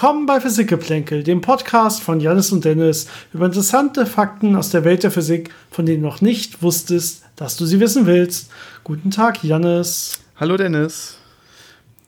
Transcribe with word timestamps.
Willkommen 0.00 0.24
bei 0.24 0.40
Physikgeplänkel, 0.40 1.24
dem 1.24 1.42
Podcast 1.42 2.02
von 2.02 2.20
Janis 2.20 2.52
und 2.52 2.64
Dennis 2.64 3.06
über 3.34 3.44
interessante 3.44 4.06
Fakten 4.06 4.56
aus 4.56 4.70
der 4.70 4.82
Welt 4.86 5.02
der 5.02 5.10
Physik, 5.10 5.50
von 5.70 5.84
denen 5.84 6.02
du 6.02 6.08
noch 6.08 6.22
nicht 6.22 6.62
wusstest, 6.62 7.22
dass 7.36 7.58
du 7.58 7.66
sie 7.66 7.80
wissen 7.80 8.06
willst. 8.06 8.50
Guten 8.82 9.10
Tag, 9.10 9.44
Janis. 9.44 10.18
Hallo, 10.36 10.56
Dennis. 10.56 11.18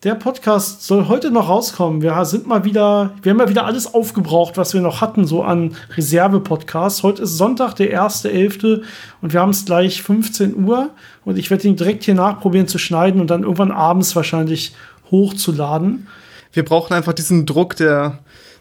Der 0.05 0.15
Podcast 0.15 0.87
soll 0.87 1.07
heute 1.07 1.31
noch 1.31 1.51
rauskommen. 1.51 2.01
Wir 2.01 2.25
sind 2.25 2.47
mal 2.47 2.65
wieder, 2.65 3.13
wir 3.21 3.31
haben 3.31 3.41
ja 3.41 3.51
wieder 3.51 3.67
alles 3.67 3.93
aufgebraucht, 3.93 4.57
was 4.57 4.73
wir 4.73 4.81
noch 4.81 5.03
hatten, 5.03 5.27
so 5.27 5.43
an 5.43 5.77
Reserve-Podcasts. 5.95 7.03
Heute 7.03 7.25
ist 7.25 7.37
Sonntag, 7.37 7.75
der 7.75 8.03
1.11. 8.03 8.85
und 9.21 9.35
wir 9.35 9.41
haben 9.41 9.51
es 9.51 9.67
gleich 9.67 10.03
15 10.03 10.65
Uhr 10.65 10.89
und 11.27 11.37
ich 11.37 11.51
werde 11.51 11.69
ihn 11.69 11.77
direkt 11.77 12.05
hier 12.05 12.15
nachprobieren 12.15 12.69
zu 12.69 12.79
schneiden 12.79 13.21
und 13.21 13.29
dann 13.29 13.43
irgendwann 13.43 13.71
abends 13.71 14.17
wahrscheinlich 14.17 14.75
hochzuladen 15.11 16.07
wir 16.53 16.65
brauchen 16.65 16.95
einfach 16.95 17.13
diesen 17.13 17.47
Druck 17.47 17.77
der, 17.77 18.19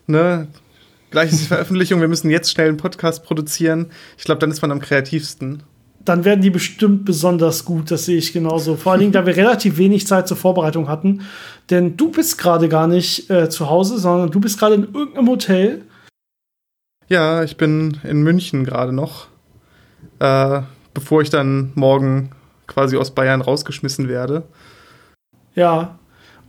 ne, 0.07 0.47
gleich 1.11 1.31
ist 1.31 1.41
die 1.41 1.47
Veröffentlichung, 1.47 2.01
wir 2.01 2.07
müssen 2.07 2.29
jetzt 2.29 2.51
schnell 2.51 2.69
einen 2.69 2.77
Podcast 2.77 3.23
produzieren. 3.23 3.91
Ich 4.17 4.23
glaube, 4.23 4.39
dann 4.39 4.51
ist 4.51 4.61
man 4.61 4.71
am 4.71 4.79
kreativsten. 4.79 5.63
Dann 6.03 6.25
werden 6.25 6.41
die 6.41 6.49
bestimmt 6.49 7.05
besonders 7.05 7.63
gut, 7.63 7.91
das 7.91 8.05
sehe 8.05 8.17
ich 8.17 8.33
genauso. 8.33 8.75
Vor 8.75 8.93
allen 8.93 9.01
Dingen, 9.01 9.11
da 9.11 9.25
wir 9.25 9.35
relativ 9.35 9.77
wenig 9.77 10.07
Zeit 10.07 10.27
zur 10.27 10.37
Vorbereitung 10.37 10.87
hatten. 10.87 11.21
Denn 11.69 11.95
du 11.95 12.09
bist 12.09 12.39
gerade 12.39 12.69
gar 12.69 12.87
nicht 12.87 13.29
äh, 13.29 13.49
zu 13.49 13.69
Hause, 13.69 13.99
sondern 13.99 14.31
du 14.31 14.39
bist 14.39 14.57
gerade 14.57 14.75
in 14.75 14.93
irgendeinem 14.93 15.27
Hotel. 15.27 15.83
Ja, 17.07 17.43
ich 17.43 17.57
bin 17.57 17.99
in 18.03 18.23
München 18.23 18.63
gerade 18.63 18.93
noch. 18.93 19.27
Äh, 20.19 20.61
bevor 20.93 21.21
ich 21.21 21.29
dann 21.29 21.71
morgen 21.75 22.31
quasi 22.67 22.97
aus 22.97 23.11
Bayern 23.11 23.41
rausgeschmissen 23.41 24.07
werde. 24.07 24.43
Ja, 25.53 25.99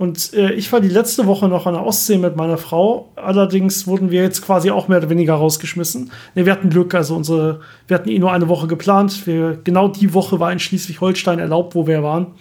und 0.03 0.35
äh, 0.35 0.51
ich 0.55 0.73
war 0.73 0.81
die 0.81 0.89
letzte 0.89 1.27
Woche 1.27 1.47
noch 1.47 1.65
an 1.67 1.75
der 1.75 1.87
Ostsee 1.87 2.19
mit 2.19 2.35
meiner 2.35 2.59
Frau. 2.59 3.13
Allerdings 3.15 3.87
wurden 3.87 4.11
wir 4.11 4.21
jetzt 4.21 4.43
quasi 4.43 4.73
auch 4.73 4.89
mehr 4.89 4.99
oder 4.99 5.11
weniger 5.11 5.35
rausgeschmissen. 5.35 6.11
Nee, 6.35 6.45
wir 6.45 6.51
hatten 6.51 6.71
Glück, 6.71 6.93
also 6.93 7.15
unsere, 7.15 7.61
wir 7.87 7.95
hatten 7.95 8.09
eh 8.09 8.19
nur 8.19 8.33
eine 8.33 8.49
Woche 8.49 8.67
geplant. 8.67 9.29
Wir, 9.29 9.61
genau 9.63 9.87
die 9.87 10.13
Woche 10.13 10.41
war 10.41 10.51
in 10.51 10.59
Schleswig-Holstein 10.59 11.39
erlaubt, 11.39 11.77
wo 11.77 11.87
wir 11.87 12.03
waren. 12.03 12.35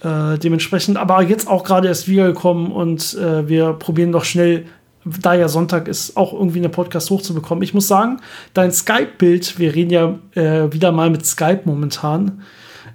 Äh, 0.00 0.38
dementsprechend, 0.38 0.96
aber 0.96 1.20
jetzt 1.20 1.48
auch 1.48 1.64
gerade 1.64 1.86
erst 1.86 2.08
wiedergekommen 2.08 2.72
und 2.72 3.12
äh, 3.12 3.46
wir 3.46 3.74
probieren 3.74 4.12
doch 4.12 4.24
schnell, 4.24 4.64
da 5.04 5.34
ja 5.34 5.48
Sonntag 5.48 5.86
ist, 5.86 6.16
auch 6.16 6.32
irgendwie 6.32 6.60
einen 6.60 6.72
Podcast 6.72 7.10
hochzubekommen. 7.10 7.62
Ich 7.62 7.74
muss 7.74 7.88
sagen, 7.88 8.22
dein 8.54 8.72
Skype-Bild, 8.72 9.58
wir 9.58 9.74
reden 9.74 9.90
ja 9.90 10.18
äh, 10.32 10.72
wieder 10.72 10.92
mal 10.92 11.10
mit 11.10 11.26
Skype 11.26 11.60
momentan 11.66 12.40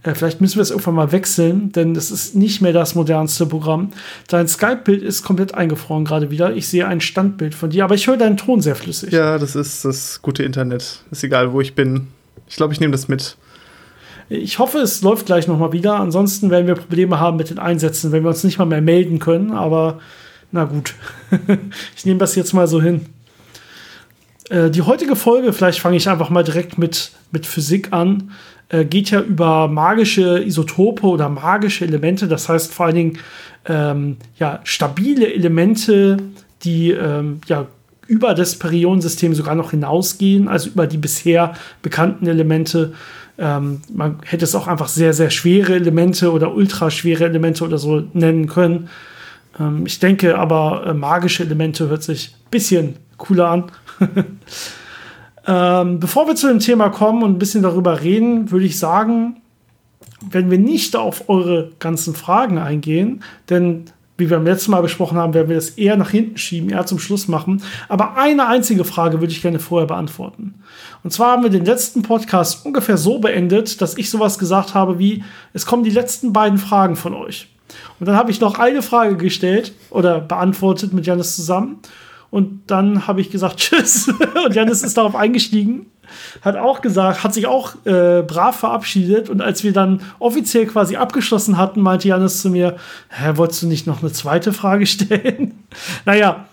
äh, 0.05 0.13
vielleicht 0.13 0.39
müssen 0.39 0.57
wir 0.57 0.61
es 0.61 0.69
irgendwann 0.69 0.95
mal 0.95 1.11
wechseln, 1.11 1.71
denn 1.71 1.93
das 1.93 2.11
ist 2.11 2.35
nicht 2.35 2.61
mehr 2.61 2.73
das 2.73 2.95
modernste 2.95 3.45
Programm. 3.45 3.89
Dein 4.27 4.47
Skype-Bild 4.47 5.01
ist 5.01 5.23
komplett 5.23 5.55
eingefroren 5.55 6.05
gerade 6.05 6.29
wieder. 6.29 6.55
Ich 6.55 6.67
sehe 6.67 6.87
ein 6.87 7.01
Standbild 7.01 7.55
von 7.55 7.71
dir, 7.71 7.83
aber 7.83 7.95
ich 7.95 8.07
höre 8.07 8.17
deinen 8.17 8.37
Ton 8.37 8.61
sehr 8.61 8.75
flüssig. 8.75 9.11
Ja, 9.11 9.39
das 9.39 9.55
ist 9.55 9.83
das 9.83 10.21
gute 10.21 10.43
Internet. 10.43 11.01
Ist 11.09 11.23
egal, 11.23 11.53
wo 11.53 11.61
ich 11.61 11.73
bin. 11.73 12.07
Ich 12.47 12.55
glaube, 12.55 12.73
ich 12.73 12.79
nehme 12.79 12.91
das 12.91 13.07
mit. 13.07 13.35
Ich 14.29 14.59
hoffe, 14.59 14.79
es 14.79 15.01
läuft 15.01 15.25
gleich 15.25 15.47
noch 15.47 15.57
mal 15.57 15.71
wieder. 15.71 15.99
Ansonsten 15.99 16.51
werden 16.51 16.67
wir 16.67 16.75
Probleme 16.75 17.19
haben 17.19 17.37
mit 17.37 17.49
den 17.49 17.59
Einsätzen, 17.59 18.11
wenn 18.11 18.23
wir 18.23 18.29
uns 18.29 18.43
nicht 18.43 18.59
mal 18.59 18.65
mehr 18.65 18.81
melden 18.81 19.17
können. 19.17 19.51
Aber 19.51 19.99
na 20.51 20.65
gut, 20.65 20.93
ich 21.95 22.05
nehme 22.05 22.19
das 22.19 22.35
jetzt 22.35 22.53
mal 22.53 22.67
so 22.67 22.81
hin. 22.81 23.07
Äh, 24.49 24.69
die 24.69 24.83
heutige 24.83 25.15
Folge, 25.15 25.53
vielleicht 25.53 25.79
fange 25.79 25.97
ich 25.97 26.07
einfach 26.09 26.29
mal 26.29 26.43
direkt 26.43 26.77
mit, 26.77 27.11
mit 27.31 27.47
Physik 27.47 27.91
an 27.91 28.31
äh, 28.69 28.85
geht 28.85 29.11
ja 29.11 29.21
über 29.21 29.67
magische 29.67 30.43
Isotope 30.43 31.05
oder 31.05 31.29
magische 31.29 31.85
Elemente. 31.85 32.27
Das 32.27 32.49
heißt 32.49 32.73
vor 32.73 32.87
allen 32.87 32.95
Dingen 32.95 33.17
ähm, 33.65 34.17
ja, 34.37 34.59
stabile 34.63 35.33
Elemente, 35.33 36.17
die 36.63 36.91
ähm, 36.91 37.41
ja, 37.47 37.67
über 38.07 38.33
das 38.33 38.57
Periodensystem 38.57 39.33
sogar 39.33 39.55
noch 39.55 39.71
hinausgehen, 39.71 40.47
also 40.47 40.69
über 40.69 40.87
die 40.87 40.97
bisher 40.97 41.53
bekannten 41.81 42.27
Elemente. 42.27 42.93
Ähm, 43.37 43.81
man 43.93 44.19
hätte 44.23 44.45
es 44.45 44.55
auch 44.55 44.67
einfach 44.67 44.87
sehr, 44.87 45.13
sehr 45.13 45.29
schwere 45.29 45.75
Elemente 45.75 46.31
oder 46.31 46.53
ultraschwere 46.53 47.25
Elemente 47.25 47.63
oder 47.63 47.77
so 47.77 48.03
nennen 48.13 48.47
können. 48.47 48.89
Ähm, 49.59 49.85
ich 49.85 49.99
denke 49.99 50.37
aber, 50.37 50.85
äh, 50.87 50.93
magische 50.93 51.43
Elemente 51.43 51.89
hört 51.89 52.03
sich 52.03 52.35
ein 52.35 52.49
bisschen 52.51 52.95
cooler 53.17 53.49
an. 53.49 53.63
Ähm, 55.47 55.99
bevor 55.99 56.27
wir 56.27 56.35
zu 56.35 56.47
dem 56.47 56.59
Thema 56.59 56.89
kommen 56.89 57.23
und 57.23 57.31
ein 57.31 57.39
bisschen 57.39 57.63
darüber 57.63 58.01
reden, 58.01 58.51
würde 58.51 58.65
ich 58.65 58.79
sagen, 58.79 59.41
wenn 60.29 60.49
wir 60.49 60.57
nicht 60.57 60.95
auf 60.95 61.29
eure 61.29 61.71
ganzen 61.79 62.15
Fragen 62.15 62.57
eingehen, 62.57 63.21
denn 63.49 63.85
wie 64.17 64.29
wir 64.29 64.37
beim 64.37 64.45
letzten 64.45 64.71
Mal 64.71 64.81
besprochen 64.81 65.17
haben, 65.17 65.33
werden 65.33 65.49
wir 65.49 65.57
das 65.57 65.71
eher 65.71 65.97
nach 65.97 66.09
hinten 66.09 66.37
schieben, 66.37 66.69
eher 66.69 66.85
zum 66.85 66.99
Schluss 66.99 67.27
machen. 67.27 67.61
Aber 67.89 68.15
eine 68.17 68.47
einzige 68.47 68.85
Frage 68.85 69.19
würde 69.19 69.33
ich 69.33 69.41
gerne 69.41 69.59
vorher 69.59 69.87
beantworten. 69.87 70.55
Und 71.03 71.11
zwar 71.11 71.31
haben 71.31 71.43
wir 71.43 71.49
den 71.49 71.65
letzten 71.65 72.01
Podcast 72.01 72.65
ungefähr 72.65 72.97
so 72.97 73.19
beendet, 73.19 73.81
dass 73.81 73.97
ich 73.97 74.09
sowas 74.09 74.39
gesagt 74.39 74.73
habe 74.73 74.99
wie, 74.99 75.23
es 75.53 75.65
kommen 75.65 75.83
die 75.83 75.89
letzten 75.89 76.31
beiden 76.31 76.57
Fragen 76.57 76.95
von 76.95 77.13
euch. 77.13 77.49
Und 77.99 78.07
dann 78.07 78.15
habe 78.15 78.31
ich 78.31 78.39
noch 78.39 78.57
eine 78.57 78.81
Frage 78.81 79.17
gestellt 79.17 79.73
oder 79.89 80.21
beantwortet 80.21 80.93
mit 80.93 81.05
Janis 81.05 81.35
zusammen. 81.35 81.79
Und 82.35 82.63
dann 82.67 83.07
habe 83.07 83.21
ich 83.21 83.31
gesagt, 83.31 83.55
tschüss. 83.59 84.09
Und 84.45 84.53
Janis 84.53 84.83
ist 84.83 84.97
darauf 84.97 85.15
eingestiegen, 85.15 85.85
hat 86.41 86.57
auch 86.57 86.81
gesagt, 86.81 87.23
hat 87.23 87.33
sich 87.33 87.47
auch 87.47 87.75
äh, 87.85 88.23
brav 88.23 88.57
verabschiedet. 88.57 89.29
Und 89.29 89.41
als 89.41 89.63
wir 89.63 89.71
dann 89.71 90.01
offiziell 90.19 90.65
quasi 90.65 90.97
abgeschlossen 90.97 91.57
hatten, 91.57 91.79
meinte 91.79 92.09
Janis 92.09 92.41
zu 92.41 92.49
mir, 92.49 92.75
hä, 93.07 93.31
wolltest 93.35 93.63
du 93.63 93.67
nicht 93.67 93.87
noch 93.87 94.01
eine 94.01 94.11
zweite 94.11 94.51
Frage 94.51 94.85
stellen? 94.85 95.63
naja, 96.05 96.47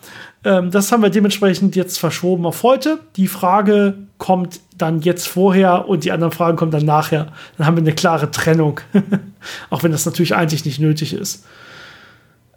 ähm, 0.44 0.70
das 0.70 0.92
haben 0.92 1.02
wir 1.02 1.10
dementsprechend 1.10 1.74
jetzt 1.74 1.98
verschoben 1.98 2.46
auf 2.46 2.62
heute. 2.62 3.00
Die 3.16 3.26
Frage 3.26 3.94
kommt 4.18 4.60
dann 4.78 5.00
jetzt 5.00 5.26
vorher 5.26 5.88
und 5.88 6.04
die 6.04 6.12
anderen 6.12 6.32
Fragen 6.32 6.56
kommen 6.56 6.70
dann 6.70 6.84
nachher. 6.84 7.32
Dann 7.58 7.66
haben 7.66 7.76
wir 7.76 7.82
eine 7.82 7.92
klare 7.92 8.30
Trennung. 8.30 8.78
auch 9.70 9.82
wenn 9.82 9.90
das 9.90 10.06
natürlich 10.06 10.36
eigentlich 10.36 10.64
nicht 10.64 10.78
nötig 10.78 11.12
ist. 11.12 11.44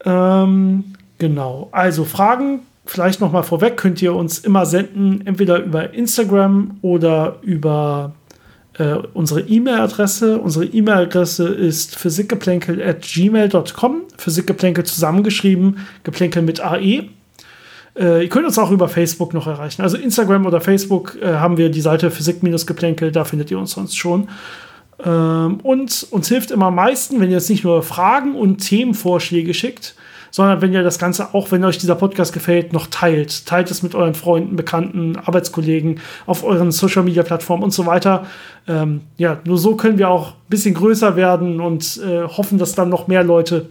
Ähm, 0.05 0.93
genau. 1.17 1.69
Also 1.71 2.05
Fragen 2.05 2.59
vielleicht 2.85 3.21
noch 3.21 3.31
mal 3.31 3.43
vorweg, 3.43 3.77
könnt 3.77 4.01
ihr 4.01 4.13
uns 4.13 4.39
immer 4.39 4.65
senden, 4.65 5.25
entweder 5.25 5.63
über 5.63 5.93
Instagram 5.93 6.77
oder 6.81 7.37
über 7.41 8.13
äh, 8.77 8.95
unsere 9.13 9.41
E-Mail-Adresse. 9.41 10.37
Unsere 10.39 10.65
E-Mail-Adresse 10.65 11.47
ist 11.47 11.95
physikgeplänkel 11.95 12.81
at 12.81 13.01
gmail.com. 13.01 14.01
Physikgeplänkel 14.17 14.83
zusammengeschrieben, 14.83 15.79
geplänkel 16.03 16.41
mit 16.41 16.59
AE. 16.59 17.09
Äh, 17.97 18.23
ihr 18.23 18.29
könnt 18.29 18.45
uns 18.45 18.57
auch 18.59 18.71
über 18.71 18.89
Facebook 18.89 19.33
noch 19.33 19.47
erreichen. 19.47 19.81
Also 19.81 19.97
Instagram 19.97 20.45
oder 20.45 20.61
Facebook 20.61 21.17
äh, 21.21 21.35
haben 21.35 21.57
wir 21.57 21.69
die 21.69 21.81
Seite 21.81 22.11
Physik-Geplänkel, 22.11 23.11
da 23.11 23.23
findet 23.23 23.51
ihr 23.51 23.59
uns 23.59 23.71
sonst 23.71 23.95
schon. 23.95 24.27
Ähm, 25.03 25.59
und 25.63 26.07
uns 26.11 26.27
hilft 26.27 26.51
immer 26.51 26.67
am 26.67 26.75
meisten, 26.75 27.19
wenn 27.19 27.29
ihr 27.29 27.37
jetzt 27.37 27.49
nicht 27.49 27.63
nur 27.63 27.83
Fragen 27.83 28.35
und 28.35 28.57
Themenvorschläge 28.57 29.53
schickt, 29.53 29.95
sondern 30.35 30.59
wenn 30.59 30.73
ihr 30.73 30.83
das 30.83 30.99
Ganze, 30.99 31.33
auch 31.33 31.53
wenn 31.53 31.63
euch 31.63 31.77
dieser 31.77 31.95
Podcast 31.95 32.33
gefällt, 32.33 32.73
noch 32.73 32.87
teilt. 32.87 33.45
Teilt 33.45 33.71
es 33.71 33.83
mit 33.83 33.95
euren 33.95 34.15
Freunden, 34.15 34.57
Bekannten, 34.57 35.15
Arbeitskollegen, 35.15 36.01
auf 36.25 36.43
euren 36.43 36.73
Social 36.73 37.03
Media 37.03 37.23
Plattformen 37.23 37.63
und 37.63 37.71
so 37.71 37.85
weiter. 37.85 38.25
Ähm, 38.67 39.03
ja, 39.15 39.39
nur 39.45 39.57
so 39.57 39.77
können 39.77 39.97
wir 39.97 40.09
auch 40.09 40.31
ein 40.31 40.49
bisschen 40.49 40.73
größer 40.73 41.15
werden 41.15 41.61
und 41.61 42.01
äh, 42.03 42.23
hoffen, 42.23 42.57
dass 42.57 42.75
dann 42.75 42.89
noch 42.89 43.07
mehr 43.07 43.23
Leute 43.23 43.69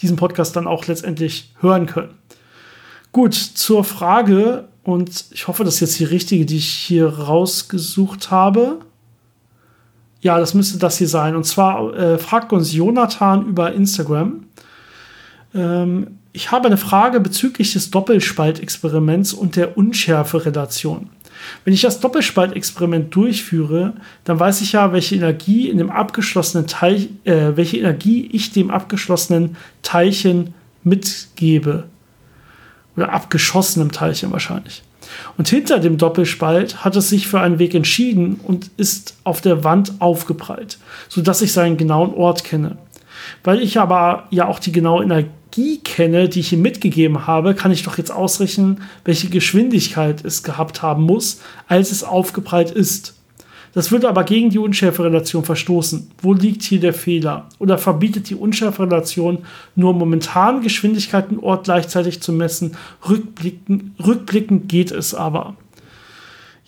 diesen 0.00 0.16
Podcast 0.16 0.56
dann 0.56 0.66
auch 0.66 0.86
letztendlich 0.86 1.52
hören 1.60 1.84
können. 1.84 2.14
Gut, 3.12 3.34
zur 3.34 3.84
Frage, 3.84 4.64
und 4.82 5.26
ich 5.30 5.46
hoffe, 5.46 5.62
das 5.62 5.74
ist 5.74 5.80
jetzt 5.80 5.98
die 5.98 6.04
richtige, 6.04 6.46
die 6.46 6.56
ich 6.56 6.70
hier 6.70 7.06
rausgesucht 7.06 8.30
habe. 8.30 8.78
Ja, 10.22 10.38
das 10.38 10.54
müsste 10.54 10.78
das 10.78 10.96
hier 10.96 11.08
sein. 11.08 11.36
Und 11.36 11.44
zwar 11.44 11.94
äh, 11.94 12.16
fragt 12.16 12.50
uns 12.54 12.72
Jonathan 12.72 13.44
über 13.44 13.74
Instagram. 13.74 14.44
Ähm, 15.54 16.18
ich 16.32 16.52
habe 16.52 16.66
eine 16.66 16.76
Frage 16.76 17.20
bezüglich 17.20 17.72
des 17.72 17.90
Doppelspaltexperiments 17.90 19.32
und 19.32 19.56
der 19.56 19.76
Unschärferelation. 19.76 21.10
Wenn 21.64 21.74
ich 21.74 21.80
das 21.80 22.00
Doppelspaltexperiment 22.00 23.14
durchführe, 23.14 23.94
dann 24.24 24.38
weiß 24.38 24.60
ich 24.60 24.72
ja, 24.72 24.92
welche 24.92 25.16
Energie 25.16 25.68
in 25.68 25.78
dem 25.78 25.90
abgeschlossenen 25.90 26.66
Teil, 26.66 27.08
äh, 27.24 27.52
welche 27.54 27.78
Energie 27.78 28.28
ich 28.32 28.52
dem 28.52 28.70
abgeschlossenen 28.70 29.56
Teilchen 29.82 30.54
mitgebe. 30.84 31.84
Oder 32.96 33.12
abgeschossenem 33.12 33.92
Teilchen 33.92 34.32
wahrscheinlich. 34.32 34.82
Und 35.36 35.48
hinter 35.48 35.78
dem 35.78 35.96
Doppelspalt 35.96 36.84
hat 36.84 36.94
es 36.94 37.08
sich 37.08 37.26
für 37.26 37.40
einen 37.40 37.58
Weg 37.58 37.74
entschieden 37.74 38.38
und 38.42 38.70
ist 38.76 39.16
auf 39.24 39.40
der 39.40 39.64
Wand 39.64 39.94
aufgeprallt, 39.98 40.78
sodass 41.08 41.42
ich 41.42 41.52
seinen 41.52 41.76
genauen 41.76 42.14
Ort 42.14 42.44
kenne. 42.44 42.76
Weil 43.42 43.60
ich 43.60 43.78
aber 43.78 44.26
ja 44.30 44.46
auch 44.46 44.58
die 44.58 44.72
genaue 44.72 45.02
Energie 45.02 45.30
Energie 45.50 45.80
kenne, 45.82 46.28
die 46.28 46.40
ich 46.40 46.52
ihm 46.52 46.62
mitgegeben 46.62 47.26
habe, 47.26 47.54
kann 47.54 47.72
ich 47.72 47.82
doch 47.82 47.98
jetzt 47.98 48.12
ausrechnen, 48.12 48.82
welche 49.04 49.28
Geschwindigkeit 49.28 50.24
es 50.24 50.44
gehabt 50.44 50.82
haben 50.82 51.02
muss, 51.02 51.40
als 51.66 51.90
es 51.90 52.04
aufgeprallt 52.04 52.70
ist. 52.70 53.14
Das 53.72 53.90
würde 53.90 54.08
aber 54.08 54.24
gegen 54.24 54.50
die 54.50 54.58
Unschärferelation 54.58 55.44
verstoßen. 55.44 56.10
Wo 56.22 56.34
liegt 56.34 56.62
hier 56.62 56.80
der 56.80 56.94
Fehler? 56.94 57.48
Oder 57.58 57.78
verbietet 57.78 58.28
die 58.28 58.34
Unschärferelation 58.34 59.38
nur 59.74 59.92
momentan 59.92 60.60
Geschwindigkeit 60.60 61.26
Ort 61.40 61.64
gleichzeitig 61.64 62.20
zu 62.20 62.32
messen? 62.32 62.76
Rückblickend, 63.08 63.92
rückblickend 64.04 64.68
geht 64.68 64.90
es 64.90 65.14
aber. 65.14 65.56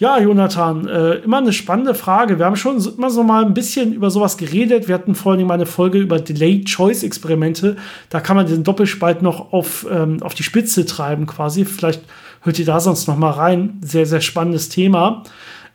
Ja, 0.03 0.19
Jonathan, 0.19 0.89
äh, 0.89 1.13
immer 1.19 1.39
eine 1.39 1.53
spannende 1.53 1.95
Frage. 1.95 2.41
Wir 2.41 2.47
haben 2.47 2.57
schon 2.57 2.81
so, 2.81 2.91
immer 2.91 3.09
so 3.09 3.23
mal 3.23 3.45
ein 3.45 3.55
bisschen 3.55 3.93
über 3.93 4.11
sowas 4.11 4.37
geredet. 4.37 4.89
Wir 4.89 4.97
hatten 4.97 5.15
vorhin 5.15 5.47
mal 5.47 5.55
eine 5.55 5.65
Folge 5.65 5.99
über 5.99 6.19
Delayed 6.19 6.67
Choice 6.67 7.05
Experimente. 7.05 7.77
Da 8.11 8.19
kann 8.19 8.35
man 8.35 8.47
diesen 8.47 8.65
Doppelspalt 8.65 9.23
noch 9.23 9.53
auf, 9.53 9.87
ähm, 9.89 10.21
auf 10.21 10.35
die 10.35 10.43
Spitze 10.43 10.87
treiben 10.87 11.27
quasi. 11.27 11.65
Vielleicht 11.65 12.03
hört 12.41 12.59
ihr 12.59 12.65
da 12.65 12.81
sonst 12.81 13.07
noch 13.07 13.17
mal 13.17 13.31
rein. 13.31 13.79
Sehr, 13.81 14.05
sehr 14.05 14.21
spannendes 14.21 14.69
Thema. 14.71 15.23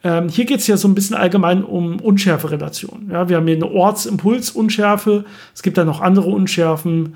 Ähm, 0.03 0.27
hier 0.27 0.43
geht 0.43 0.59
es 0.59 0.67
ja 0.67 0.75
so 0.75 0.89
ein 0.89 0.95
bisschen 0.95 1.15
allgemein 1.15 1.63
um 1.63 2.01
Unschärferelation. 2.01 3.09
Ja, 3.09 3.29
wir 3.29 3.37
haben 3.37 3.47
hier 3.47 3.55
eine 3.55 3.71
Ortsimpulsunschärfe. 3.71 5.23
Es 5.55 5.63
gibt 5.63 5.77
da 5.77 5.85
noch 5.85 6.01
andere 6.01 6.27
Unschärfen. 6.27 7.15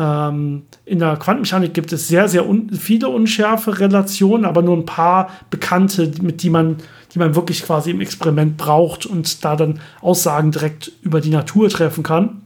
Ähm, 0.00 0.62
in 0.86 0.98
der 0.98 1.18
Quantenmechanik 1.18 1.74
gibt 1.74 1.92
es 1.92 2.08
sehr, 2.08 2.26
sehr 2.26 2.48
un 2.48 2.70
viele 2.70 3.10
unschärfe 3.10 3.80
Relationen, 3.80 4.46
aber 4.46 4.62
nur 4.62 4.78
ein 4.78 4.86
paar 4.86 5.28
bekannte, 5.50 6.10
mit 6.22 6.42
die 6.42 6.48
man, 6.48 6.78
die 7.12 7.18
man 7.18 7.34
wirklich 7.34 7.62
quasi 7.62 7.90
im 7.90 8.00
Experiment 8.00 8.56
braucht 8.56 9.04
und 9.04 9.44
da 9.44 9.56
dann 9.56 9.78
Aussagen 10.00 10.52
direkt 10.52 10.90
über 11.02 11.20
die 11.20 11.28
Natur 11.28 11.68
treffen 11.68 12.02
kann. 12.02 12.40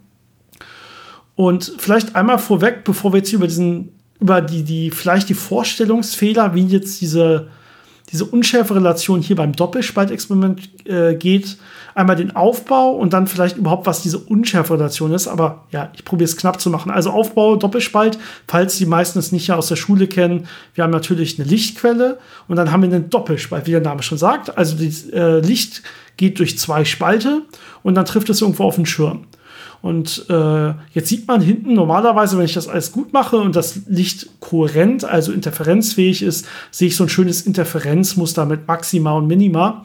Und 1.37 1.73
vielleicht 1.79 2.17
einmal 2.17 2.39
vorweg, 2.39 2.83
bevor 2.83 3.13
wir 3.13 3.19
jetzt 3.19 3.33
über 3.33 3.47
diesen, 3.47 3.91
über 4.19 4.41
die, 4.41 4.65
die, 4.65 4.91
vielleicht 4.91 5.29
die 5.29 5.35
Vorstellungsfehler, 5.35 6.55
wie 6.57 6.67
jetzt 6.67 7.01
diese 7.01 7.49
diese 8.13 8.25
unschärfe 8.25 8.75
Relation 8.75 9.21
hier 9.21 9.37
beim 9.37 9.53
Doppelspaltexperiment 9.53 10.87
äh, 10.87 11.15
geht. 11.15 11.57
Einmal 11.95 12.17
den 12.17 12.35
Aufbau 12.35 12.91
und 12.91 13.13
dann 13.13 13.27
vielleicht 13.27 13.57
überhaupt, 13.57 13.87
was 13.87 14.03
diese 14.03 14.19
unschärfe 14.19 14.75
Relation 14.75 15.13
ist. 15.13 15.29
Aber 15.29 15.65
ja, 15.71 15.91
ich 15.95 16.05
probiere 16.05 16.29
es 16.29 16.37
knapp 16.37 16.61
zu 16.61 16.69
machen. 16.71 16.91
Also 16.91 17.11
Aufbau, 17.11 17.57
Doppelspalt, 17.57 18.19
falls 18.47 18.77
die 18.77 18.87
meisten 18.87 19.19
es 19.19 19.33
nicht 19.33 19.47
ja 19.47 19.57
aus 19.57 19.69
der 19.69 19.77
Schule 19.77 20.07
kennen. 20.07 20.47
Wir 20.75 20.85
haben 20.85 20.91
natürlich 20.91 21.39
eine 21.39 21.49
Lichtquelle 21.49 22.19
und 22.49 22.57
dann 22.57 22.73
haben 22.73 22.83
wir 22.83 22.93
einen 22.93 23.11
Doppelspalt, 23.11 23.67
wie 23.67 23.71
der 23.71 23.81
Name 23.81 24.03
schon 24.03 24.19
sagt. 24.19 24.59
Also 24.59 24.77
das 24.77 25.09
äh, 25.11 25.41
Licht 25.41 25.83
geht 26.17 26.39
durch 26.39 26.59
zwei 26.59 26.85
Spalte 26.85 27.43
und 27.83 27.95
dann 27.95 28.05
trifft 28.05 28.29
es 28.29 28.43
irgendwo 28.43 28.65
auf 28.65 28.75
den 28.75 28.87
Schirm. 28.87 29.27
Und 29.85 30.25
äh, 30.31 30.73
jetzt 30.95 31.11
sieht 31.11 31.29
man 31.29 31.43
hinten 31.43 31.75
normalerweise, 31.75 32.39
wenn 32.39 32.47
ich 32.47 32.55
das 32.55 32.69
alles 32.69 32.91
gut 32.91 33.13
mache 33.13 33.37
und 33.37 33.55
das 33.55 33.81
Licht 33.87 34.41
kohärent, 34.41 35.05
also 35.05 35.31
interferenzfähig 35.31 36.23
ist, 36.23 36.47
sehe 36.71 36.89
ich 36.89 36.97
so 36.97 37.05
ein 37.05 37.11
schönes 37.11 37.43
Interferenzmuster 37.43 38.47
mit 38.47 38.67
Maxima 38.67 39.13
und 39.13 39.27
Minima. 39.27 39.85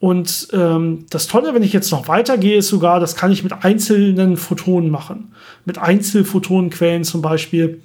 Und 0.00 0.48
ähm, 0.52 1.06
das 1.10 1.28
Tolle, 1.28 1.54
wenn 1.54 1.62
ich 1.62 1.72
jetzt 1.72 1.92
noch 1.92 2.08
weitergehe, 2.08 2.56
ist 2.56 2.66
sogar, 2.66 2.98
das 2.98 3.14
kann 3.14 3.30
ich 3.30 3.44
mit 3.44 3.52
einzelnen 3.64 4.36
Photonen 4.36 4.90
machen. 4.90 5.32
Mit 5.64 5.78
Einzelphotonenquellen 5.78 7.04
zum 7.04 7.22
Beispiel. 7.22 7.82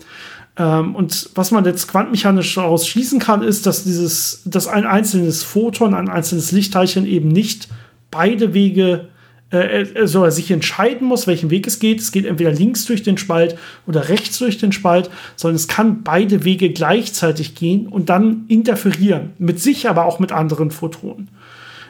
Ähm, 0.57 0.95
und 0.95 1.29
was 1.35 1.51
man 1.51 1.63
jetzt 1.63 1.89
quantenmechanisch 1.89 2.55
daraus 2.55 2.87
schließen 2.87 3.19
kann, 3.19 3.43
ist, 3.43 3.67
dass 3.67 3.83
dieses, 3.83 4.41
dass 4.45 4.67
ein 4.67 4.87
einzelnes 4.87 5.43
Photon, 5.43 5.93
ein 5.93 6.09
einzelnes 6.09 6.51
Lichtteilchen 6.51 7.05
eben 7.05 7.27
nicht 7.27 7.67
beide 8.09 8.55
Wege 8.55 9.09
äh, 9.51 10.07
so 10.07 10.24
er 10.24 10.31
sich 10.31 10.51
entscheiden 10.51 11.07
muss, 11.07 11.28
welchen 11.28 11.50
Weg 11.50 11.66
es 11.68 11.80
geht. 11.80 12.00
Es 12.00 12.12
geht 12.12 12.25
entweder 12.25 12.51
links 12.51 12.86
durch 12.86 13.04
den 13.04 13.18
Spalt 13.18 13.57
oder 13.88 14.10
rechts 14.10 14.38
durch 14.38 14.57
den 14.57 14.72
Spalt, 14.72 15.10
sondern 15.36 15.56
es 15.56 15.68
kann 15.68 16.04
beide 16.04 16.44
Wege 16.44 16.69
gleichzeitig 16.69 17.56
gehen 17.56 17.88
und 17.88 18.10
dann 18.10 18.46
interferieren. 18.48 19.31
Mit 19.40 19.60
sich, 19.60 19.90
aber 19.90 20.06
auch 20.06 20.19
mit 20.19 20.31
anderen 20.31 20.72
Photonen. 20.72 21.30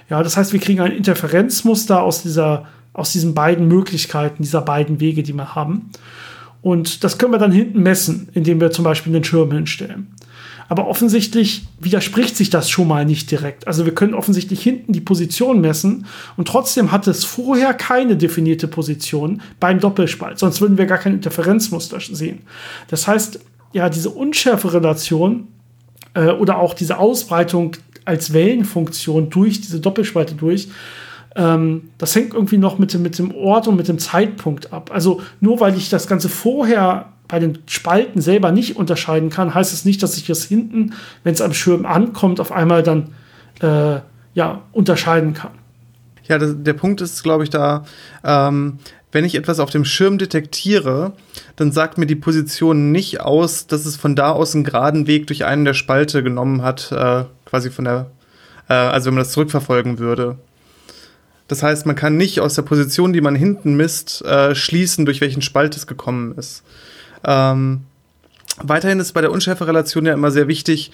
Ja, 0.09 0.23
das 0.23 0.37
heißt, 0.37 0.53
wir 0.53 0.59
kriegen 0.59 0.81
ein 0.81 0.91
Interferenzmuster 0.91 2.01
aus 2.01 2.23
dieser, 2.23 2.67
aus 2.93 3.11
diesen 3.11 3.35
beiden 3.35 3.67
Möglichkeiten, 3.67 4.41
dieser 4.41 4.61
beiden 4.61 4.99
Wege, 4.99 5.21
die 5.21 5.33
wir 5.33 5.53
haben. 5.55 5.91
Und 6.61 7.03
das 7.03 7.17
können 7.17 7.31
wir 7.33 7.39
dann 7.39 7.51
hinten 7.51 7.81
messen, 7.83 8.29
indem 8.33 8.59
wir 8.59 8.71
zum 8.71 8.83
Beispiel 8.83 9.13
den 9.13 9.23
Schirm 9.23 9.51
hinstellen. 9.51 10.07
Aber 10.69 10.87
offensichtlich 10.87 11.65
widerspricht 11.79 12.37
sich 12.37 12.51
das 12.51 12.69
schon 12.69 12.87
mal 12.87 13.03
nicht 13.03 13.31
direkt. 13.31 13.67
Also 13.67 13.85
wir 13.85 13.95
können 13.95 14.13
offensichtlich 14.13 14.61
hinten 14.61 14.93
die 14.93 15.01
Position 15.01 15.61
messen 15.61 16.05
und 16.37 16.47
trotzdem 16.47 16.91
hat 16.91 17.07
es 17.07 17.25
vorher 17.25 17.73
keine 17.73 18.15
definierte 18.15 18.67
Position 18.67 19.41
beim 19.59 19.79
Doppelspalt. 19.79 20.37
Sonst 20.37 20.61
würden 20.61 20.77
wir 20.77 20.85
gar 20.85 20.99
kein 20.99 21.15
Interferenzmuster 21.15 21.99
sehen. 21.99 22.41
Das 22.87 23.07
heißt, 23.07 23.39
ja, 23.73 23.89
diese 23.89 24.11
unschärfe 24.11 24.73
Relation 24.73 25.47
äh, 26.13 26.29
oder 26.29 26.59
auch 26.59 26.75
diese 26.75 26.99
Ausbreitung 26.99 27.75
als 28.05 28.31
Wellenfunktion 28.33 29.31
durch 29.31 29.61
diese 29.61 29.79
Doppelspalte 29.79 30.35
durch, 30.35 30.69
ähm, 31.35 31.89
das 31.97 32.15
hängt 32.15 32.33
irgendwie 32.33 32.57
noch 32.57 32.77
mit 32.77 32.93
dem, 32.93 33.01
mit 33.01 33.17
dem 33.17 33.33
Ort 33.33 33.67
und 33.67 33.75
mit 33.75 33.87
dem 33.87 33.97
Zeitpunkt 33.97 34.71
ab. 34.71 34.91
Also 34.93 35.21
nur 35.39 35.59
weil 35.59 35.75
ich 35.77 35.89
das 35.89 36.07
Ganze 36.07 36.29
vorher 36.29 37.13
bei 37.29 37.39
den 37.39 37.59
Spalten 37.67 38.21
selber 38.21 38.51
nicht 38.51 38.75
unterscheiden 38.75 39.29
kann, 39.29 39.53
heißt 39.53 39.71
es 39.71 39.85
nicht, 39.85 40.03
dass 40.03 40.17
ich 40.17 40.25
das 40.27 40.43
hinten, 40.43 40.93
wenn 41.23 41.33
es 41.33 41.41
am 41.41 41.53
Schirm 41.53 41.85
ankommt, 41.85 42.41
auf 42.41 42.51
einmal 42.51 42.83
dann 42.83 43.13
äh, 43.61 44.01
ja, 44.33 44.63
unterscheiden 44.73 45.33
kann. 45.33 45.51
Ja, 46.27 46.37
das, 46.37 46.55
der 46.57 46.73
Punkt 46.73 47.01
ist, 47.01 47.23
glaube 47.23 47.43
ich, 47.43 47.49
da, 47.49 47.85
ähm, 48.23 48.79
wenn 49.11 49.25
ich 49.25 49.35
etwas 49.35 49.59
auf 49.59 49.69
dem 49.69 49.85
Schirm 49.85 50.17
detektiere, 50.17 51.13
dann 51.55 51.71
sagt 51.71 51.97
mir 51.97 52.05
die 52.05 52.15
Position 52.15 52.91
nicht 52.91 53.21
aus, 53.21 53.67
dass 53.67 53.85
es 53.85 53.95
von 53.95 54.15
da 54.15 54.31
aus 54.31 54.53
einen 54.53 54.63
geraden 54.63 55.07
Weg 55.07 55.27
durch 55.27 55.45
einen 55.45 55.65
der 55.65 55.73
Spalte 55.73 56.23
genommen 56.23 56.63
hat, 56.63 56.91
äh, 56.91 57.25
quasi 57.45 57.69
von 57.69 57.85
der, 57.85 58.11
äh, 58.69 58.73
also 58.73 59.07
wenn 59.07 59.15
man 59.15 59.23
das 59.23 59.33
zurückverfolgen 59.33 59.99
würde. 59.99 60.37
Das 61.47 61.63
heißt, 61.63 61.87
man 61.87 61.95
kann 61.95 62.17
nicht 62.17 62.41
aus 62.41 62.53
der 62.53 62.61
Position, 62.61 63.13
die 63.13 63.21
man 63.21 63.35
hinten 63.35 63.75
misst, 63.75 64.23
äh, 64.23 64.53
schließen, 64.53 65.05
durch 65.05 65.21
welchen 65.21 65.41
Spalt 65.41 65.75
es 65.75 65.87
gekommen 65.87 66.35
ist. 66.37 66.63
Ähm, 67.23 67.81
weiterhin 68.61 68.99
ist 68.99 69.13
bei 69.13 69.21
der 69.21 69.31
Unschärferelation 69.31 70.05
ja 70.05 70.13
immer 70.13 70.31
sehr 70.31 70.47
wichtig, 70.47 70.91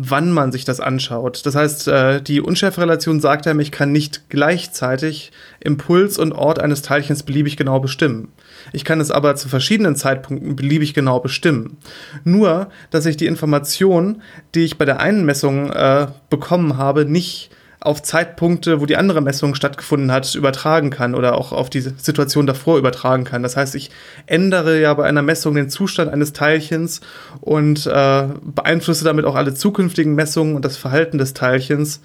wann 0.00 0.30
man 0.30 0.52
sich 0.52 0.64
das 0.64 0.78
anschaut. 0.78 1.44
Das 1.44 1.56
heißt, 1.56 1.88
äh, 1.88 2.22
die 2.22 2.40
Unschärferelation 2.40 3.20
sagt 3.20 3.48
einem, 3.48 3.58
ich 3.58 3.72
kann 3.72 3.90
nicht 3.90 4.30
gleichzeitig 4.30 5.32
Impuls 5.58 6.18
und 6.18 6.32
Ort 6.32 6.60
eines 6.60 6.82
Teilchens 6.82 7.24
beliebig 7.24 7.56
genau 7.56 7.80
bestimmen. 7.80 8.28
Ich 8.72 8.84
kann 8.84 9.00
es 9.00 9.10
aber 9.10 9.34
zu 9.34 9.48
verschiedenen 9.48 9.96
Zeitpunkten 9.96 10.54
beliebig 10.54 10.94
genau 10.94 11.18
bestimmen. 11.18 11.78
Nur, 12.22 12.68
dass 12.90 13.06
ich 13.06 13.16
die 13.16 13.26
Information, 13.26 14.22
die 14.54 14.64
ich 14.64 14.78
bei 14.78 14.84
der 14.84 15.00
einen 15.00 15.24
Messung 15.24 15.70
äh, 15.72 16.06
bekommen 16.30 16.76
habe, 16.76 17.04
nicht 17.04 17.50
auf 17.80 18.02
Zeitpunkte, 18.02 18.80
wo 18.80 18.86
die 18.86 18.96
andere 18.96 19.20
Messung 19.20 19.54
stattgefunden 19.54 20.10
hat, 20.10 20.34
übertragen 20.34 20.90
kann 20.90 21.14
oder 21.14 21.36
auch 21.36 21.52
auf 21.52 21.70
die 21.70 21.80
Situation 21.80 22.46
davor 22.46 22.76
übertragen 22.76 23.24
kann. 23.24 23.42
Das 23.42 23.56
heißt, 23.56 23.76
ich 23.76 23.90
ändere 24.26 24.80
ja 24.80 24.92
bei 24.94 25.04
einer 25.04 25.22
Messung 25.22 25.54
den 25.54 25.70
Zustand 25.70 26.12
eines 26.12 26.32
Teilchens 26.32 27.00
und 27.40 27.86
äh, 27.86 28.24
beeinflusse 28.42 29.04
damit 29.04 29.24
auch 29.24 29.36
alle 29.36 29.54
zukünftigen 29.54 30.14
Messungen 30.14 30.56
und 30.56 30.64
das 30.64 30.76
Verhalten 30.76 31.18
des 31.18 31.34
Teilchens. 31.34 32.00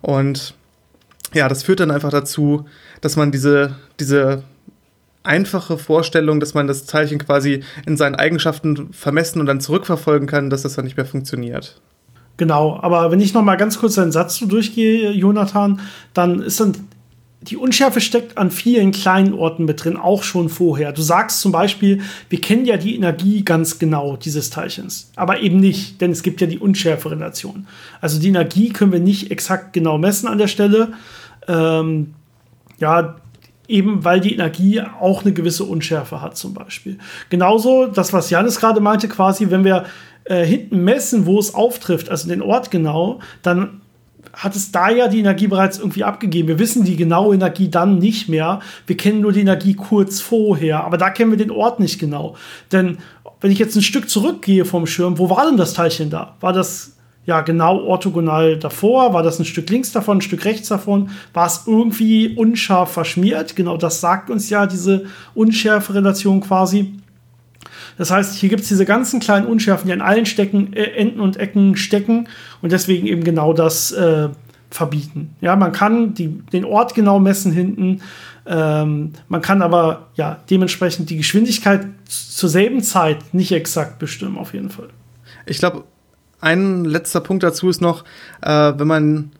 Und 0.00 0.54
ja, 1.34 1.48
das 1.48 1.64
führt 1.64 1.80
dann 1.80 1.90
einfach 1.90 2.10
dazu, 2.10 2.66
dass 3.00 3.16
man 3.16 3.32
diese, 3.32 3.74
diese 3.98 4.44
einfache 5.24 5.76
Vorstellung, 5.76 6.38
dass 6.38 6.54
man 6.54 6.68
das 6.68 6.86
Teilchen 6.86 7.18
quasi 7.18 7.64
in 7.84 7.96
seinen 7.96 8.14
Eigenschaften 8.14 8.92
vermessen 8.92 9.40
und 9.40 9.46
dann 9.46 9.60
zurückverfolgen 9.60 10.28
kann, 10.28 10.50
dass 10.50 10.62
das 10.62 10.74
dann 10.74 10.84
nicht 10.84 10.96
mehr 10.96 11.06
funktioniert. 11.06 11.80
Genau, 12.36 12.78
aber 12.80 13.10
wenn 13.10 13.20
ich 13.20 13.32
noch 13.32 13.42
mal 13.42 13.56
ganz 13.56 13.78
kurz 13.78 13.98
einen 13.98 14.12
Satz 14.12 14.36
so 14.36 14.46
durchgehe, 14.46 15.10
Jonathan, 15.12 15.80
dann 16.12 16.42
ist 16.42 16.60
dann 16.60 16.74
die 17.42 17.56
Unschärfe 17.56 18.00
steckt 18.00 18.38
an 18.38 18.50
vielen 18.50 18.92
kleinen 18.92 19.32
Orten 19.34 19.66
mit 19.66 19.84
drin, 19.84 19.96
auch 19.96 20.22
schon 20.22 20.48
vorher. 20.48 20.92
Du 20.92 21.02
sagst 21.02 21.40
zum 21.40 21.52
Beispiel, 21.52 22.00
wir 22.28 22.40
kennen 22.40 22.64
ja 22.64 22.76
die 22.76 22.96
Energie 22.96 23.44
ganz 23.44 23.78
genau 23.78 24.16
dieses 24.16 24.50
Teilchens, 24.50 25.12
aber 25.16 25.40
eben 25.40 25.60
nicht, 25.60 26.00
denn 26.00 26.10
es 26.10 26.22
gibt 26.22 26.40
ja 26.40 26.46
die 26.46 26.58
Unschärfe-Relation. 26.58 27.66
Also 28.00 28.20
die 28.20 28.28
Energie 28.28 28.70
können 28.70 28.92
wir 28.92 29.00
nicht 29.00 29.30
exakt 29.30 29.72
genau 29.72 29.98
messen 29.98 30.28
an 30.28 30.38
der 30.38 30.48
Stelle. 30.48 30.94
Ähm, 31.46 32.14
ja, 32.78 33.16
eben 33.68 34.04
weil 34.04 34.20
die 34.20 34.34
Energie 34.34 34.80
auch 34.80 35.24
eine 35.24 35.32
gewisse 35.32 35.64
Unschärfe 35.64 36.20
hat 36.20 36.36
zum 36.36 36.54
Beispiel. 36.54 36.98
Genauso 37.30 37.86
das, 37.86 38.12
was 38.12 38.30
Janis 38.30 38.60
gerade 38.60 38.80
meinte, 38.80 39.08
quasi, 39.08 39.50
wenn 39.50 39.64
wir 39.64 39.84
äh, 40.24 40.44
hinten 40.44 40.84
messen, 40.84 41.26
wo 41.26 41.38
es 41.38 41.54
auftrifft, 41.54 42.08
also 42.08 42.28
den 42.28 42.42
Ort 42.42 42.70
genau, 42.70 43.20
dann 43.42 43.80
hat 44.32 44.54
es 44.54 44.70
da 44.70 44.90
ja 44.90 45.08
die 45.08 45.20
Energie 45.20 45.46
bereits 45.46 45.78
irgendwie 45.78 46.04
abgegeben. 46.04 46.48
Wir 46.48 46.58
wissen 46.58 46.84
die 46.84 46.96
genaue 46.96 47.34
Energie 47.34 47.70
dann 47.70 47.98
nicht 47.98 48.28
mehr. 48.28 48.60
Wir 48.86 48.96
kennen 48.96 49.20
nur 49.20 49.32
die 49.32 49.40
Energie 49.40 49.74
kurz 49.74 50.20
vorher, 50.20 50.84
aber 50.84 50.98
da 50.98 51.10
kennen 51.10 51.30
wir 51.30 51.38
den 51.38 51.50
Ort 51.50 51.80
nicht 51.80 51.98
genau. 51.98 52.36
Denn 52.70 52.98
wenn 53.40 53.50
ich 53.50 53.58
jetzt 53.58 53.76
ein 53.76 53.82
Stück 53.82 54.10
zurückgehe 54.10 54.64
vom 54.64 54.86
Schirm, 54.86 55.18
wo 55.18 55.30
war 55.30 55.46
denn 55.46 55.56
das 55.56 55.72
Teilchen 55.72 56.10
da? 56.10 56.36
War 56.40 56.52
das 56.52 56.95
ja 57.26 57.40
genau 57.42 57.80
orthogonal 57.80 58.56
davor? 58.56 59.12
War 59.12 59.22
das 59.22 59.38
ein 59.38 59.44
Stück 59.44 59.68
links 59.68 59.92
davon, 59.92 60.18
ein 60.18 60.22
Stück 60.22 60.44
rechts 60.44 60.68
davon? 60.68 61.10
War 61.34 61.46
es 61.46 61.64
irgendwie 61.66 62.34
unscharf 62.36 62.92
verschmiert? 62.92 63.56
Genau 63.56 63.76
das 63.76 64.00
sagt 64.00 64.30
uns 64.30 64.48
ja 64.48 64.66
diese 64.66 65.06
Unschärfe-Relation 65.34 66.40
quasi. 66.40 66.94
Das 67.98 68.10
heißt, 68.10 68.36
hier 68.36 68.48
gibt 68.48 68.62
es 68.62 68.68
diese 68.68 68.84
ganzen 68.84 69.20
kleinen 69.20 69.46
Unschärfen, 69.46 69.86
die 69.86 69.92
an 69.92 70.00
allen 70.00 70.26
Stecken, 70.26 70.72
äh, 70.72 70.82
Enden 70.82 71.20
und 71.20 71.36
Ecken 71.36 71.76
stecken 71.76 72.28
und 72.62 72.72
deswegen 72.72 73.06
eben 73.06 73.24
genau 73.24 73.52
das 73.52 73.92
äh, 73.92 74.28
verbieten. 74.70 75.34
Ja, 75.40 75.56
man 75.56 75.72
kann 75.72 76.14
die, 76.14 76.28
den 76.28 76.64
Ort 76.64 76.94
genau 76.94 77.18
messen 77.18 77.52
hinten. 77.52 78.02
Ähm, 78.46 79.12
man 79.28 79.40
kann 79.40 79.62
aber 79.62 80.08
ja 80.14 80.38
dementsprechend 80.50 81.10
die 81.10 81.16
Geschwindigkeit 81.16 81.86
zur 82.04 82.48
selben 82.48 82.82
Zeit 82.82 83.34
nicht 83.34 83.52
exakt 83.52 83.98
bestimmen, 83.98 84.38
auf 84.38 84.54
jeden 84.54 84.70
Fall. 84.70 84.88
Ich 85.46 85.58
glaube, 85.58 85.84
ein 86.40 86.84
letzter 86.84 87.20
Punkt 87.20 87.42
dazu 87.42 87.68
ist 87.68 87.80
noch, 87.80 88.04
äh, 88.42 88.72
wenn 88.76 88.86
man 88.86 89.30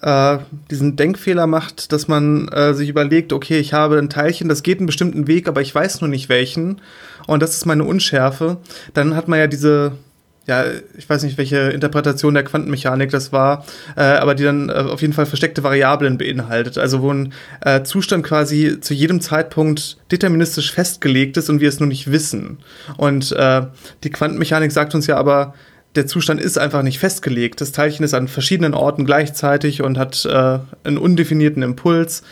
äh, 0.00 0.38
diesen 0.70 0.96
Denkfehler 0.96 1.46
macht, 1.46 1.92
dass 1.92 2.08
man 2.08 2.48
äh, 2.48 2.74
sich 2.74 2.88
überlegt, 2.88 3.32
okay, 3.32 3.58
ich 3.58 3.72
habe 3.72 3.98
ein 3.98 4.10
Teilchen, 4.10 4.48
das 4.48 4.62
geht 4.62 4.78
einen 4.78 4.86
bestimmten 4.86 5.26
Weg, 5.26 5.48
aber 5.48 5.60
ich 5.60 5.74
weiß 5.74 6.00
nur 6.00 6.10
nicht 6.10 6.28
welchen. 6.28 6.80
Und 7.26 7.42
das 7.42 7.54
ist 7.54 7.64
meine 7.64 7.84
Unschärfe. 7.84 8.58
Dann 8.92 9.16
hat 9.16 9.28
man 9.28 9.38
ja 9.38 9.46
diese 9.46 9.92
ja, 10.46 10.64
ich 10.96 11.08
weiß 11.08 11.22
nicht, 11.22 11.38
welche 11.38 11.70
Interpretation 11.70 12.34
der 12.34 12.44
Quantenmechanik 12.44 13.10
das 13.10 13.32
war, 13.32 13.64
äh, 13.96 14.02
aber 14.02 14.34
die 14.34 14.44
dann 14.44 14.68
äh, 14.68 14.72
auf 14.72 15.00
jeden 15.00 15.14
Fall 15.14 15.26
versteckte 15.26 15.62
Variablen 15.62 16.18
beinhaltet. 16.18 16.76
Also 16.76 17.00
wo 17.00 17.12
ein 17.12 17.32
äh, 17.62 17.82
Zustand 17.82 18.24
quasi 18.26 18.78
zu 18.80 18.92
jedem 18.92 19.20
Zeitpunkt 19.20 19.96
deterministisch 20.10 20.72
festgelegt 20.72 21.36
ist 21.36 21.48
und 21.48 21.60
wir 21.60 21.68
es 21.68 21.80
nur 21.80 21.88
nicht 21.88 22.10
wissen. 22.10 22.58
Und 22.98 23.32
äh, 23.32 23.62
die 24.02 24.10
Quantenmechanik 24.10 24.70
sagt 24.70 24.94
uns 24.94 25.06
ja 25.06 25.16
aber, 25.16 25.54
der 25.94 26.06
Zustand 26.06 26.40
ist 26.40 26.58
einfach 26.58 26.82
nicht 26.82 26.98
festgelegt. 26.98 27.60
Das 27.60 27.72
Teilchen 27.72 28.04
ist 28.04 28.14
an 28.14 28.28
verschiedenen 28.28 28.74
Orten 28.74 29.04
gleichzeitig 29.04 29.82
und 29.82 29.98
hat 29.98 30.24
äh, 30.24 30.58
einen 30.84 30.98
undefinierten 30.98 31.62
Impuls. 31.62 32.22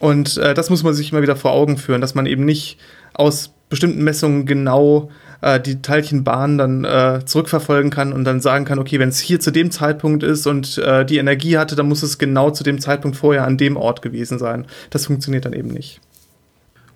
Und 0.00 0.36
äh, 0.36 0.54
das 0.54 0.70
muss 0.70 0.82
man 0.82 0.94
sich 0.94 1.12
immer 1.12 1.22
wieder 1.22 1.36
vor 1.36 1.52
Augen 1.52 1.78
führen, 1.78 2.00
dass 2.00 2.14
man 2.14 2.26
eben 2.26 2.44
nicht 2.44 2.78
aus 3.14 3.52
bestimmten 3.68 4.04
Messungen 4.04 4.46
genau 4.46 5.10
äh, 5.40 5.58
die 5.58 5.82
Teilchenbahn 5.82 6.58
dann 6.58 6.84
äh, 6.84 7.20
zurückverfolgen 7.24 7.90
kann 7.90 8.12
und 8.12 8.24
dann 8.24 8.40
sagen 8.40 8.64
kann, 8.64 8.78
okay, 8.78 8.98
wenn 8.98 9.08
es 9.08 9.18
hier 9.18 9.40
zu 9.40 9.50
dem 9.50 9.70
Zeitpunkt 9.70 10.22
ist 10.22 10.46
und 10.46 10.78
äh, 10.78 11.04
die 11.04 11.18
Energie 11.18 11.58
hatte, 11.58 11.76
dann 11.76 11.88
muss 11.88 12.02
es 12.02 12.18
genau 12.18 12.50
zu 12.50 12.62
dem 12.62 12.80
Zeitpunkt 12.80 13.16
vorher 13.16 13.44
an 13.44 13.56
dem 13.56 13.76
Ort 13.76 14.02
gewesen 14.02 14.38
sein. 14.38 14.66
Das 14.90 15.06
funktioniert 15.06 15.44
dann 15.44 15.52
eben 15.52 15.68
nicht. 15.68 16.00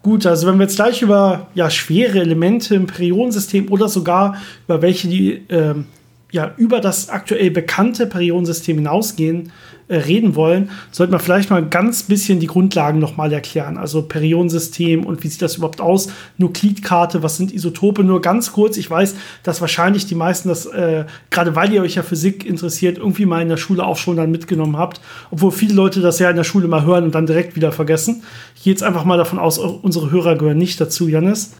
Gut, 0.03 0.25
also 0.25 0.47
wenn 0.47 0.57
wir 0.57 0.65
jetzt 0.65 0.77
gleich 0.77 1.03
über 1.03 1.49
ja, 1.55 1.69
schwere 1.69 2.21
Elemente 2.21 2.75
im 2.75 2.87
Periodensystem 2.87 3.71
oder 3.71 3.89
sogar 3.89 4.41
über 4.67 4.81
welche, 4.81 5.09
die 5.09 5.43
ähm, 5.51 5.87
ja, 6.33 6.55
über 6.57 6.81
das 6.81 7.11
aktuell 7.11 7.51
bekannte 7.51 8.07
Periodensystem 8.07 8.77
hinausgehen, 8.77 9.47
äh, 9.47 9.51
reden 9.91 10.35
wollen, 10.37 10.71
sollten 10.93 11.13
wir 11.13 11.19
vielleicht 11.19 11.51
mal 11.51 11.57
ein 11.57 11.71
ganz 11.71 12.05
bisschen 12.05 12.41
die 12.41 12.47
Grundlagen 12.47 12.99
nochmal 12.99 13.33
erklären. 13.33 13.77
Also 13.77 14.03
Periodensystem 14.03 15.05
und 15.05 15.23
wie 15.23 15.29
sieht 15.29 15.43
das 15.43 15.57
überhaupt 15.57 15.81
aus? 15.81 16.09
Nuklidkarte, 16.39 17.23
was 17.23 17.37
sind 17.37 17.53
Isotope? 17.53 18.05
Nur 18.05 18.23
ganz 18.23 18.53
kurz, 18.53 18.77
ich 18.77 18.89
weiß, 18.89 19.17
dass 19.43 19.61
wahrscheinlich 19.61 20.07
die 20.07 20.15
meisten 20.15 20.49
das, 20.49 20.67
äh, 20.67 21.05
gerade 21.31 21.57
weil 21.57 21.73
ihr 21.73 21.83
euch 21.83 21.97
ja 21.97 22.03
Physik 22.03 22.47
interessiert, 22.47 22.99
irgendwie 22.99 23.27
mal 23.27 23.43
in 23.43 23.49
der 23.49 23.57
Schule 23.57 23.85
auch 23.85 23.97
schon 23.97 24.17
dann 24.17 24.31
mitgenommen 24.31 24.77
habt, 24.77 25.01
obwohl 25.31 25.51
viele 25.51 25.75
Leute 25.75 26.01
das 26.01 26.19
ja 26.19 26.31
in 26.31 26.37
der 26.37 26.45
Schule 26.45 26.69
mal 26.69 26.85
hören 26.85 27.05
und 27.05 27.15
dann 27.15 27.27
direkt 27.27 27.57
wieder 27.57 27.73
vergessen. 27.73 28.23
Ich 28.55 28.63
gehe 28.63 28.73
jetzt 28.73 28.83
einfach 28.83 29.05
mal 29.05 29.19
davon 29.19 29.39
aus, 29.39 29.59
unsere 29.59 30.11
Hörer 30.11 30.37
gehören 30.37 30.59
nicht 30.59 30.81
dazu, 30.81 31.09
Janis. 31.09 31.53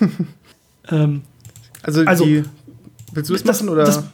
ähm, 0.90 1.22
also, 1.82 2.02
also 2.04 2.24
die 2.24 2.42
Willst 3.16 3.30
du 3.30 3.34
es 3.34 3.44
machen 3.44 3.70
oder? 3.70 3.84
Das, 3.84 4.04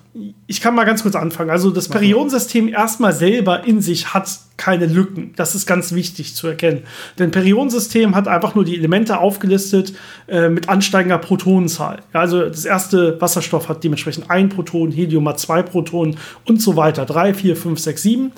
ich 0.47 0.61
kann 0.61 0.75
mal 0.75 0.85
ganz 0.85 1.03
kurz 1.03 1.15
anfangen. 1.15 1.49
Also 1.49 1.71
das 1.71 1.89
Periodensystem 1.89 2.69
erstmal 2.69 3.15
selber 3.15 3.67
in 3.67 3.81
sich 3.81 4.13
hat 4.13 4.29
keine 4.59 4.87
Lücken. 4.87 5.33
Das 5.37 5.55
ist 5.55 5.67
ganz 5.67 5.93
wichtig 5.93 6.35
zu 6.35 6.47
erkennen. 6.47 6.83
Denn 7.19 7.31
Periodensystem 7.31 8.15
hat 8.15 8.29
einfach 8.29 8.55
nur 8.55 8.65
die 8.65 8.77
Elemente 8.77 9.19
aufgelistet 9.19 9.95
äh, 10.29 10.51
mit 10.51 10.69
ansteigender 10.69 11.19
Protonenzahl. 11.19 12.01
Ja, 12.13 12.21
also 12.21 12.43
das 12.43 12.65
erste 12.67 13.21
Wasserstoff 13.21 13.69
hat 13.71 13.83
dementsprechend 13.83 14.31
ein 14.31 14.51
Proton, 14.51 14.93
Helium 14.93 15.27
hat 15.29 15.41
zwei 15.41 15.63
Protonen 15.63 16.17
und 16.45 16.61
so 16.61 16.77
weiter. 16.77 17.07
Drei, 17.07 17.33
vier, 17.33 17.57
fünf, 17.57 17.81
sechs, 17.81 18.03
sieben. 18.03 18.33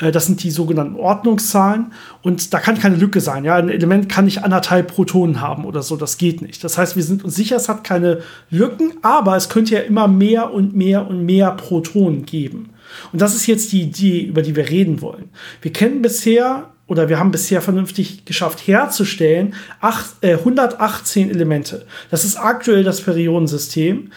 Äh, 0.00 0.10
das 0.10 0.26
sind 0.26 0.42
die 0.42 0.50
sogenannten 0.50 0.96
Ordnungszahlen. 0.96 1.92
Und 2.22 2.52
da 2.54 2.60
kann 2.60 2.78
keine 2.78 2.96
Lücke 2.96 3.20
sein. 3.20 3.44
Ja, 3.44 3.56
ein 3.56 3.68
Element 3.68 4.08
kann 4.08 4.24
nicht 4.24 4.42
anderthalb 4.42 4.88
Protonen 4.88 5.40
haben 5.40 5.64
oder 5.64 5.82
so. 5.82 5.96
Das 5.96 6.18
geht 6.18 6.42
nicht. 6.42 6.64
Das 6.64 6.78
heißt, 6.78 6.96
wir 6.96 7.02
sind 7.02 7.24
uns 7.24 7.34
sicher, 7.34 7.56
es 7.56 7.68
hat 7.68 7.84
keine 7.84 8.22
Lücken, 8.50 8.94
aber 9.02 9.36
es 9.36 9.48
könnte 9.48 9.74
ja 9.74 9.80
immer 9.80 10.08
mehr 10.08 10.52
und 10.52 10.74
mehr 10.74 11.06
und 11.06 11.17
mehr 11.24 11.50
Protonen 11.52 12.24
geben. 12.24 12.70
Und 13.12 13.20
das 13.20 13.34
ist 13.34 13.46
jetzt 13.46 13.72
die 13.72 13.82
Idee, 13.82 14.22
über 14.22 14.42
die 14.42 14.56
wir 14.56 14.68
reden 14.68 15.00
wollen. 15.00 15.30
Wir 15.60 15.72
kennen 15.72 16.02
bisher 16.02 16.70
oder 16.86 17.08
wir 17.08 17.18
haben 17.18 17.30
bisher 17.30 17.60
vernünftig 17.60 18.24
geschafft 18.24 18.66
herzustellen 18.66 19.54
acht, 19.80 20.06
äh, 20.22 20.34
118 20.34 21.30
Elemente. 21.30 21.86
Das 22.10 22.24
ist 22.24 22.36
aktuell 22.36 22.82
das 22.82 23.02
Periodensystem. 23.02 24.10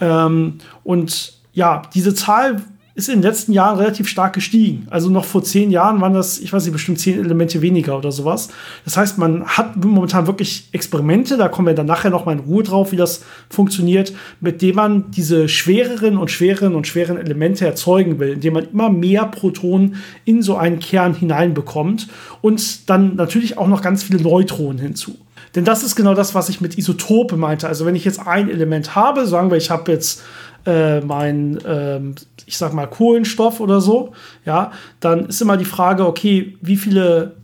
Ähm, 0.00 0.58
und 0.82 1.34
ja, 1.52 1.82
diese 1.94 2.14
Zahl 2.14 2.62
ist 2.96 3.08
in 3.08 3.16
den 3.16 3.22
letzten 3.22 3.52
Jahren 3.52 3.78
relativ 3.78 4.06
stark 4.06 4.34
gestiegen. 4.34 4.86
Also 4.88 5.10
noch 5.10 5.24
vor 5.24 5.42
zehn 5.42 5.72
Jahren 5.72 6.00
waren 6.00 6.14
das, 6.14 6.38
ich 6.38 6.52
weiß 6.52 6.62
nicht, 6.64 6.72
bestimmt 6.72 7.00
zehn 7.00 7.18
Elemente 7.18 7.60
weniger 7.60 7.98
oder 7.98 8.12
sowas. 8.12 8.50
Das 8.84 8.96
heißt, 8.96 9.18
man 9.18 9.44
hat 9.44 9.84
momentan 9.84 10.28
wirklich 10.28 10.68
Experimente, 10.70 11.36
da 11.36 11.48
kommen 11.48 11.66
wir 11.66 11.74
dann 11.74 11.86
nachher 11.86 12.10
noch 12.10 12.24
mal 12.24 12.32
in 12.32 12.38
Ruhe 12.38 12.62
drauf, 12.62 12.92
wie 12.92 12.96
das 12.96 13.24
funktioniert, 13.50 14.12
mit 14.40 14.62
dem 14.62 14.76
man 14.76 15.10
diese 15.10 15.48
schwereren 15.48 16.16
und 16.16 16.30
schwereren 16.30 16.76
und 16.76 16.86
schweren 16.86 17.16
Elemente 17.16 17.66
erzeugen 17.66 18.20
will, 18.20 18.34
indem 18.34 18.54
man 18.54 18.68
immer 18.70 18.90
mehr 18.90 19.24
Protonen 19.26 19.96
in 20.24 20.40
so 20.40 20.56
einen 20.56 20.78
Kern 20.78 21.14
hineinbekommt 21.14 22.06
und 22.42 22.88
dann 22.88 23.16
natürlich 23.16 23.58
auch 23.58 23.68
noch 23.68 23.82
ganz 23.82 24.04
viele 24.04 24.22
Neutronen 24.22 24.78
hinzu. 24.78 25.16
Denn 25.56 25.64
das 25.64 25.82
ist 25.82 25.96
genau 25.96 26.14
das, 26.14 26.34
was 26.34 26.48
ich 26.48 26.60
mit 26.60 26.78
Isotope 26.78 27.36
meinte. 27.36 27.68
Also 27.68 27.86
wenn 27.86 27.96
ich 27.96 28.04
jetzt 28.04 28.24
ein 28.24 28.50
Element 28.50 28.94
habe, 28.94 29.26
sagen 29.26 29.50
wir, 29.50 29.56
ich 29.56 29.70
habe 29.70 29.90
jetzt 29.90 30.22
äh, 30.66 31.00
mein, 31.00 31.58
ähm, 31.66 32.14
ich 32.46 32.58
sag 32.58 32.72
mal, 32.72 32.86
Kohlenstoff 32.86 33.60
oder 33.60 33.80
so, 33.80 34.12
ja, 34.44 34.72
dann 35.00 35.26
ist 35.26 35.42
immer 35.42 35.56
die 35.56 35.64
Frage, 35.64 36.06
okay, 36.06 36.56
wie 36.60 36.76
viele 36.76 37.36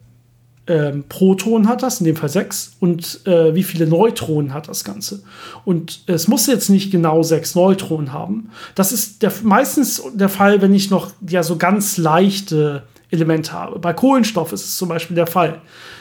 ähm, 0.66 1.04
Protonen 1.08 1.68
hat 1.68 1.82
das, 1.82 2.00
in 2.00 2.06
dem 2.06 2.16
Fall 2.16 2.28
sechs, 2.28 2.76
und 2.78 3.26
äh, 3.26 3.54
wie 3.54 3.64
viele 3.64 3.86
Neutronen 3.86 4.54
hat 4.54 4.68
das 4.68 4.84
Ganze. 4.84 5.22
Und 5.64 6.02
es 6.06 6.28
muss 6.28 6.46
jetzt 6.46 6.68
nicht 6.68 6.92
genau 6.92 7.22
sechs 7.22 7.54
Neutronen 7.54 8.12
haben. 8.12 8.50
Das 8.74 8.92
ist 8.92 9.22
der, 9.22 9.32
meistens 9.42 10.02
der 10.14 10.28
Fall, 10.28 10.62
wenn 10.62 10.72
ich 10.72 10.90
noch 10.90 11.10
ja 11.28 11.42
so 11.42 11.56
ganz 11.56 11.96
leichte 11.96 12.84
Elemente 13.10 13.52
habe. 13.52 13.78
Bei 13.80 13.92
Kohlenstoff 13.92 14.52
ist 14.52 14.64
es 14.64 14.76
zum 14.76 14.88
Beispiel 14.88 15.16
der 15.16 15.26
Fall. 15.26 15.60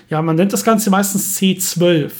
Ja, 0.09 0.21
man 0.21 0.35
nennt 0.35 0.53
das 0.53 0.63
Ganze 0.63 0.89
meistens 0.89 1.39
C12. 1.39 2.11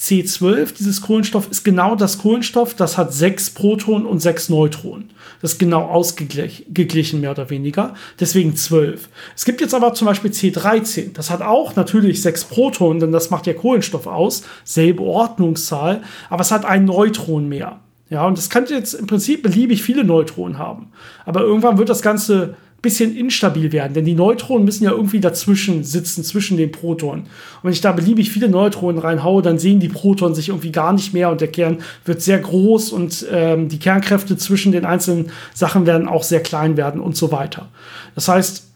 C12, 0.00 0.74
dieses 0.78 1.00
Kohlenstoff, 1.00 1.50
ist 1.50 1.64
genau 1.64 1.96
das 1.96 2.18
Kohlenstoff, 2.18 2.74
das 2.74 2.96
hat 2.96 3.12
sechs 3.12 3.50
Protonen 3.50 4.06
und 4.06 4.20
sechs 4.20 4.48
Neutronen. 4.48 5.10
Das 5.40 5.52
ist 5.52 5.58
genau 5.58 5.82
ausgeglichen, 5.82 7.20
mehr 7.20 7.32
oder 7.32 7.50
weniger. 7.50 7.94
Deswegen 8.18 8.56
12. 8.56 9.08
Es 9.36 9.44
gibt 9.44 9.60
jetzt 9.60 9.74
aber 9.74 9.94
zum 9.94 10.06
Beispiel 10.06 10.30
C13. 10.30 11.12
Das 11.12 11.30
hat 11.30 11.42
auch 11.42 11.76
natürlich 11.76 12.22
sechs 12.22 12.44
Protonen, 12.44 13.00
denn 13.00 13.12
das 13.12 13.30
macht 13.30 13.46
ja 13.46 13.54
Kohlenstoff 13.54 14.06
aus. 14.06 14.42
Selbe 14.64 15.02
Ordnungszahl. 15.02 16.02
Aber 16.30 16.42
es 16.42 16.50
hat 16.50 16.64
ein 16.64 16.84
Neutron 16.84 17.48
mehr. 17.48 17.80
Ja, 18.10 18.26
und 18.26 18.38
das 18.38 18.50
könnte 18.50 18.74
jetzt 18.74 18.94
im 18.94 19.06
Prinzip 19.06 19.42
beliebig 19.42 19.82
viele 19.82 20.02
Neutronen 20.02 20.58
haben. 20.58 20.92
Aber 21.26 21.40
irgendwann 21.40 21.76
wird 21.76 21.90
das 21.90 22.02
Ganze 22.02 22.56
bisschen 22.80 23.16
instabil 23.16 23.72
werden, 23.72 23.94
denn 23.94 24.04
die 24.04 24.14
Neutronen 24.14 24.64
müssen 24.64 24.84
ja 24.84 24.92
irgendwie 24.92 25.18
dazwischen 25.18 25.82
sitzen, 25.82 26.22
zwischen 26.22 26.56
den 26.56 26.70
Protonen. 26.70 27.22
Und 27.22 27.64
wenn 27.64 27.72
ich 27.72 27.80
da 27.80 27.90
beliebig 27.90 28.30
viele 28.30 28.48
Neutronen 28.48 29.00
reinhaue, 29.00 29.42
dann 29.42 29.58
sehen 29.58 29.80
die 29.80 29.88
Protonen 29.88 30.34
sich 30.34 30.50
irgendwie 30.50 30.70
gar 30.70 30.92
nicht 30.92 31.12
mehr 31.12 31.30
und 31.30 31.40
der 31.40 31.48
Kern 31.48 31.78
wird 32.04 32.22
sehr 32.22 32.38
groß 32.38 32.92
und 32.92 33.26
ähm, 33.32 33.68
die 33.68 33.80
Kernkräfte 33.80 34.36
zwischen 34.36 34.70
den 34.70 34.84
einzelnen 34.84 35.32
Sachen 35.54 35.86
werden 35.86 36.06
auch 36.06 36.22
sehr 36.22 36.40
klein 36.40 36.76
werden 36.76 37.00
und 37.00 37.16
so 37.16 37.32
weiter. 37.32 37.68
Das 38.14 38.28
heißt, 38.28 38.67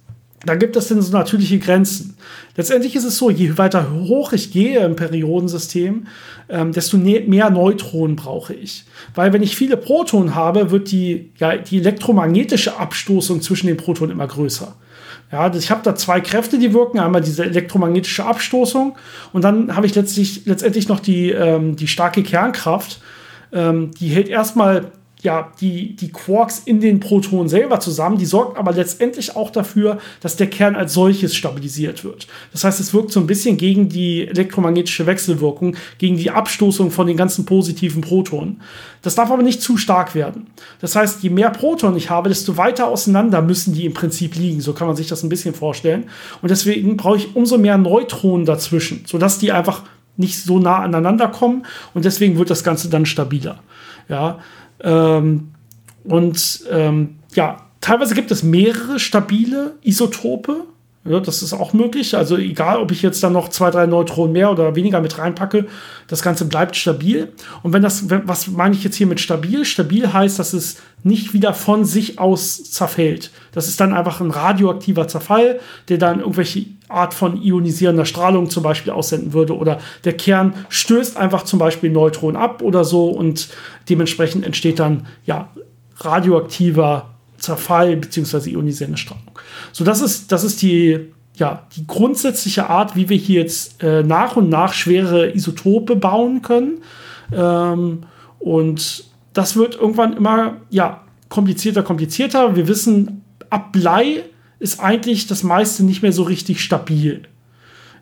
da 0.44 0.56
gibt 0.56 0.76
es 0.76 0.88
dann 0.88 1.00
so 1.00 1.16
natürliche 1.16 1.58
Grenzen. 1.58 2.16
Letztendlich 2.56 2.96
ist 2.96 3.04
es 3.04 3.16
so, 3.16 3.30
je 3.30 3.56
weiter 3.58 3.92
hoch 3.92 4.32
ich 4.32 4.52
gehe 4.52 4.84
im 4.84 4.96
Periodensystem, 4.96 6.06
ähm, 6.48 6.72
desto 6.72 6.96
ne-, 6.96 7.20
mehr 7.20 7.50
Neutronen 7.50 8.16
brauche 8.16 8.54
ich. 8.54 8.84
Weil 9.14 9.32
wenn 9.32 9.42
ich 9.42 9.56
viele 9.56 9.76
Protonen 9.76 10.34
habe, 10.34 10.70
wird 10.70 10.90
die, 10.90 11.30
ja, 11.38 11.56
die 11.56 11.78
elektromagnetische 11.78 12.78
Abstoßung 12.78 13.40
zwischen 13.40 13.68
den 13.68 13.76
Protonen 13.76 14.12
immer 14.12 14.26
größer. 14.26 14.74
Ja, 15.30 15.52
ich 15.54 15.70
habe 15.70 15.80
da 15.82 15.94
zwei 15.94 16.20
Kräfte, 16.20 16.58
die 16.58 16.74
wirken. 16.74 16.98
Einmal 16.98 17.22
diese 17.22 17.44
elektromagnetische 17.44 18.24
Abstoßung 18.24 18.96
und 19.32 19.42
dann 19.42 19.74
habe 19.74 19.86
ich 19.86 19.94
letztlich, 19.94 20.44
letztendlich 20.44 20.88
noch 20.88 21.00
die, 21.00 21.30
ähm, 21.30 21.76
die 21.76 21.88
starke 21.88 22.22
Kernkraft. 22.22 23.00
Ähm, 23.52 23.92
die 23.98 24.08
hält 24.08 24.28
erstmal 24.28 24.92
ja, 25.22 25.52
die, 25.60 25.94
die 25.94 26.10
Quarks 26.10 26.62
in 26.64 26.80
den 26.80 26.98
Protonen 26.98 27.48
selber 27.48 27.78
zusammen. 27.78 28.18
Die 28.18 28.26
sorgt 28.26 28.58
aber 28.58 28.72
letztendlich 28.72 29.36
auch 29.36 29.50
dafür, 29.50 29.98
dass 30.20 30.36
der 30.36 30.48
Kern 30.48 30.74
als 30.74 30.94
solches 30.94 31.36
stabilisiert 31.36 32.02
wird. 32.02 32.26
Das 32.50 32.64
heißt, 32.64 32.80
es 32.80 32.92
wirkt 32.92 33.12
so 33.12 33.20
ein 33.20 33.28
bisschen 33.28 33.56
gegen 33.56 33.88
die 33.88 34.26
elektromagnetische 34.26 35.06
Wechselwirkung, 35.06 35.76
gegen 35.98 36.16
die 36.16 36.32
Abstoßung 36.32 36.90
von 36.90 37.06
den 37.06 37.16
ganzen 37.16 37.44
positiven 37.44 38.00
Protonen. 38.00 38.60
Das 39.02 39.14
darf 39.14 39.30
aber 39.30 39.44
nicht 39.44 39.62
zu 39.62 39.76
stark 39.76 40.16
werden. 40.16 40.48
Das 40.80 40.96
heißt, 40.96 41.22
je 41.22 41.30
mehr 41.30 41.50
Protonen 41.50 41.96
ich 41.96 42.10
habe, 42.10 42.28
desto 42.28 42.56
weiter 42.56 42.88
auseinander 42.88 43.42
müssen 43.42 43.74
die 43.74 43.86
im 43.86 43.94
Prinzip 43.94 44.34
liegen. 44.34 44.60
So 44.60 44.72
kann 44.72 44.88
man 44.88 44.96
sich 44.96 45.06
das 45.06 45.22
ein 45.22 45.28
bisschen 45.28 45.54
vorstellen. 45.54 46.10
Und 46.40 46.50
deswegen 46.50 46.96
brauche 46.96 47.18
ich 47.18 47.36
umso 47.36 47.58
mehr 47.58 47.78
Neutronen 47.78 48.44
dazwischen, 48.44 49.04
sodass 49.06 49.38
die 49.38 49.52
einfach 49.52 49.84
nicht 50.16 50.42
so 50.42 50.58
nah 50.58 50.80
aneinander 50.80 51.28
kommen. 51.28 51.64
Und 51.94 52.04
deswegen 52.04 52.38
wird 52.38 52.50
das 52.50 52.64
Ganze 52.64 52.90
dann 52.90 53.06
stabiler. 53.06 53.60
Ja, 54.08 54.40
ähm, 54.82 55.52
und 56.04 56.64
ähm, 56.70 57.16
ja, 57.34 57.56
teilweise 57.80 58.14
gibt 58.14 58.30
es 58.30 58.42
mehrere 58.42 58.98
stabile 58.98 59.76
Isotope. 59.82 60.64
Ja, 61.04 61.18
das 61.18 61.42
ist 61.42 61.52
auch 61.52 61.72
möglich. 61.72 62.16
Also 62.16 62.36
egal, 62.36 62.78
ob 62.78 62.92
ich 62.92 63.02
jetzt 63.02 63.24
da 63.24 63.30
noch 63.30 63.48
zwei, 63.48 63.72
drei 63.72 63.86
Neutronen 63.86 64.32
mehr 64.32 64.52
oder 64.52 64.76
weniger 64.76 65.00
mit 65.00 65.18
reinpacke, 65.18 65.66
das 66.06 66.22
Ganze 66.22 66.44
bleibt 66.44 66.76
stabil. 66.76 67.32
Und 67.64 67.72
wenn 67.72 67.82
das, 67.82 68.08
was 68.08 68.46
meine 68.46 68.76
ich 68.76 68.84
jetzt 68.84 68.94
hier 68.94 69.08
mit 69.08 69.18
stabil? 69.18 69.64
Stabil 69.64 70.12
heißt, 70.12 70.38
dass 70.38 70.52
es 70.52 70.76
nicht 71.02 71.34
wieder 71.34 71.54
von 71.54 71.84
sich 71.84 72.20
aus 72.20 72.62
zerfällt. 72.70 73.32
Das 73.50 73.66
ist 73.66 73.80
dann 73.80 73.92
einfach 73.92 74.20
ein 74.20 74.30
radioaktiver 74.30 75.08
Zerfall, 75.08 75.58
der 75.88 75.98
dann 75.98 76.20
irgendwelche 76.20 76.66
Art 76.88 77.14
von 77.14 77.42
ionisierender 77.42 78.04
Strahlung 78.04 78.48
zum 78.48 78.62
Beispiel 78.62 78.92
aussenden 78.92 79.32
würde. 79.32 79.56
Oder 79.56 79.78
der 80.04 80.16
Kern 80.16 80.54
stößt 80.68 81.16
einfach 81.16 81.42
zum 81.42 81.58
Beispiel 81.58 81.90
Neutronen 81.90 82.40
ab 82.40 82.62
oder 82.62 82.84
so 82.84 83.08
und 83.08 83.48
dementsprechend 83.88 84.46
entsteht 84.46 84.78
dann 84.78 85.08
ja 85.24 85.50
radioaktiver 85.96 87.11
Zerfall 87.42 87.96
bzw. 87.96 88.50
ionisierende 88.50 88.96
Strahlung. 88.96 89.32
So, 89.72 89.84
das 89.84 90.00
ist, 90.00 90.30
das 90.30 90.44
ist 90.44 90.62
die, 90.62 91.12
ja, 91.34 91.66
die 91.76 91.86
grundsätzliche 91.86 92.68
Art, 92.68 92.94
wie 92.94 93.08
wir 93.08 93.16
hier 93.16 93.42
jetzt 93.42 93.82
äh, 93.82 94.02
nach 94.04 94.36
und 94.36 94.48
nach 94.48 94.72
schwere 94.72 95.34
Isotope 95.34 95.96
bauen 95.96 96.42
können. 96.42 96.78
Ähm, 97.32 98.04
und 98.38 99.04
das 99.32 99.56
wird 99.56 99.74
irgendwann 99.74 100.16
immer 100.16 100.58
ja, 100.70 101.02
komplizierter, 101.28 101.82
komplizierter. 101.82 102.54
Wir 102.54 102.68
wissen, 102.68 103.24
ab 103.50 103.72
Blei 103.72 104.22
ist 104.60 104.78
eigentlich 104.78 105.26
das 105.26 105.42
meiste 105.42 105.82
nicht 105.82 106.02
mehr 106.02 106.12
so 106.12 106.22
richtig 106.22 106.62
stabil. 106.62 107.22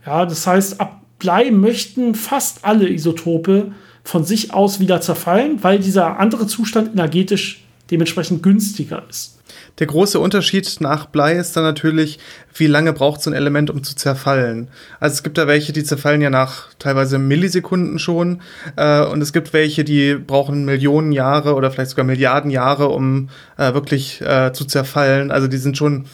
Ja, 0.05 0.27
das 0.27 0.47
heißt, 0.47 0.81
ab 0.81 1.01
Blei 1.19 1.51
möchten 1.51 2.15
fast 2.15 2.65
alle 2.65 2.91
Isotope 2.91 3.73
von 4.05 4.25
sich 4.25 4.53
aus 4.53 4.81
wieder 4.81 5.01
zerfallen, 5.01 5.63
weil 5.63 5.79
dieser 5.79 6.19
andere 6.19 6.47
Zustand 6.47 6.93
energetisch 6.93 7.65
dementsprechend 7.91 8.43
günstiger 8.43 9.03
ist. 9.09 9.41
Der 9.79 9.87
große 9.87 10.21
Unterschied 10.21 10.81
nach 10.81 11.07
Blei 11.07 11.37
ist 11.37 11.57
dann 11.57 11.65
natürlich, 11.65 12.19
wie 12.55 12.67
lange 12.67 12.93
braucht 12.93 13.23
so 13.23 13.31
ein 13.31 13.35
Element, 13.35 13.71
um 13.71 13.83
zu 13.83 13.97
zerfallen. 13.97 14.69
Also 14.99 15.15
es 15.15 15.23
gibt 15.23 15.39
da 15.39 15.47
welche, 15.47 15.73
die 15.73 15.85
zerfallen 15.85 16.21
ja 16.21 16.31
nach 16.31 16.69
teilweise 16.79 17.19
Millisekunden 17.19 17.99
schon. 17.99 18.43
Äh, 18.77 19.05
und 19.05 19.23
es 19.23 19.33
gibt 19.33 19.53
welche, 19.53 19.85
die 19.85 20.15
brauchen 20.15 20.65
Millionen 20.65 21.13
Jahre 21.13 21.55
oder 21.55 21.71
vielleicht 21.71 21.91
sogar 21.91 22.05
Milliarden 22.05 22.51
Jahre, 22.51 22.89
um 22.89 23.31
äh, 23.57 23.73
wirklich 23.73 24.21
äh, 24.21 24.53
zu 24.53 24.65
zerfallen. 24.65 25.31
Also 25.31 25.49
die 25.49 25.59
sind 25.59 25.77
schon 25.77 26.07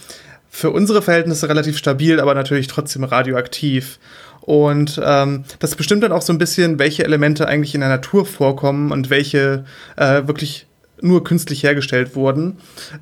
für 0.48 0.70
unsere 0.70 1.02
Verhältnisse 1.02 1.48
relativ 1.48 1.76
stabil, 1.76 2.20
aber 2.20 2.34
natürlich 2.34 2.66
trotzdem 2.66 3.04
radioaktiv. 3.04 3.98
Und 4.40 5.00
ähm, 5.04 5.44
das 5.58 5.74
bestimmt 5.74 6.04
dann 6.04 6.12
auch 6.12 6.22
so 6.22 6.32
ein 6.32 6.38
bisschen, 6.38 6.78
welche 6.78 7.04
Elemente 7.04 7.48
eigentlich 7.48 7.74
in 7.74 7.80
der 7.80 7.90
Natur 7.90 8.24
vorkommen 8.24 8.92
und 8.92 9.10
welche 9.10 9.64
äh, 9.96 10.26
wirklich 10.28 10.66
nur 11.00 11.24
künstlich 11.24 11.62
hergestellt 11.62 12.16
wurden. 12.16 12.58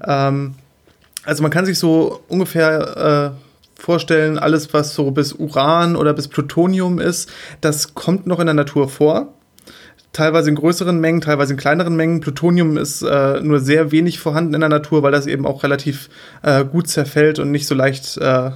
Ähm, 0.06 0.54
also 1.24 1.42
man 1.42 1.50
kann 1.50 1.66
sich 1.66 1.78
so 1.78 2.20
ungefähr 2.28 3.34
äh, 3.34 3.80
vorstellen, 3.80 4.38
alles, 4.38 4.72
was 4.72 4.94
so 4.94 5.10
bis 5.10 5.32
Uran 5.32 5.96
oder 5.96 6.12
bis 6.12 6.28
Plutonium 6.28 6.98
ist, 6.98 7.30
das 7.60 7.94
kommt 7.94 8.26
noch 8.26 8.40
in 8.40 8.46
der 8.46 8.54
Natur 8.54 8.88
vor. 8.88 9.34
Teilweise 10.12 10.48
in 10.48 10.54
größeren 10.54 11.00
Mengen, 11.00 11.20
teilweise 11.20 11.54
in 11.54 11.58
kleineren 11.58 11.96
Mengen. 11.96 12.20
Plutonium 12.20 12.76
ist 12.76 13.02
äh, 13.02 13.40
nur 13.40 13.58
sehr 13.58 13.90
wenig 13.90 14.20
vorhanden 14.20 14.54
in 14.54 14.60
der 14.60 14.68
Natur, 14.68 15.02
weil 15.02 15.10
das 15.10 15.26
eben 15.26 15.44
auch 15.44 15.64
relativ 15.64 16.08
äh, 16.42 16.64
gut 16.64 16.88
zerfällt 16.88 17.40
und 17.40 17.50
nicht 17.50 17.66
so 17.66 17.74
leicht 17.74 18.16
äh, 18.18 18.50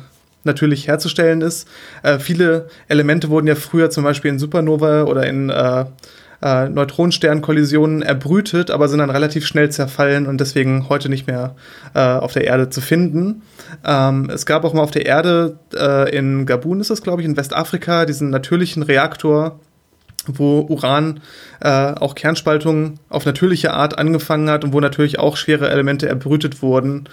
natürlich 0.44 0.86
herzustellen 0.86 1.40
ist. 1.40 1.66
Äh, 2.04 2.20
viele 2.20 2.68
Elemente 2.86 3.28
wurden 3.28 3.48
ja 3.48 3.56
früher 3.56 3.90
zum 3.90 4.04
Beispiel 4.04 4.30
in 4.30 4.38
Supernova 4.38 5.02
oder 5.02 5.26
in 5.26 5.50
äh, 6.42 6.68
Neutronensternkollisionen 6.68 8.02
erbrütet, 8.02 8.70
aber 8.70 8.88
sind 8.88 9.00
dann 9.00 9.10
relativ 9.10 9.46
schnell 9.46 9.70
zerfallen 9.70 10.26
und 10.26 10.40
deswegen 10.40 10.88
heute 10.88 11.08
nicht 11.08 11.26
mehr 11.26 11.56
äh, 11.94 12.00
auf 12.00 12.32
der 12.32 12.44
Erde 12.44 12.70
zu 12.70 12.80
finden. 12.80 13.42
Ähm, 13.84 14.30
es 14.32 14.46
gab 14.46 14.64
auch 14.64 14.74
mal 14.74 14.82
auf 14.82 14.90
der 14.90 15.06
Erde, 15.06 15.58
äh, 15.74 16.16
in 16.16 16.46
Gabun 16.46 16.80
ist 16.80 16.90
das, 16.90 17.02
glaube 17.02 17.22
ich, 17.22 17.28
in 17.28 17.36
Westafrika, 17.36 18.04
diesen 18.04 18.30
natürlichen 18.30 18.82
Reaktor, 18.82 19.60
wo 20.26 20.60
Uran 20.68 21.20
äh, 21.60 21.68
auch 21.68 22.14
Kernspaltung 22.14 22.98
auf 23.08 23.24
natürliche 23.24 23.72
Art 23.72 23.98
angefangen 23.98 24.50
hat 24.50 24.64
und 24.64 24.72
wo 24.72 24.80
natürlich 24.80 25.18
auch 25.18 25.36
schwere 25.36 25.70
Elemente 25.70 26.08
erbrütet 26.08 26.62
wurden. 26.62 27.08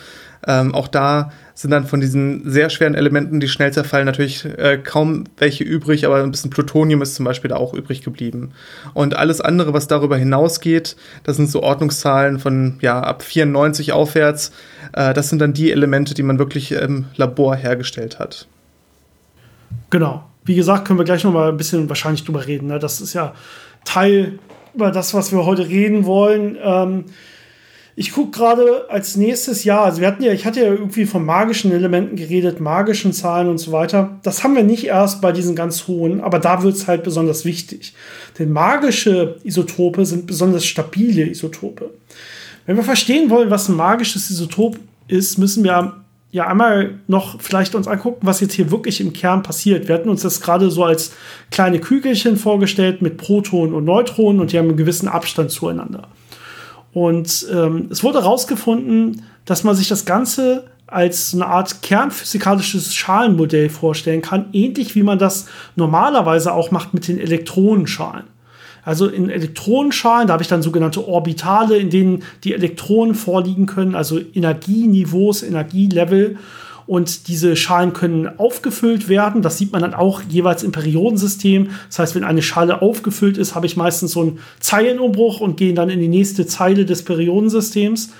Ähm, 0.47 0.75
auch 0.75 0.87
da 0.87 1.31
sind 1.55 1.71
dann 1.71 1.87
von 1.87 2.01
diesen 2.01 2.49
sehr 2.49 2.69
schweren 2.69 2.93
Elementen, 2.93 3.39
die 3.39 3.47
schnell 3.47 3.73
zerfallen, 3.73 4.05
natürlich 4.05 4.45
äh, 4.45 4.77
kaum 4.77 5.23
welche 5.37 5.63
übrig, 5.63 6.05
aber 6.05 6.21
ein 6.21 6.31
bisschen 6.31 6.51
Plutonium 6.51 7.01
ist 7.01 7.15
zum 7.15 7.25
Beispiel 7.25 7.49
da 7.49 7.55
auch 7.55 7.73
übrig 7.73 8.03
geblieben. 8.03 8.51
Und 8.93 9.15
alles 9.15 9.41
andere, 9.41 9.73
was 9.73 9.87
darüber 9.87 10.17
hinausgeht, 10.17 10.95
das 11.23 11.37
sind 11.37 11.49
so 11.49 11.63
Ordnungszahlen 11.63 12.39
von 12.39 12.77
ja 12.81 12.99
ab 12.99 13.23
94 13.23 13.93
aufwärts. 13.93 14.51
Äh, 14.93 15.13
das 15.13 15.29
sind 15.29 15.39
dann 15.39 15.53
die 15.53 15.71
Elemente, 15.71 16.13
die 16.13 16.23
man 16.23 16.37
wirklich 16.37 16.73
im 16.73 17.05
Labor 17.15 17.55
hergestellt 17.55 18.19
hat. 18.19 18.47
Genau. 19.89 20.25
Wie 20.45 20.55
gesagt, 20.55 20.85
können 20.85 20.99
wir 20.99 21.05
gleich 21.05 21.23
noch 21.23 21.33
mal 21.33 21.49
ein 21.49 21.57
bisschen 21.57 21.89
wahrscheinlich 21.89 22.23
drüber 22.23 22.45
reden. 22.45 22.67
Ne? 22.67 22.79
Das 22.79 23.01
ist 23.01 23.13
ja 23.13 23.33
Teil 23.83 24.39
über 24.73 24.91
das, 24.91 25.13
was 25.13 25.31
wir 25.31 25.45
heute 25.45 25.67
reden 25.67 26.05
wollen. 26.05 26.57
Ähm, 26.61 27.05
ich 27.97 28.11
gucke 28.11 28.31
gerade 28.31 28.89
als 28.89 29.15
nächstes 29.15 29.63
Jahr, 29.63 29.85
also 29.85 30.01
wir 30.01 30.07
hatten 30.07 30.21
ja, 30.21 30.33
ich 30.33 30.45
hatte 30.45 30.59
ja 30.59 30.65
irgendwie 30.65 31.05
von 31.05 31.25
magischen 31.25 31.71
Elementen 31.71 32.17
geredet, 32.17 32.59
magischen 32.59 33.13
Zahlen 33.13 33.47
und 33.47 33.57
so 33.57 33.71
weiter. 33.71 34.19
Das 34.21 34.43
haben 34.43 34.55
wir 34.55 34.63
nicht 34.63 34.85
erst 34.85 35.21
bei 35.21 35.31
diesen 35.31 35.55
ganz 35.55 35.87
hohen, 35.87 36.19
aber 36.19 36.39
da 36.39 36.61
wird 36.61 36.75
es 36.75 36.87
halt 36.87 37.03
besonders 37.03 37.45
wichtig. 37.45 37.93
Denn 38.37 38.51
magische 38.51 39.37
Isotope 39.43 40.05
sind 40.05 40.27
besonders 40.27 40.65
stabile 40.65 41.25
Isotope. 41.25 41.91
Wenn 42.65 42.75
wir 42.75 42.83
verstehen 42.83 43.29
wollen, 43.29 43.49
was 43.49 43.69
ein 43.69 43.75
magisches 43.77 44.29
Isotop 44.29 44.77
ist, 45.07 45.37
müssen 45.37 45.63
wir 45.63 46.04
ja 46.35 46.47
einmal 46.47 46.95
noch 47.07 47.39
vielleicht 47.39 47.75
uns 47.75 47.87
angucken, 47.87 48.27
was 48.27 48.41
jetzt 48.41 48.53
hier 48.53 48.69
wirklich 48.69 48.99
im 48.99 49.13
Kern 49.13 49.41
passiert. 49.41 49.87
Wir 49.87 49.95
hatten 49.95 50.09
uns 50.09 50.21
das 50.21 50.41
gerade 50.41 50.69
so 50.69 50.83
als 50.83 51.13
kleine 51.49 51.79
Kügelchen 51.79 52.35
vorgestellt 52.35 53.01
mit 53.01 53.15
Protonen 53.15 53.73
und 53.73 53.85
Neutronen 53.85 54.41
und 54.41 54.51
die 54.51 54.57
haben 54.57 54.67
einen 54.67 54.75
gewissen 54.75 55.07
Abstand 55.07 55.49
zueinander. 55.49 56.09
Und 56.91 57.47
ähm, 57.53 57.87
es 57.89 58.03
wurde 58.03 58.19
herausgefunden, 58.19 59.23
dass 59.45 59.63
man 59.63 59.75
sich 59.75 59.87
das 59.87 60.03
Ganze 60.03 60.65
als 60.87 61.33
eine 61.33 61.45
Art 61.45 61.81
kernphysikalisches 61.81 62.93
Schalenmodell 62.93 63.69
vorstellen 63.69 64.21
kann, 64.21 64.49
ähnlich 64.51 64.93
wie 64.93 65.03
man 65.03 65.17
das 65.17 65.47
normalerweise 65.77 66.51
auch 66.51 66.69
macht 66.69 66.93
mit 66.93 67.07
den 67.07 67.17
Elektronenschalen. 67.17 68.25
Also 68.85 69.07
in 69.07 69.29
Elektronenschalen, 69.29 70.27
da 70.27 70.33
habe 70.33 70.43
ich 70.43 70.49
dann 70.49 70.61
sogenannte 70.61 71.07
Orbitale, 71.07 71.77
in 71.77 71.89
denen 71.89 72.23
die 72.43 72.53
Elektronen 72.53 73.15
vorliegen 73.15 73.65
können, 73.65 73.95
also 73.95 74.19
Energieniveaus, 74.19 75.41
Energielevel. 75.41 76.37
Und 76.87 77.27
diese 77.27 77.55
Schalen 77.55 77.93
können 77.93 78.37
aufgefüllt 78.37 79.09
werden. 79.09 79.41
Das 79.41 79.57
sieht 79.57 79.71
man 79.71 79.81
dann 79.81 79.95
auch 79.95 80.21
jeweils 80.29 80.61
im 80.61 80.71
Periodensystem. 80.71 81.69
Das 81.87 81.97
heißt, 81.97 82.13
wenn 82.13 82.23
eine 82.23 82.43
Schale 82.43 82.83
aufgefüllt 82.83 83.39
ist, 83.39 83.55
habe 83.55 83.65
ich 83.65 83.75
meistens 83.75 84.11
so 84.11 84.21
einen 84.21 84.39
Zeilenumbruch 84.59 85.41
und 85.41 85.57
gehe 85.57 85.73
dann 85.73 85.89
in 85.89 85.99
die 85.99 86.07
nächste 86.07 86.45
Zeile 86.45 86.85
des 86.85 87.03
Periodensystems. 87.03 88.11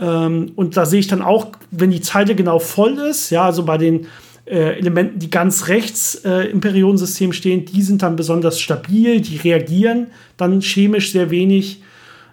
Ähm, 0.00 0.50
und 0.56 0.76
da 0.76 0.86
sehe 0.86 0.98
ich 0.98 1.06
dann 1.06 1.22
auch, 1.22 1.48
wenn 1.70 1.92
die 1.92 2.00
Zeile 2.00 2.34
genau 2.34 2.58
voll 2.58 2.98
ist, 2.98 3.30
ja, 3.30 3.44
also 3.44 3.64
bei 3.64 3.78
den 3.78 4.06
äh, 4.50 4.78
Elementen, 4.78 5.20
die 5.20 5.30
ganz 5.30 5.68
rechts 5.68 6.16
äh, 6.24 6.50
im 6.50 6.60
Periodensystem 6.60 7.32
stehen, 7.32 7.64
die 7.64 7.82
sind 7.82 8.02
dann 8.02 8.16
besonders 8.16 8.60
stabil, 8.60 9.20
die 9.20 9.36
reagieren 9.36 10.08
dann 10.36 10.60
chemisch 10.60 11.12
sehr 11.12 11.30
wenig, 11.30 11.82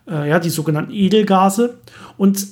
äh, 0.10 0.30
ja, 0.30 0.39
die 0.39 0.49
sogenannten 0.49 0.91
Edelgase. 0.91 1.77
Und 2.17 2.47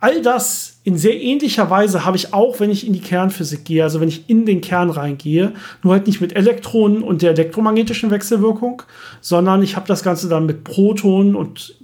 all 0.00 0.20
das 0.20 0.80
in 0.84 0.98
sehr 0.98 1.20
ähnlicher 1.20 1.70
Weise 1.70 2.04
habe 2.04 2.16
ich 2.16 2.34
auch, 2.34 2.60
wenn 2.60 2.70
ich 2.70 2.86
in 2.86 2.92
die 2.92 3.00
Kernphysik 3.00 3.64
gehe, 3.64 3.82
also 3.82 4.00
wenn 4.00 4.08
ich 4.08 4.28
in 4.28 4.44
den 4.44 4.60
Kern 4.60 4.90
reingehe, 4.90 5.52
nur 5.82 5.94
halt 5.94 6.06
nicht 6.06 6.20
mit 6.20 6.36
Elektronen 6.36 7.02
und 7.02 7.22
der 7.22 7.30
elektromagnetischen 7.30 8.10
Wechselwirkung, 8.10 8.82
sondern 9.20 9.62
ich 9.62 9.76
habe 9.76 9.88
das 9.88 10.02
Ganze 10.02 10.28
dann 10.28 10.44
mit 10.44 10.62
Protonen 10.62 11.34
und 11.34 11.74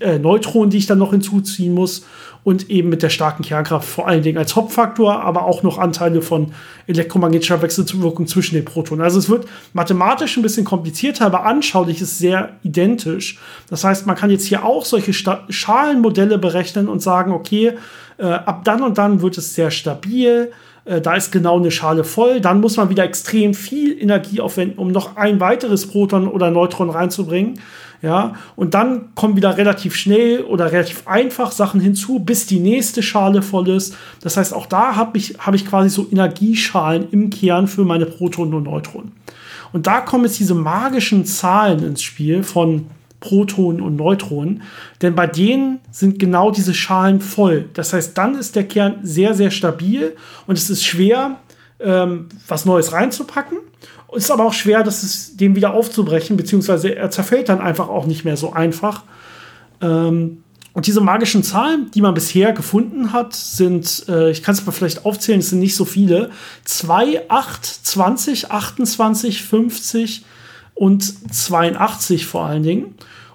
äh, 0.00 0.18
Neutronen, 0.18 0.70
die 0.70 0.78
ich 0.78 0.86
dann 0.86 0.98
noch 0.98 1.12
hinzuziehen 1.12 1.74
muss 1.74 2.04
und 2.44 2.70
eben 2.70 2.88
mit 2.88 3.02
der 3.02 3.10
starken 3.10 3.42
Kernkraft 3.42 3.88
vor 3.88 4.08
allen 4.08 4.22
Dingen 4.22 4.38
als 4.38 4.56
Hauptfaktor, 4.56 5.22
aber 5.22 5.44
auch 5.44 5.62
noch 5.62 5.78
Anteile 5.78 6.22
von 6.22 6.52
elektromagnetischer 6.86 7.60
Wechselwirkung 7.62 8.26
zwischen 8.26 8.54
den 8.54 8.64
Protonen. 8.64 9.04
Also 9.04 9.18
es 9.18 9.28
wird 9.28 9.46
mathematisch 9.72 10.36
ein 10.36 10.42
bisschen 10.42 10.64
komplizierter, 10.64 11.26
aber 11.26 11.44
anschaulich 11.44 12.00
ist 12.00 12.18
sehr 12.18 12.56
identisch. 12.62 13.38
Das 13.68 13.84
heißt, 13.84 14.06
man 14.06 14.16
kann 14.16 14.30
jetzt 14.30 14.46
hier 14.46 14.64
auch 14.64 14.84
solche 14.84 15.12
Sta 15.12 15.44
Schalenmodelle 15.48 16.38
berechnen 16.38 16.88
und 16.88 17.02
sagen, 17.02 17.32
okay, 17.32 17.74
äh, 18.18 18.24
ab 18.24 18.64
dann 18.64 18.82
und 18.82 18.98
dann 18.98 19.20
wird 19.20 19.38
es 19.38 19.54
sehr 19.54 19.70
stabil 19.70 20.50
äh, 20.88 21.00
da 21.00 21.14
ist 21.14 21.30
genau 21.30 21.58
eine 21.58 21.70
Schale 21.70 22.04
voll. 22.04 22.40
Dann 22.40 22.60
muss 22.60 22.76
man 22.76 22.88
wieder 22.88 23.04
extrem 23.04 23.54
viel 23.54 24.00
Energie 24.00 24.40
aufwenden, 24.40 24.78
um 24.78 24.90
noch 24.90 25.16
ein 25.16 25.38
weiteres 25.40 25.86
Proton 25.86 26.28
oder 26.28 26.50
Neutron 26.50 26.90
reinzubringen. 26.90 27.60
Ja, 28.00 28.34
und 28.54 28.74
dann 28.74 29.12
kommen 29.16 29.36
wieder 29.36 29.56
relativ 29.56 29.96
schnell 29.96 30.42
oder 30.42 30.70
relativ 30.70 31.08
einfach 31.08 31.50
Sachen 31.50 31.80
hinzu, 31.80 32.20
bis 32.20 32.46
die 32.46 32.60
nächste 32.60 33.02
Schale 33.02 33.42
voll 33.42 33.68
ist. 33.68 33.96
Das 34.22 34.36
heißt, 34.36 34.54
auch 34.54 34.66
da 34.66 34.94
habe 34.94 35.18
ich, 35.18 35.34
hab 35.40 35.54
ich 35.54 35.66
quasi 35.66 35.88
so 35.88 36.06
Energieschalen 36.08 37.08
im 37.10 37.28
Kern 37.28 37.66
für 37.66 37.84
meine 37.84 38.06
Protonen 38.06 38.54
und 38.54 38.64
Neutronen. 38.64 39.12
Und 39.72 39.88
da 39.88 40.00
kommen 40.00 40.24
jetzt 40.24 40.38
diese 40.38 40.54
magischen 40.54 41.24
Zahlen 41.24 41.82
ins 41.82 42.02
Spiel 42.02 42.44
von 42.44 42.86
Protonen 43.20 43.80
und 43.80 43.96
Neutronen. 43.96 44.62
Denn 45.02 45.14
bei 45.14 45.26
denen 45.26 45.80
sind 45.90 46.18
genau 46.18 46.50
diese 46.50 46.74
Schalen 46.74 47.20
voll. 47.20 47.68
Das 47.74 47.92
heißt, 47.92 48.16
dann 48.16 48.34
ist 48.36 48.56
der 48.56 48.64
Kern 48.64 49.00
sehr, 49.02 49.34
sehr 49.34 49.50
stabil 49.50 50.16
und 50.46 50.56
es 50.56 50.70
ist 50.70 50.84
schwer, 50.84 51.40
ähm, 51.80 52.28
was 52.46 52.64
Neues 52.64 52.92
reinzupacken. 52.92 53.58
Es 54.14 54.24
ist 54.24 54.30
aber 54.30 54.46
auch 54.46 54.52
schwer, 54.52 54.82
das 54.82 55.02
ist, 55.02 55.40
den 55.40 55.54
wieder 55.54 55.74
aufzubrechen, 55.74 56.36
beziehungsweise 56.36 56.94
er 56.94 57.10
zerfällt 57.10 57.48
dann 57.48 57.60
einfach 57.60 57.88
auch 57.88 58.06
nicht 58.06 58.24
mehr 58.24 58.36
so 58.36 58.52
einfach. 58.52 59.04
Ähm, 59.82 60.42
und 60.72 60.86
diese 60.86 61.00
magischen 61.00 61.42
Zahlen, 61.42 61.90
die 61.92 62.00
man 62.00 62.14
bisher 62.14 62.52
gefunden 62.52 63.12
hat, 63.12 63.34
sind, 63.34 64.04
äh, 64.08 64.30
ich 64.30 64.42
kann 64.42 64.54
es 64.54 64.64
mal 64.64 64.72
vielleicht 64.72 65.04
aufzählen, 65.04 65.40
es 65.40 65.50
sind 65.50 65.58
nicht 65.58 65.74
so 65.74 65.84
viele. 65.84 66.30
2, 66.64 67.28
8, 67.28 67.66
20, 67.66 68.50
28, 68.50 69.42
50 69.42 70.24
und 70.78 71.34
82 71.34 72.26
vor 72.26 72.46
allen 72.46 72.62
Dingen. 72.62 72.94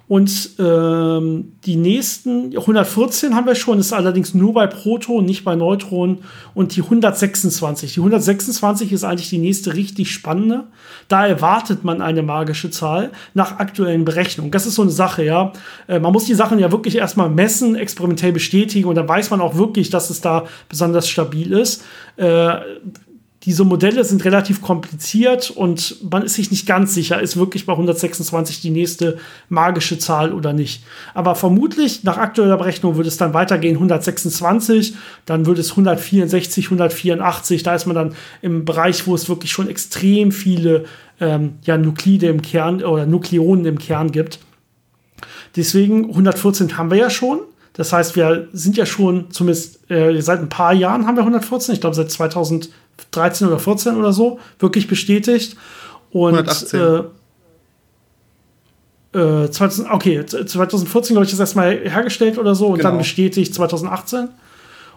Und 0.09 0.51
ähm, 0.59 1.53
die 1.65 1.77
nächsten 1.77 2.55
114 2.55 3.35
haben 3.35 3.47
wir 3.47 3.55
schon, 3.55 3.79
ist 3.79 3.93
allerdings 3.93 4.33
nur 4.33 4.53
bei 4.53 4.67
Proton, 4.67 5.25
nicht 5.25 5.43
bei 5.43 5.55
Neutronen. 5.55 6.19
Und 6.53 6.75
die 6.75 6.81
126. 6.81 7.93
Die 7.93 7.99
126 7.99 8.91
ist 8.91 9.05
eigentlich 9.05 9.29
die 9.29 9.37
nächste 9.37 9.73
richtig 9.73 10.11
spannende. 10.11 10.65
Da 11.07 11.25
erwartet 11.25 11.83
man 11.83 12.01
eine 12.01 12.21
magische 12.21 12.69
Zahl 12.69 13.11
nach 13.33 13.59
aktuellen 13.59 14.05
Berechnungen. 14.05 14.51
Das 14.51 14.65
ist 14.67 14.75
so 14.75 14.81
eine 14.81 14.91
Sache, 14.91 15.23
ja. 15.23 15.53
Äh, 15.87 15.99
man 15.99 16.11
muss 16.13 16.25
die 16.25 16.35
Sachen 16.35 16.59
ja 16.59 16.71
wirklich 16.71 16.97
erstmal 16.97 17.29
messen, 17.29 17.75
experimentell 17.75 18.33
bestätigen 18.33 18.87
und 18.87 18.95
dann 18.95 19.07
weiß 19.07 19.31
man 19.31 19.41
auch 19.41 19.55
wirklich, 19.55 19.89
dass 19.89 20.09
es 20.09 20.21
da 20.21 20.45
besonders 20.69 21.07
stabil 21.09 21.53
ist. 21.53 21.83
Äh, 22.17 22.57
diese 23.45 23.65
Modelle 23.65 24.05
sind 24.05 24.23
relativ 24.23 24.61
kompliziert 24.61 25.51
und 25.51 25.97
man 26.09 26.23
ist 26.23 26.35
sich 26.35 26.49
nicht 26.49 26.65
ganz 26.65 26.93
sicher, 26.93 27.21
ist 27.21 27.35
wirklich 27.35 27.65
bei 27.65 27.73
126 27.73 28.61
die 28.61 28.69
nächste 28.69 29.17
magische 29.49 29.97
Zahl 29.97 30.31
oder 30.31 30.53
nicht. 30.53 30.83
Aber 31.13 31.35
vermutlich 31.35 32.03
nach 32.03 32.17
aktueller 32.17 32.57
Berechnung 32.57 32.95
würde 32.95 33.09
es 33.09 33.17
dann 33.17 33.33
weitergehen 33.33 33.75
126, 33.75 34.95
dann 35.25 35.45
würde 35.45 35.59
es 35.59 35.71
164, 35.71 36.65
184, 36.65 37.63
da 37.63 37.75
ist 37.75 37.85
man 37.85 37.95
dann 37.95 38.15
im 38.41 38.63
Bereich, 38.63 39.05
wo 39.07 39.15
es 39.15 39.27
wirklich 39.27 39.51
schon 39.51 39.67
extrem 39.67 40.31
viele 40.31 40.85
ähm, 41.19 41.55
ja, 41.63 41.77
Nuklide 41.77 42.27
im 42.27 42.41
Kern 42.41 42.81
oder 42.81 43.05
Nukleonen 43.05 43.65
im 43.65 43.77
Kern 43.77 44.11
gibt. 44.11 44.39
Deswegen 45.55 46.05
114 46.05 46.77
haben 46.77 46.89
wir 46.89 46.97
ja 46.97 47.09
schon. 47.09 47.39
Das 47.73 47.91
heißt, 47.91 48.15
wir 48.15 48.47
sind 48.53 48.77
ja 48.77 48.85
schon 48.85 49.31
zumindest 49.31 49.89
äh, 49.89 50.21
seit 50.21 50.39
ein 50.39 50.49
paar 50.49 50.73
Jahren 50.73 51.07
haben 51.07 51.15
wir 51.15 51.21
114. 51.21 51.73
Ich 51.73 51.81
glaube, 51.81 51.95
seit 51.95 52.11
2000 52.11 52.69
13 53.11 53.47
oder 53.47 53.59
14 53.59 53.95
oder 53.95 54.13
so, 54.13 54.39
wirklich 54.59 54.87
bestätigt. 54.87 55.57
Und 56.11 56.35
118. 56.35 56.79
Äh, 56.79 57.03
äh, 59.17 59.49
2000, 59.49 59.91
okay, 59.91 60.25
2014, 60.25 61.13
glaube 61.13 61.25
ich, 61.25 61.31
das 61.31 61.39
erstmal 61.39 61.77
hergestellt 61.77 62.37
oder 62.37 62.55
so 62.55 62.67
und 62.67 62.77
genau. 62.77 62.89
dann 62.89 62.97
bestätigt 62.97 63.53
2018. 63.53 64.29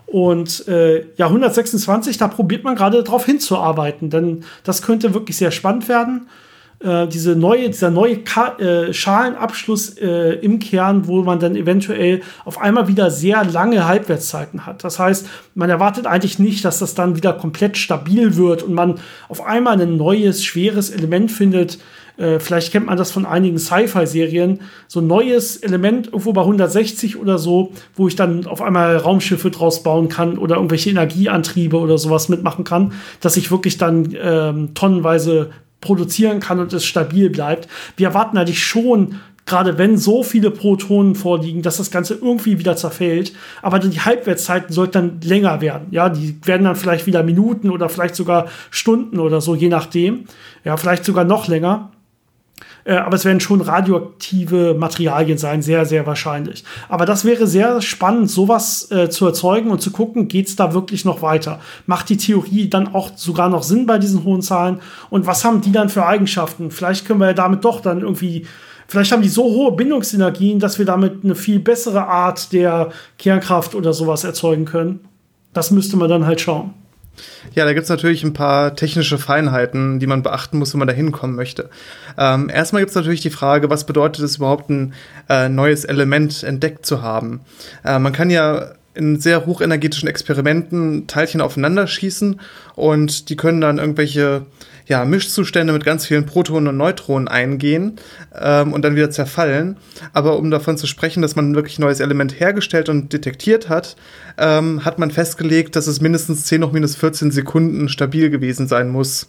Und 0.07 0.69
äh, 0.69 1.05
ja, 1.17 1.27
126, 1.27 2.17
da 2.17 2.29
probiert 2.29 2.65
man 2.65 2.77
gerade 2.77 3.03
drauf 3.03 3.27
hinzuarbeiten, 3.27 4.09
denn 4.09 4.45
das 4.63 4.83
könnte 4.83 5.15
wirklich 5.15 5.37
sehr 5.37 5.51
spannend 5.51 5.89
werden. 5.89 6.29
Äh, 6.81 7.09
diese 7.09 7.37
neue, 7.37 7.69
dieser 7.69 7.91
neue 7.91 8.19
Ka 8.19 8.59
äh, 8.59 8.93
Schalenabschluss 8.93 9.97
äh, 9.99 10.35
im 10.41 10.59
Kern, 10.59 11.07
wo 11.07 11.23
man 11.23 11.41
dann 11.41 11.57
eventuell 11.57 12.21
auf 12.45 12.61
einmal 12.61 12.87
wieder 12.87 13.11
sehr 13.11 13.45
lange 13.45 13.87
Halbwertszeiten 13.87 14.67
hat. 14.67 14.85
Das 14.85 14.99
heißt, 14.99 15.27
man 15.55 15.71
erwartet 15.71 16.07
eigentlich 16.07 16.39
nicht, 16.39 16.65
dass 16.65 16.79
das 16.79 16.95
dann 16.95 17.17
wieder 17.17 17.33
komplett 17.33 17.79
stabil 17.79 18.37
wird 18.37 18.63
und 18.63 18.75
man 18.75 18.97
auf 19.29 19.45
einmal 19.45 19.81
ein 19.81 19.97
neues, 19.97 20.45
schweres 20.45 20.91
Element 20.91 21.33
findet. 21.33 21.79
Äh, 22.19 22.41
vielleicht 22.41 22.73
kennt 22.73 22.87
man 22.87 22.97
das 22.97 23.11
von 23.11 23.27
einigen 23.27 23.59
Sci-Fi-Serien. 23.59 24.61
So 24.87 25.01
ein 25.01 25.07
neues 25.07 25.57
Element 25.57 26.09
irgendwo 26.09 26.33
bei 26.33 26.43
160 26.43 27.19
oder 27.19 27.39
so, 27.39 27.73
wo 27.95 28.09
ich 28.09 28.17
dann 28.17 28.47
auf 28.47 28.61
einmal 28.63 28.97
Raumschiffe 28.97 29.51
draus 29.51 29.83
bauen 29.83 30.09
kann 30.09 30.39
oder 30.39 30.57
irgendwelche 30.57 30.91
Energieantriebe 30.91 31.79
oder 31.79 31.99
sowas 31.99 32.29
mitmachen 32.29 32.65
kann, 32.65 32.93
dass 33.21 33.37
ich 33.37 33.51
wirklich 33.51 33.79
dann 33.79 34.15
ähm, 34.21 34.75
tonnenweise 34.75 35.51
produzieren 35.87 36.41
kann 36.41 36.59
und 36.59 36.73
es 36.73 36.85
stabil 36.85 37.31
bleibt. 37.31 37.69
Wir 37.97 38.09
erwarten 38.09 38.37
eigentlich 38.37 38.65
schon, 38.65 39.21
gerade 39.47 39.79
wenn 39.79 39.97
so 39.97 40.23
viele 40.23 40.51
Protonen 40.51 41.15
vorliegen, 41.15 41.63
dass 41.63 41.77
das 41.77 41.91
Ganze 41.91 42.15
irgendwie 42.15 42.59
wieder 42.59 42.77
zerfällt. 42.77 43.33
Aber 43.63 43.79
die 43.79 44.01
Halbwertszeiten 44.01 44.73
sollten 44.75 44.93
dann 44.93 45.21
länger 45.23 45.61
werden. 45.61 45.87
Ja, 45.93 46.09
die 46.09 46.37
werden 46.45 46.65
dann 46.65 46.77
vielleicht 46.77 47.07
wieder 47.07 47.23
Minuten 47.23 47.71
oder 47.71 47.89
vielleicht 47.89 48.17
sogar 48.17 48.49
Stunden 48.71 49.21
oder 49.21 49.41
so, 49.41 49.55
je 49.55 49.69
nachdem. 49.69 50.25
Ja, 50.65 50.77
vielleicht 50.77 51.05
sogar 51.05 51.25
noch 51.25 51.47
länger. 51.47 51.93
Äh, 52.87 52.95
aber 52.95 53.17
es 53.17 53.25
werden 53.25 53.41
schon 53.41 53.61
radioaktive 53.61 54.75
Materialien 54.79 55.37
sein, 55.37 55.61
sehr, 55.61 55.85
sehr 55.85 56.07
wahrscheinlich. 56.07 56.65
Aber 56.89 57.05
das 57.05 57.25
wäre 57.25 57.47
sehr 57.47 57.83
spannend, 57.83 58.31
sowas 58.31 58.91
äh, 58.91 59.11
zu 59.11 59.27
erzeugen 59.27 59.71
und 59.71 59.83
zu 59.83 59.91
gucken, 59.91 60.29
geht 60.29 60.47
es 60.47 60.57
da 60.57 60.73
wirklich 60.73 61.05
noch 61.05 61.21
weiter? 61.21 61.61
Macht 61.87 62.09
die 62.09 62.17
Theorie 62.17 62.71
dann 62.71 62.95
auch 62.95 63.11
sogar 63.17 63.49
noch 63.49 63.65
Sinn 63.65 63.87
bei 63.87 63.99
diesen 63.99 64.25
hohen 64.25 64.41
Zahlen? 64.41 64.81
Und 65.11 65.27
was 65.27 65.45
haben 65.45 65.61
die 65.61 65.73
dann 65.73 65.89
für 65.89 66.07
Eigenschaften? 66.07 66.71
Vielleicht 66.71 67.07
können 67.07 67.21
wir 67.21 67.27
ja 67.27 67.35
damit 67.35 67.65
doch 67.65 67.81
dann 67.81 68.01
irgendwie 68.01 68.47
Vielleicht 68.89 69.11
haben 69.11 69.23
die 69.23 69.29
so 69.29 69.43
hohe 69.43 69.73
Bindungsenergien, 69.73 70.61
dass 70.61 70.79
wir 70.79 70.87
damit 70.87 71.25
eine 71.25 71.35
viel 71.35 71.59
bessere 71.59 72.07
Art 72.07 72.53
der 72.53 72.91
Kernkraft 73.19 73.75
oder 73.75 73.93
sowas 73.93 74.23
erzeugen 74.23 74.65
können. 74.65 75.01
Das 75.53 75.73
müsste 75.73 75.97
man 75.97 76.09
dann 76.09 76.25
halt 76.25 76.41
schauen. 76.41 76.73
Ja, 77.55 77.65
da 77.65 77.73
gibt's 77.73 77.89
natürlich 77.89 78.25
ein 78.25 78.33
paar 78.33 78.75
technische 78.75 79.19
Feinheiten, 79.19 79.99
die 79.99 80.07
man 80.07 80.23
beachten 80.23 80.59
muss, 80.59 80.73
wenn 80.73 80.79
man 80.79 80.89
da 80.89 80.95
hinkommen 80.95 81.37
möchte. 81.37 81.71
Ähm, 82.19 82.49
erstmal 82.49 82.83
gibt's 82.83 82.95
natürlich 82.95 83.21
die 83.21 83.31
Frage, 83.31 83.71
was 83.71 83.85
bedeutet 83.85 84.25
es 84.25 84.37
überhaupt, 84.37 84.71
ein 84.71 84.95
äh, 85.29 85.49
neues 85.49 85.85
Element 85.85 86.43
entdeckt 86.43 86.87
zu 86.87 87.03
haben? 87.03 87.41
Äh, 87.85 87.99
man 87.99 88.13
kann 88.13 88.31
ja 88.31 88.73
in 88.97 89.21
sehr 89.21 89.47
hochenergetischen 89.47 90.09
Experimenten 90.09 91.07
Teilchen 91.07 91.41
aufeinander 91.41 91.87
schießen 91.87 92.41
und 92.75 93.29
die 93.29 93.37
können 93.37 93.61
dann 93.61 93.79
irgendwelche 93.79 94.47
ja, 94.87 95.05
Mischzustände 95.05 95.73
mit 95.73 95.85
ganz 95.85 96.07
vielen 96.07 96.27
Protonen 96.27 96.69
und 96.69 96.77
Neutronen 96.77 97.29
eingehen 97.29 97.97
ähm, 98.41 98.73
und 98.73 98.85
dann 98.85 98.95
wieder 98.95 99.11
zerfallen. 99.11 99.77
Aber 100.13 100.39
um 100.39 100.51
davon 100.51 100.79
zu 100.79 100.87
sprechen, 100.87 101.23
dass 101.23 101.35
man 101.35 101.55
wirklich 101.55 101.79
ein 101.79 101.83
neues 101.83 102.01
Element 102.01 102.39
hergestellt 102.39 102.89
und 102.89 103.13
detektiert 103.13 103.69
hat, 103.69 103.97
ähm, 104.39 104.85
hat 104.85 104.99
man 104.99 105.11
festgelegt, 105.11 105.75
dass 105.77 105.89
es 105.89 106.01
mindestens 106.01 106.45
10 106.45 106.61
noch 106.61 106.73
minus 106.73 106.95
14 106.95 107.33
Sekunden 107.33 107.89
stabil 107.89 108.31
gewesen 108.31 108.69
sein 108.69 108.89
muss. 108.89 109.29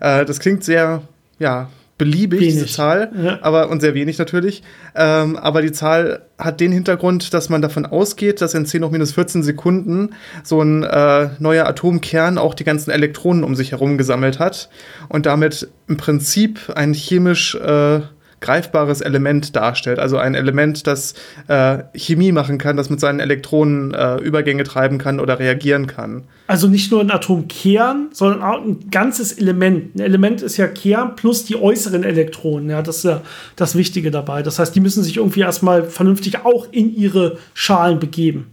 Äh, 0.00 0.24
das 0.24 0.40
klingt 0.40 0.64
sehr, 0.64 1.02
ja, 1.38 1.70
beliebig, 2.00 2.40
wenig. 2.40 2.54
diese 2.54 2.66
Zahl, 2.66 3.12
ja. 3.14 3.38
aber 3.42 3.68
und 3.68 3.80
sehr 3.80 3.92
wenig 3.92 4.16
natürlich. 4.16 4.62
Ähm, 4.94 5.36
aber 5.36 5.60
die 5.60 5.70
Zahl 5.70 6.22
hat 6.38 6.58
den 6.58 6.72
Hintergrund, 6.72 7.34
dass 7.34 7.50
man 7.50 7.60
davon 7.60 7.84
ausgeht, 7.84 8.40
dass 8.40 8.54
in 8.54 8.64
10 8.64 8.84
hoch 8.84 8.90
minus 8.90 9.12
14 9.12 9.42
Sekunden 9.42 10.14
so 10.42 10.62
ein 10.62 10.82
äh, 10.82 11.28
neuer 11.38 11.66
Atomkern 11.66 12.38
auch 12.38 12.54
die 12.54 12.64
ganzen 12.64 12.90
Elektronen 12.90 13.44
um 13.44 13.54
sich 13.54 13.72
herum 13.72 13.98
gesammelt 13.98 14.38
hat 14.38 14.70
und 15.10 15.26
damit 15.26 15.68
im 15.88 15.98
Prinzip 15.98 16.72
ein 16.74 16.94
chemisch 16.94 17.54
äh, 17.56 18.00
greifbares 18.40 19.00
Element 19.00 19.54
darstellt. 19.54 19.98
Also 19.98 20.16
ein 20.16 20.34
Element, 20.34 20.86
das 20.86 21.14
äh, 21.48 21.78
Chemie 21.94 22.32
machen 22.32 22.58
kann, 22.58 22.76
das 22.76 22.90
mit 22.90 23.00
seinen 23.00 23.20
Elektronen 23.20 23.94
äh, 23.94 24.16
Übergänge 24.16 24.64
treiben 24.64 24.98
kann 24.98 25.20
oder 25.20 25.38
reagieren 25.38 25.86
kann. 25.86 26.24
Also 26.46 26.66
nicht 26.66 26.90
nur 26.90 27.00
ein 27.00 27.10
Atomkern, 27.10 28.08
sondern 28.12 28.42
auch 28.42 28.64
ein 28.64 28.90
ganzes 28.90 29.32
Element. 29.32 29.94
Ein 29.94 30.00
Element 30.00 30.42
ist 30.42 30.56
ja 30.56 30.66
Kern 30.66 31.16
plus 31.16 31.44
die 31.44 31.56
äußeren 31.56 32.02
Elektronen. 32.02 32.70
Ja, 32.70 32.82
das 32.82 32.98
ist 32.98 33.04
ja 33.04 33.20
das 33.56 33.74
Wichtige 33.74 34.10
dabei. 34.10 34.42
Das 34.42 34.58
heißt, 34.58 34.74
die 34.74 34.80
müssen 34.80 35.04
sich 35.04 35.18
irgendwie 35.18 35.40
erstmal 35.40 35.84
vernünftig 35.84 36.44
auch 36.44 36.66
in 36.72 36.94
ihre 36.94 37.38
Schalen 37.54 38.00
begeben. 38.00 38.46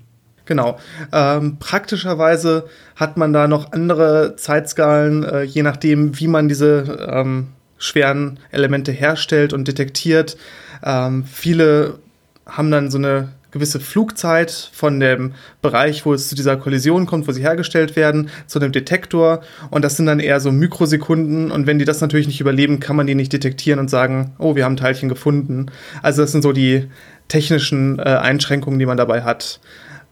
Genau. 0.47 0.77
Ähm, 1.11 1.57
praktischerweise 1.59 2.67
hat 2.95 3.17
man 3.17 3.33
da 3.33 3.47
noch 3.47 3.73
andere 3.73 4.35
Zeitskalen, 4.37 5.23
äh, 5.23 5.43
je 5.43 5.61
nachdem, 5.61 6.19
wie 6.19 6.27
man 6.27 6.47
diese 6.47 7.07
ähm, 7.11 7.47
schweren 7.77 8.39
Elemente 8.51 8.91
herstellt 8.91 9.53
und 9.53 9.67
detektiert. 9.67 10.37
Ähm, 10.83 11.25
viele 11.25 11.99
haben 12.45 12.71
dann 12.71 12.89
so 12.91 12.97
eine 12.97 13.29
gewisse 13.51 13.79
Flugzeit 13.79 14.69
von 14.73 14.99
dem 14.99 15.33
Bereich, 15.61 16.05
wo 16.05 16.13
es 16.13 16.27
zu 16.27 16.35
dieser 16.35 16.57
Kollision 16.57 17.05
kommt, 17.05 17.27
wo 17.27 17.31
sie 17.31 17.41
hergestellt 17.41 17.95
werden, 17.95 18.29
zu 18.45 18.59
dem 18.59 18.71
Detektor. 18.71 19.41
Und 19.69 19.83
das 19.83 19.97
sind 19.97 20.05
dann 20.05 20.19
eher 20.19 20.39
so 20.39 20.51
Mikrosekunden. 20.51 21.51
Und 21.51 21.65
wenn 21.65 21.79
die 21.79 21.85
das 21.85 22.01
natürlich 22.01 22.27
nicht 22.27 22.41
überleben, 22.41 22.79
kann 22.79 22.95
man 22.95 23.07
die 23.07 23.15
nicht 23.15 23.33
detektieren 23.33 23.79
und 23.79 23.89
sagen, 23.89 24.33
oh, 24.37 24.55
wir 24.55 24.65
haben 24.65 24.77
Teilchen 24.77 25.09
gefunden. 25.09 25.67
Also 26.01 26.21
das 26.21 26.31
sind 26.31 26.41
so 26.41 26.51
die 26.51 26.87
technischen 27.27 27.99
äh, 27.99 28.03
Einschränkungen, 28.03 28.79
die 28.79 28.85
man 28.85 28.97
dabei 28.97 29.23
hat. 29.23 29.59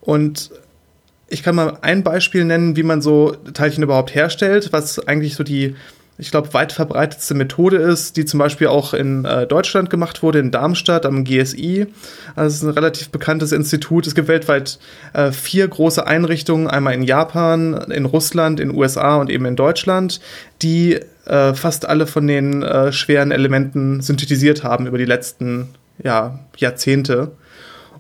Und 0.02 0.52
ich 1.28 1.44
kann 1.44 1.56
mal 1.56 1.78
ein 1.82 2.04
Beispiel 2.04 2.46
nennen, 2.46 2.76
wie 2.76 2.84
man 2.84 3.02
so 3.02 3.36
Teilchen 3.54 3.84
überhaupt 3.84 4.14
herstellt, 4.14 4.72
was 4.72 5.00
eigentlich 5.08 5.36
so 5.36 5.44
die 5.44 5.76
ich 6.18 6.32
glaube, 6.32 6.54
weit 6.54 6.72
verbreitetste 6.72 7.34
Methode 7.34 7.78
ist, 7.78 8.16
die 8.16 8.24
zum 8.24 8.38
Beispiel 8.38 8.68
auch 8.68 8.94
in 8.94 9.26
äh, 9.26 9.46
Deutschland 9.46 9.90
gemacht 9.90 10.24
wurde, 10.24 10.40
in 10.40 10.50
Darmstadt 10.50 11.06
am 11.06 11.26
GSI. 11.26 11.88
Also 12.36 12.48
es 12.48 12.56
ist 12.56 12.64
ein 12.64 12.70
relativ 12.70 13.10
bekanntes 13.10 13.52
Institut. 13.52 14.08
Es 14.08 14.16
gibt 14.16 14.30
weltweit 14.30 14.80
äh, 15.14 15.32
vier 15.32 15.68
große 15.68 16.08
Einrichtungen, 16.08 16.68
einmal 16.68 16.94
in 16.94 17.04
Japan, 17.04 17.74
in 17.92 18.06
Russland, 18.06 18.62
in 18.62 18.74
USA 18.74 19.18
und 19.18 19.30
eben 19.30 19.46
in 19.46 19.58
Deutschland, 19.58 20.22
die 20.62 21.00
äh, 21.26 21.54
fast 21.54 21.86
alle 21.86 22.08
von 22.08 22.26
den 22.28 22.64
äh, 22.64 22.94
schweren 22.94 23.32
Elementen 23.32 24.00
synthetisiert 24.02 24.64
haben 24.64 24.88
über 24.88 24.98
die 24.98 25.06
letzten 25.06 25.70
ja, 26.02 26.40
Jahrzehnte. 26.56 27.32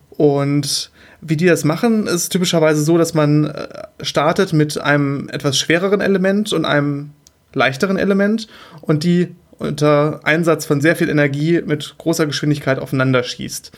Und 0.10 0.90
wie 1.20 1.36
die 1.36 1.48
das 1.48 1.66
machen, 1.66 2.08
ist 2.08 2.30
typischerweise 2.30 2.82
so, 2.82 2.98
dass 2.98 3.14
man 3.14 3.46
äh, 3.46 3.68
startet 4.02 4.54
mit 4.54 4.80
einem 4.80 5.28
etwas 5.30 5.58
schwereren 5.58 6.00
Element 6.00 6.54
und 6.54 6.64
einem 6.64 7.12
leichteren 7.56 7.98
Element 7.98 8.48
und 8.82 9.04
die 9.04 9.36
unter 9.58 10.20
Einsatz 10.24 10.66
von 10.66 10.82
sehr 10.82 10.96
viel 10.96 11.10
Energie 11.10 11.62
mit 11.66 11.96
großer 11.98 12.26
Geschwindigkeit 12.26 12.78
aufeinander 12.78 13.24
schießt. 13.24 13.72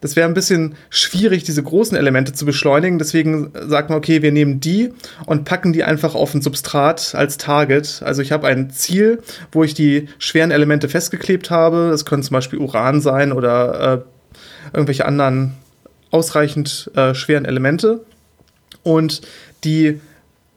Das 0.00 0.16
wäre 0.16 0.28
ein 0.28 0.34
bisschen 0.34 0.74
schwierig, 0.90 1.44
diese 1.44 1.62
großen 1.62 1.96
Elemente 1.96 2.34
zu 2.34 2.44
beschleunigen. 2.44 2.98
Deswegen 2.98 3.52
sagt 3.54 3.88
man, 3.88 3.96
okay, 3.96 4.20
wir 4.20 4.32
nehmen 4.32 4.60
die 4.60 4.92
und 5.24 5.46
packen 5.46 5.72
die 5.72 5.82
einfach 5.82 6.14
auf 6.14 6.34
ein 6.34 6.42
Substrat 6.42 7.14
als 7.14 7.38
Target. 7.38 8.02
Also 8.04 8.20
ich 8.20 8.30
habe 8.30 8.46
ein 8.46 8.68
Ziel, 8.68 9.22
wo 9.50 9.64
ich 9.64 9.72
die 9.72 10.08
schweren 10.18 10.50
Elemente 10.50 10.90
festgeklebt 10.90 11.50
habe. 11.50 11.88
Das 11.90 12.04
können 12.04 12.22
zum 12.22 12.34
Beispiel 12.34 12.58
Uran 12.58 13.00
sein 13.00 13.32
oder 13.32 14.04
äh, 14.04 14.74
irgendwelche 14.74 15.06
anderen 15.06 15.54
ausreichend 16.10 16.90
äh, 16.94 17.14
schweren 17.14 17.46
Elemente. 17.46 18.04
Und 18.82 19.22
die 19.64 20.00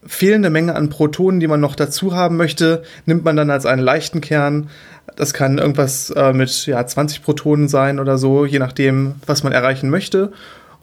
fehlende 0.08 0.50
Menge 0.50 0.76
an 0.76 0.90
Protonen, 0.90 1.40
die 1.40 1.48
man 1.48 1.60
noch 1.60 1.76
dazu 1.76 2.16
haben 2.16 2.38
möchte, 2.38 2.84
nimmt 3.06 3.24
man 3.24 3.36
dann 3.36 3.50
als 3.50 3.66
einen 3.66 3.82
leichten 3.82 4.22
Kern. 4.22 4.70
Das 5.16 5.34
kann 5.34 5.58
irgendwas 5.58 6.10
äh, 6.12 6.34
mit 6.34 6.66
ja, 6.66 6.86
20 6.86 7.22
Protonen 7.24 7.68
sein 7.68 8.00
oder 8.00 8.18
so, 8.18 8.46
je 8.46 8.60
nachdem, 8.60 9.16
was 9.26 9.44
man 9.44 9.54
erreichen 9.54 9.90
möchte. 9.90 10.32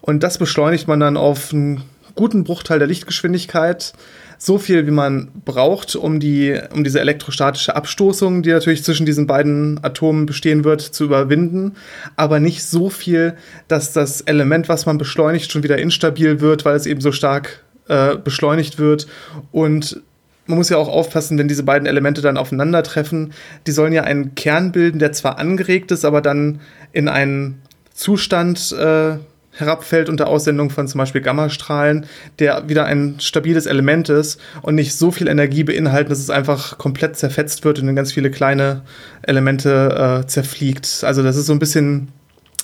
Und 0.01 0.23
das 0.23 0.39
beschleunigt 0.39 0.87
man 0.87 1.01
dann 1.01 1.17
auf 1.17 1.53
einen 1.53 1.83
guten 2.15 2.45
Bruchteil 2.45 2.79
der 2.79 2.89
Lichtgeschwindigkeit. 2.89 3.95
So 4.37 4.59
viel, 4.59 4.87
wie 4.87 4.91
man 4.91 5.29
braucht, 5.45 5.97
um, 5.97 6.21
die, 6.21 6.61
um 6.73 6.85
diese 6.85 7.01
elektrostatische 7.01 7.75
Abstoßung, 7.77 8.43
die 8.43 8.51
natürlich 8.51 8.85
zwischen 8.85 9.07
diesen 9.07 9.27
beiden 9.27 9.83
Atomen 9.83 10.27
bestehen 10.27 10.65
wird, 10.65 10.83
zu 10.83 11.05
überwinden. 11.05 11.77
Aber 12.17 12.41
nicht 12.41 12.65
so 12.65 12.91
viel, 12.91 13.35
dass 13.69 13.93
das 13.93 14.21
Element, 14.21 14.69
was 14.69 14.87
man 14.87 14.99
beschleunigt, 14.99 15.51
schon 15.51 15.63
wieder 15.63 15.79
instabil 15.79 16.41
wird, 16.41 16.65
weil 16.65 16.77
es 16.77 16.87
eben 16.87 17.01
so 17.01 17.13
stark 17.13 17.64
äh, 17.89 18.17
beschleunigt 18.17 18.79
wird. 18.79 19.07
Und 19.53 20.03
man 20.47 20.59
muss 20.59 20.69
ja 20.69 20.77
auch 20.77 20.89
aufpassen, 20.89 21.39
wenn 21.39 21.49
diese 21.49 21.63
beiden 21.63 21.87
Elemente 21.87 22.21
dann 22.21 22.37
aufeinandertreffen. 22.37 23.33
Die 23.67 23.73
sollen 23.73 23.93
ja 23.93 24.03
einen 24.03 24.35
Kern 24.35 24.73
bilden, 24.73 24.99
der 24.99 25.13
zwar 25.13 25.39
angeregt 25.39 25.91
ist, 25.91 26.05
aber 26.05 26.21
dann 26.21 26.61
in 26.93 27.09
einen 27.09 27.63
Zustand 27.95 28.73
äh, 28.73 29.17
herabfällt 29.57 30.09
unter 30.09 30.27
Aussendung 30.27 30.71
von 30.71 30.89
zum 30.89 30.99
Beispiel 30.99 31.21
Gammastrahlen, 31.21 32.07
der 32.39 32.69
wieder 32.69 32.87
ein 32.87 33.17
stabiles 33.21 33.67
Element 33.67 34.09
ist 34.09 34.41
und 34.63 34.75
nicht 34.75 34.97
so 34.97 35.11
viel 35.11 35.29
Energie 35.29 35.65
beinhaltet, 35.65 36.11
dass 36.11 36.19
es 36.19 36.31
einfach 36.31 36.77
komplett 36.77 37.17
zerfetzt 37.17 37.65
wird 37.65 37.79
und 37.79 37.89
in 37.89 37.97
ganz 37.97 38.13
viele 38.13 38.31
kleine 38.31 38.83
Elemente 39.23 40.23
äh, 40.25 40.27
zerfliegt. 40.27 41.05
Also 41.05 41.23
das 41.23 41.37
ist 41.37 41.47
so 41.47 41.53
ein 41.53 41.61
bisschen 41.61 42.09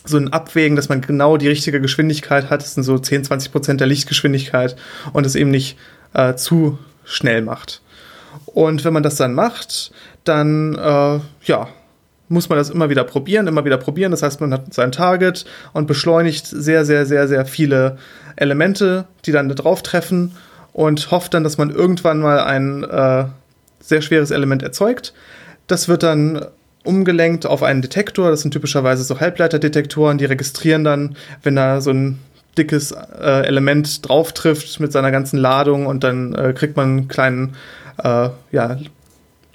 so 0.05 0.17
ein 0.17 0.33
Abwägen, 0.33 0.77
dass 0.77 0.89
man 0.89 1.01
genau 1.01 1.37
die 1.37 1.49
richtige 1.49 1.81
Geschwindigkeit 1.81 2.51
hat. 2.51 2.63
Das 2.63 2.75
sind 2.75 2.85
so 2.85 2.99
10, 2.99 3.25
20 3.25 3.53
Prozent 3.53 3.81
der 3.81 3.87
Lichtgeschwindigkeit 3.87 4.77
und 5.13 5.27
es 5.27 5.35
eben 5.35 5.51
nicht 5.51 5.77
äh, 6.15 6.35
zu 6.35 6.79
schnell 7.05 7.43
macht. 7.43 7.83
Und 8.47 8.85
wenn 8.85 8.93
man 8.93 9.03
das 9.03 9.17
dann 9.17 9.35
macht, 9.35 9.93
dann 10.25 10.75
äh, 10.75 11.21
ja, 11.45 11.69
muss 12.29 12.49
man 12.49 12.59
das 12.59 12.71
immer 12.71 12.89
wieder 12.89 13.05
probieren, 13.05 13.47
immer 13.47 13.65
wieder 13.65 13.77
probieren. 13.77 14.13
Das 14.13 14.23
heißt, 14.23 14.41
man 14.41 14.53
hat 14.53 14.73
sein 14.73 14.93
Target 14.93 15.45
und 15.73 15.87
beschleunigt 15.87 16.47
sehr, 16.47 16.85
sehr, 16.85 17.05
sehr, 17.05 17.27
sehr 17.29 17.45
viele 17.45 17.99
Elemente, 18.37 19.07
die 19.27 19.33
dann 19.33 19.49
da 19.49 19.55
drauf 19.55 19.83
treffen 19.83 20.37
und 20.73 21.11
hofft 21.11 21.35
dann, 21.35 21.45
dass 21.45 21.59
man 21.59 21.71
irgendwann 21.71 22.21
mal 22.21 22.41
ein 22.41 22.85
äh, 22.85 23.25
sehr 23.81 24.03
schweres 24.03 24.31
Element 24.31 24.63
erzeugt. 24.63 25.13
Das 25.67 25.89
wird 25.89 26.05
dann 26.05 26.47
umgelenkt 26.85 27.47
auf 27.47 27.63
einen 27.63 27.83
Detektor. 27.83 28.31
Das 28.31 28.43
sind 28.43 28.53
typischerweise 28.53 29.05
so 29.05 29.21
Halbleiterdetektoren, 29.21 30.19
die 30.19 30.25
registrieren 30.25 30.85
dann, 30.85 31.17
wenn 31.43 31.57
da 31.57 31.81
so 31.81 31.91
ein 31.91 32.19
dickes 32.57 32.93
äh, 32.93 33.47
Element 33.47 34.09
drauf 34.09 34.33
trifft 34.33 34.81
mit 34.81 34.93
seiner 34.93 35.11
ganzen 35.11 35.39
Ladung 35.39 35.87
und 35.87 36.05
dann 36.05 36.35
äh, 36.35 36.53
kriegt 36.53 36.77
man 36.77 36.89
einen 36.89 37.09
kleinen 37.09 37.57
äh, 38.03 38.31
ja, 38.51 38.79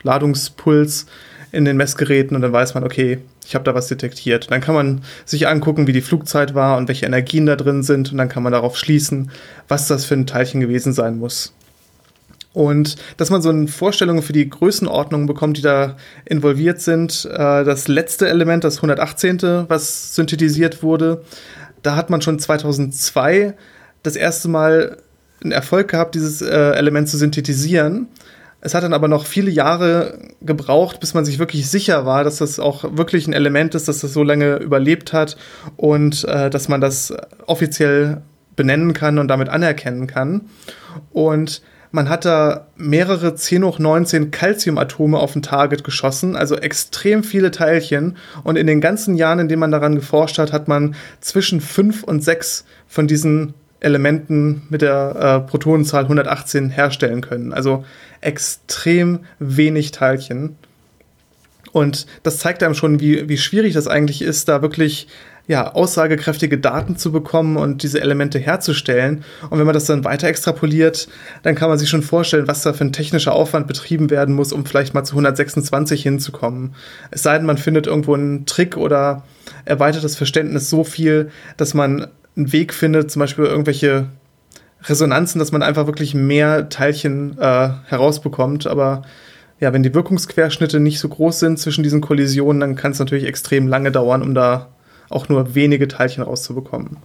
Ladungspuls 0.03 1.07
in 1.51 1.65
den 1.65 1.77
Messgeräten 1.77 2.35
und 2.35 2.41
dann 2.41 2.53
weiß 2.53 2.73
man, 2.73 2.83
okay, 2.83 3.19
ich 3.45 3.55
habe 3.55 3.63
da 3.63 3.73
was 3.73 3.87
detektiert. 3.87 4.51
Dann 4.51 4.61
kann 4.61 4.75
man 4.75 5.01
sich 5.23 5.47
angucken, 5.47 5.87
wie 5.87 5.93
die 5.93 6.01
Flugzeit 6.01 6.55
war 6.55 6.77
und 6.77 6.87
welche 6.87 7.05
Energien 7.05 7.45
da 7.45 7.55
drin 7.55 7.83
sind 7.83 8.11
und 8.11 8.17
dann 8.17 8.29
kann 8.29 8.43
man 8.43 8.51
darauf 8.51 8.77
schließen, 8.77 9.31
was 9.67 9.87
das 9.87 10.05
für 10.05 10.15
ein 10.15 10.27
Teilchen 10.27 10.61
gewesen 10.61 10.93
sein 10.93 11.17
muss. 11.17 11.54
Und 12.55 12.95
dass 13.17 13.29
man 13.29 13.41
so 13.41 13.49
eine 13.49 13.67
Vorstellung 13.67 14.21
für 14.21 14.31
die 14.31 14.49
Größenordnung 14.49 15.27
bekommt, 15.27 15.57
die 15.57 15.61
da 15.61 15.97
involviert 16.23 16.79
sind. 16.79 17.25
Äh, 17.25 17.65
das 17.65 17.89
letzte 17.89 18.29
Element, 18.29 18.63
das 18.63 18.77
118., 18.77 19.65
was 19.67 20.15
synthetisiert 20.15 20.81
wurde, 20.81 21.21
da 21.83 21.97
hat 21.97 22.09
man 22.09 22.21
schon 22.21 22.39
2002 22.39 23.55
das 24.03 24.15
erste 24.15 24.47
Mal 24.47 24.97
einen 25.43 25.51
Erfolg 25.51 25.89
gehabt, 25.89 26.15
dieses 26.15 26.41
äh, 26.41 26.71
Element 26.71 27.09
zu 27.09 27.17
synthetisieren. 27.17 28.07
Es 28.61 28.73
hat 28.73 28.83
dann 28.83 28.93
aber 28.93 29.09
noch 29.09 29.25
viele 29.25 29.51
Jahre 29.51 30.17
gebraucht, 30.41 31.01
bis 31.01 31.13
man 31.13 31.25
sich 31.25 31.39
wirklich 31.39 31.69
sicher 31.69 32.05
war, 32.05 32.23
dass 32.23 32.37
das 32.37 32.57
auch 32.57 32.85
wirklich 32.95 33.27
ein 33.27 33.33
Element 33.33 33.75
ist, 33.75 33.89
dass 33.89 33.99
das 33.99 34.13
so 34.13 34.23
lange 34.23 34.55
überlebt 34.55 35.11
hat 35.11 35.35
und 35.75 36.23
äh, 36.23 36.49
dass 36.49 36.69
man 36.69 36.79
das 36.79 37.13
offiziell 37.47 38.21
benennen 38.55 38.93
kann 38.93 39.19
und 39.19 39.27
damit 39.27 39.49
anerkennen 39.49 40.07
kann. 40.07 40.43
Und 41.11 41.61
man 41.95 42.09
hat 42.09 42.25
da 42.25 42.67
mehrere 42.75 43.35
10 43.35 43.63
hoch 43.63 43.79
19 43.79 44.29
Calciumatome 44.29 45.17
auf 45.17 45.35
ein 45.35 45.41
Target 45.41 45.83
geschossen, 45.83 46.35
also 46.35 46.55
extrem 46.57 47.23
viele 47.23 47.51
Teilchen. 47.51 48.17
Und 48.43 48.57
in 48.57 48.67
den 48.67 48.81
ganzen 48.81 49.15
Jahren, 49.15 49.39
in 49.39 49.47
denen 49.47 49.61
man 49.61 49.71
daran 49.71 49.95
geforscht 49.95 50.37
hat, 50.37 50.51
hat 50.51 50.67
man 50.67 50.95
zwischen 51.21 51.61
5 51.61 52.03
und 52.03 52.23
6 52.23 52.65
von 52.87 53.07
diesen 53.07 53.53
Elementen 53.79 54.63
mit 54.69 54.81
der 54.81 55.43
äh, 55.45 55.49
Protonenzahl 55.49 56.03
118 56.03 56.69
herstellen 56.69 57.21
können. 57.21 57.53
Also 57.53 57.85
extrem 58.19 59.21
wenig 59.39 59.91
Teilchen. 59.91 60.57
Und 61.71 62.07
das 62.23 62.39
zeigt 62.39 62.61
einem 62.61 62.73
schon, 62.73 62.99
wie, 62.99 63.29
wie 63.29 63.37
schwierig 63.37 63.73
das 63.73 63.87
eigentlich 63.87 64.21
ist, 64.21 64.49
da 64.49 64.61
wirklich 64.61 65.07
ja, 65.47 65.73
aussagekräftige 65.73 66.57
Daten 66.57 66.97
zu 66.97 67.11
bekommen 67.11 67.57
und 67.57 67.83
diese 67.83 68.01
Elemente 68.01 68.39
herzustellen. 68.39 69.23
Und 69.49 69.59
wenn 69.59 69.65
man 69.65 69.75
das 69.75 69.85
dann 69.85 70.03
weiter 70.03 70.27
extrapoliert, 70.27 71.07
dann 71.43 71.53
kann 71.53 71.69
man 71.69 71.77
sich 71.77 71.89
schon 71.89 72.01
vorstellen, 72.01 72.47
was 72.47 72.63
da 72.63 72.73
für 72.73 72.83
ein 72.83 72.93
technischer 72.93 73.33
Aufwand 73.33 73.67
betrieben 73.67 74.09
werden 74.09 74.33
muss, 74.33 74.51
um 74.51 74.65
vielleicht 74.65 74.93
mal 74.93 75.03
zu 75.03 75.13
126 75.13 76.01
hinzukommen. 76.01 76.73
Es 77.11 77.21
sei 77.23 77.37
denn, 77.37 77.45
man 77.45 77.57
findet 77.57 77.85
irgendwo 77.85 78.15
einen 78.15 78.45
Trick 78.45 78.75
oder 78.75 79.23
erweitert 79.65 80.03
das 80.03 80.15
Verständnis 80.15 80.69
so 80.69 80.83
viel, 80.83 81.29
dass 81.57 81.75
man 81.75 82.07
einen 82.35 82.51
Weg 82.51 82.73
findet, 82.73 83.11
zum 83.11 83.19
Beispiel 83.19 83.45
irgendwelche 83.45 84.07
Resonanzen, 84.83 85.39
dass 85.39 85.51
man 85.51 85.63
einfach 85.63 85.85
wirklich 85.85 86.15
mehr 86.15 86.69
Teilchen 86.69 87.37
äh, 87.39 87.69
herausbekommt. 87.85 88.65
Aber 88.65 89.03
ja, 89.59 89.71
wenn 89.73 89.83
die 89.83 89.93
Wirkungsquerschnitte 89.93 90.79
nicht 90.79 90.99
so 90.99 91.07
groß 91.07 91.39
sind 91.39 91.59
zwischen 91.59 91.83
diesen 91.83 92.01
Kollisionen, 92.01 92.59
dann 92.59 92.75
kann 92.75 92.91
es 92.91 92.99
natürlich 92.99 93.25
extrem 93.25 93.67
lange 93.67 93.91
dauern, 93.91 94.21
um 94.21 94.33
da 94.33 94.69
auch 95.09 95.29
nur 95.29 95.55
wenige 95.55 95.87
Teilchen 95.87 96.23
rauszubekommen. 96.23 96.97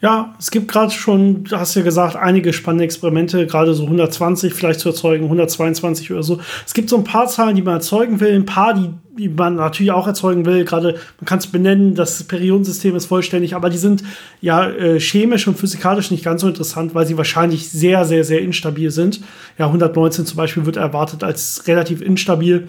Ja, 0.00 0.36
es 0.38 0.52
gibt 0.52 0.68
gerade 0.68 0.92
schon, 0.92 1.42
du 1.42 1.56
hast 1.56 1.74
ja 1.74 1.82
gesagt, 1.82 2.14
einige 2.14 2.52
spannende 2.52 2.84
Experimente, 2.84 3.48
gerade 3.48 3.74
so 3.74 3.82
120 3.82 4.54
vielleicht 4.54 4.78
zu 4.78 4.90
erzeugen, 4.90 5.24
122 5.24 6.12
oder 6.12 6.22
so. 6.22 6.38
Es 6.64 6.72
gibt 6.72 6.88
so 6.88 6.96
ein 6.96 7.02
paar 7.02 7.26
Zahlen, 7.26 7.56
die 7.56 7.62
man 7.62 7.74
erzeugen 7.74 8.20
will, 8.20 8.32
ein 8.32 8.46
paar, 8.46 8.74
die, 8.74 8.90
die 9.18 9.28
man 9.28 9.56
natürlich 9.56 9.90
auch 9.90 10.06
erzeugen 10.06 10.46
will. 10.46 10.64
Gerade, 10.64 10.92
man 11.18 11.24
kann 11.24 11.40
es 11.40 11.48
benennen, 11.48 11.96
das 11.96 12.22
Periodensystem 12.22 12.94
ist 12.94 13.06
vollständig, 13.06 13.56
aber 13.56 13.70
die 13.70 13.78
sind 13.78 14.04
ja 14.40 14.70
äh, 14.70 15.00
chemisch 15.00 15.48
und 15.48 15.58
physikalisch 15.58 16.12
nicht 16.12 16.22
ganz 16.22 16.42
so 16.42 16.48
interessant, 16.48 16.94
weil 16.94 17.04
sie 17.04 17.16
wahrscheinlich 17.16 17.68
sehr, 17.68 18.04
sehr, 18.04 18.22
sehr 18.22 18.40
instabil 18.40 18.92
sind. 18.92 19.20
Ja, 19.58 19.66
119 19.66 20.26
zum 20.26 20.36
Beispiel 20.36 20.64
wird 20.64 20.76
erwartet 20.76 21.24
als 21.24 21.64
relativ 21.66 22.02
instabil. 22.02 22.68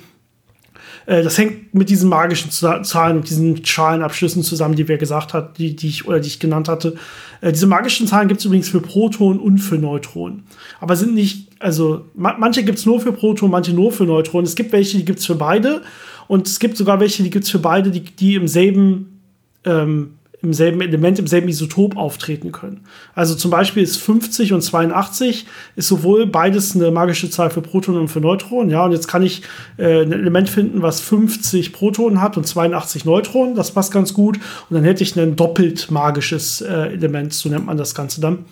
Äh, 1.09 1.23
das 1.23 1.37
hängt 1.39 1.73
mit 1.73 1.89
diesen 1.89 2.07
magischen 2.07 2.51
Zahlen 2.51 3.17
und 3.17 3.27
diesen 3.27 3.65
Schalenabschlüssen 3.65 4.43
zusammen, 4.43 4.75
die 4.75 4.87
wir 4.87 4.99
gesagt 4.99 5.33
hat, 5.33 5.57
die, 5.57 5.75
die 5.75 5.87
ich 5.87 6.07
oder 6.07 6.19
die 6.19 6.27
ich 6.27 6.39
genannt 6.39 6.69
hatte. 6.69 6.95
Äh, 7.41 7.51
diese 7.51 7.65
magischen 7.65 8.05
Zahlen 8.05 8.27
gibt 8.27 8.41
es 8.41 8.45
übrigens 8.45 8.69
für 8.69 8.79
Protonen 8.79 9.39
und 9.39 9.57
für 9.57 9.79
Neutronen. 9.79 10.43
Aber 10.79 10.95
sind 10.95 11.15
nicht, 11.15 11.47
also 11.57 12.05
ma 12.13 12.35
manche 12.37 12.63
gibt 12.63 12.77
es 12.77 12.85
nur 12.85 13.01
für 13.01 13.11
Protonen, 13.11 13.51
manche 13.51 13.73
nur 13.73 13.91
für 13.91 14.05
Neutronen. 14.05 14.45
Es 14.45 14.55
gibt 14.55 14.71
welche, 14.71 14.97
die 14.97 15.05
gibt 15.05 15.19
es 15.19 15.25
für 15.25 15.35
beide. 15.35 15.81
Und 16.27 16.47
es 16.47 16.59
gibt 16.59 16.77
sogar 16.77 16.99
welche, 16.99 17.23
die 17.23 17.31
gibt 17.31 17.45
es 17.45 17.49
für 17.49 17.59
beide, 17.59 17.89
die, 17.89 18.01
die 18.01 18.35
im 18.35 18.47
selben 18.47 19.19
ähm, 19.65 20.11
im 20.41 20.53
selben 20.53 20.79
Element, 20.81 21.19
im 21.19 21.27
selben 21.27 21.49
Isotop 21.49 21.97
auftreten 21.97 22.51
können. 22.51 22.85
Also 23.13 23.35
zum 23.35 23.51
Beispiel 23.51 23.83
ist 23.83 23.97
50 23.97 24.53
und 24.53 24.61
82 24.61 25.45
ist 25.75 25.87
sowohl 25.87 26.27
beides 26.27 26.75
eine 26.75 26.91
magische 26.91 27.29
Zahl 27.29 27.49
für 27.49 27.61
Protonen 27.61 28.01
und 28.01 28.07
für 28.07 28.21
Neutronen. 28.21 28.69
Ja, 28.69 28.85
und 28.85 28.93
jetzt 28.93 29.07
kann 29.07 29.21
ich 29.21 29.41
äh, 29.77 30.03
ein 30.03 30.13
Element 30.13 30.49
finden, 30.49 30.81
was 30.81 31.01
50 31.01 31.73
Protonen 31.73 32.21
hat 32.21 32.37
und 32.37 32.47
82 32.47 33.03
Neutronen. 33.03 33.55
Das 33.55 33.71
passt 33.71 33.91
ganz 33.91 34.13
gut. 34.13 34.37
Und 34.69 34.75
dann 34.75 34.83
hätte 34.85 35.03
ich 35.03 35.15
ein 35.17 35.35
doppelt 35.35 35.91
magisches 35.91 36.61
äh, 36.61 36.93
Element, 36.93 37.33
so 37.33 37.49
nennt 37.49 37.65
man 37.65 37.77
das 37.77 37.93
Ganze 37.93 38.21
dann, 38.21 38.45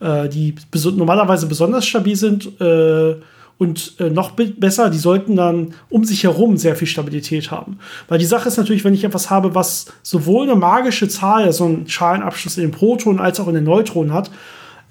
äh, 0.00 0.28
die 0.30 0.54
beso 0.70 0.90
normalerweise 0.92 1.46
besonders 1.46 1.86
stabil 1.86 2.16
sind. 2.16 2.58
Äh, 2.60 3.16
Und 3.56 3.94
äh, 4.00 4.10
noch 4.10 4.32
besser, 4.32 4.90
die 4.90 4.98
sollten 4.98 5.36
dann 5.36 5.74
um 5.88 6.04
sich 6.04 6.24
herum 6.24 6.56
sehr 6.56 6.74
viel 6.74 6.88
Stabilität 6.88 7.50
haben. 7.50 7.78
Weil 8.08 8.18
die 8.18 8.24
Sache 8.24 8.48
ist 8.48 8.56
natürlich, 8.56 8.84
wenn 8.84 8.94
ich 8.94 9.04
etwas 9.04 9.30
habe, 9.30 9.54
was 9.54 9.86
sowohl 10.02 10.44
eine 10.44 10.56
magische 10.56 11.08
Zahl, 11.08 11.52
so 11.52 11.64
einen 11.64 11.88
Schalenabschluss 11.88 12.56
in 12.56 12.64
den 12.64 12.72
Protonen 12.72 13.20
als 13.20 13.38
auch 13.38 13.48
in 13.48 13.54
den 13.54 13.64
Neutronen 13.64 14.12
hat, 14.12 14.30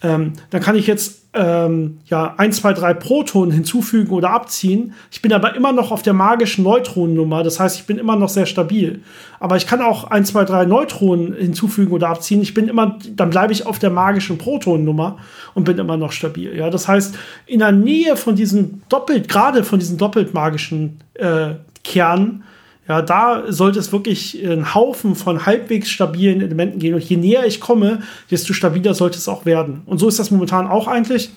ähm, 0.02 0.34
dann 0.49 0.62
kann 0.62 0.76
ich 0.76 0.88
jetzt 0.88 1.23
ähm, 1.34 2.00
ja, 2.06 2.36
1, 2.38 2.58
2, 2.58 2.74
3 2.74 2.93
Protonen 2.93 3.52
hinzufügen 3.52 4.12
oder 4.12 4.30
abziehen. 4.30 4.93
Ich 5.12 5.22
bin 5.22 5.34
aber 5.34 5.56
immer 5.56 5.72
noch 5.72 5.91
auf 5.91 6.04
der 6.04 6.13
magischen 6.13 6.63
Neutronennummer. 6.63 7.43
Das 7.43 7.60
heißt, 7.60 7.80
ich 7.80 7.86
bin 7.86 7.98
immer 7.98 8.15
noch 8.15 8.30
sehr 8.30 8.46
stabil. 8.46 9.02
Aber 9.39 9.58
ich 9.58 9.65
kann 9.65 9.82
auch 9.82 10.12
1, 10.12 10.30
2, 10.30 10.46
3 10.46 10.65
Neutronen 10.65 11.34
hinzufügen 11.34 11.91
oder 11.91 12.10
abziehen. 12.10 12.41
Ich 12.41 12.54
bin 12.54 12.67
immer, 12.67 13.00
dann 13.15 13.32
bleibe 13.32 13.52
ich 13.52 13.65
auf 13.65 13.80
der 13.80 13.89
magischen 13.89 14.38
Protonennummer 14.38 15.17
und 15.56 15.63
bin 15.63 15.80
immer 15.80 15.98
noch 15.98 16.12
stabil. 16.12 16.56
Ja, 16.56 16.69
das 16.69 16.88
heißt, 16.88 17.15
in 17.48 17.60
der 17.60 17.72
Nähe 17.72 18.15
von 18.15 18.36
diesen 18.36 18.84
doppelt, 18.89 19.28
gerade 19.28 19.63
von 19.63 19.80
diesen 19.80 19.98
doppelt 19.98 20.34
magischen 20.34 21.00
äh, 21.15 21.56
Kernen, 21.84 22.43
ja, 22.88 23.02
da 23.02 23.43
sollte 23.48 23.80
es 23.80 23.91
wirklich 23.91 24.43
ein 24.46 24.74
Haufen 24.74 25.15
von 25.15 25.46
halbwegs 25.46 25.89
stabilen 25.89 26.41
Elementen 26.41 26.80
gehen. 26.80 26.93
Und 26.93 27.04
je 27.04 27.15
näher 27.15 27.46
ich 27.46 27.62
komme, 27.62 28.02
desto 28.30 28.54
stabiler 28.54 28.93
sollte 28.93 29.17
es 29.17 29.30
auch 29.30 29.46
werden. 29.46 29.82
Und 29.86 30.00
so 30.00 30.08
ist 30.08 30.19
das 30.19 30.32
momentan 30.32 30.67
auch 30.67 30.88
eigentlich. 30.88 31.30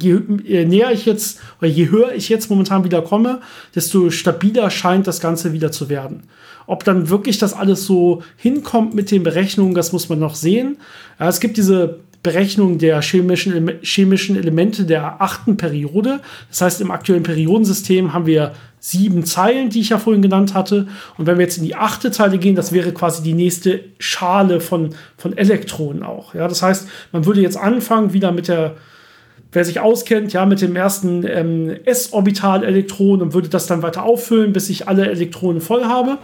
Je, 0.00 0.20
je 0.44 0.64
näher 0.64 0.92
ich 0.92 1.06
jetzt, 1.06 1.40
oder 1.60 1.68
je 1.68 1.90
höher 1.90 2.12
ich 2.14 2.28
jetzt 2.28 2.48
momentan 2.50 2.84
wieder 2.84 3.02
komme, 3.02 3.40
desto 3.74 4.10
stabiler 4.10 4.70
scheint 4.70 5.08
das 5.08 5.18
Ganze 5.18 5.52
wieder 5.52 5.72
zu 5.72 5.88
werden. 5.88 6.22
Ob 6.66 6.84
dann 6.84 7.08
wirklich 7.08 7.38
das 7.38 7.54
alles 7.54 7.84
so 7.84 8.22
hinkommt 8.36 8.94
mit 8.94 9.10
den 9.10 9.24
Berechnungen, 9.24 9.74
das 9.74 9.92
muss 9.92 10.08
man 10.08 10.20
noch 10.20 10.36
sehen. 10.36 10.76
Ja, 11.18 11.28
es 11.28 11.40
gibt 11.40 11.56
diese 11.56 11.98
Berechnung 12.22 12.78
der 12.78 13.00
chemischen, 13.00 13.72
chemischen 13.82 14.36
Elemente 14.36 14.84
der 14.84 15.20
achten 15.20 15.56
Periode. 15.56 16.20
Das 16.50 16.60
heißt, 16.60 16.80
im 16.80 16.90
aktuellen 16.90 17.22
Periodensystem 17.22 18.12
haben 18.12 18.26
wir 18.26 18.52
sieben 18.80 19.24
Zeilen, 19.24 19.70
die 19.70 19.80
ich 19.80 19.90
ja 19.90 19.98
vorhin 19.98 20.22
genannt 20.22 20.54
hatte. 20.54 20.86
Und 21.16 21.26
wenn 21.26 21.38
wir 21.38 21.44
jetzt 21.44 21.58
in 21.58 21.64
die 21.64 21.74
achte 21.74 22.10
Zeile 22.10 22.38
gehen, 22.38 22.54
das 22.54 22.72
wäre 22.72 22.92
quasi 22.92 23.22
die 23.22 23.34
nächste 23.34 23.80
Schale 23.98 24.60
von, 24.60 24.94
von 25.16 25.36
Elektronen 25.36 26.02
auch. 26.02 26.34
Ja, 26.34 26.48
das 26.48 26.62
heißt, 26.62 26.88
man 27.12 27.26
würde 27.26 27.40
jetzt 27.40 27.56
anfangen 27.56 28.12
wieder 28.12 28.32
mit 28.32 28.48
der, 28.48 28.76
wer 29.52 29.64
sich 29.64 29.80
auskennt, 29.80 30.32
ja, 30.32 30.46
mit 30.46 30.60
dem 30.60 30.76
ersten 30.76 31.26
ähm, 31.26 31.76
S-Orbital-Elektron 31.84 33.22
und 33.22 33.34
würde 33.34 33.48
das 33.48 33.66
dann 33.66 33.82
weiter 33.82 34.04
auffüllen, 34.04 34.52
bis 34.52 34.70
ich 34.70 34.88
alle 34.88 35.08
Elektronen 35.10 35.60
voll 35.60 35.84
habe. 35.84 36.18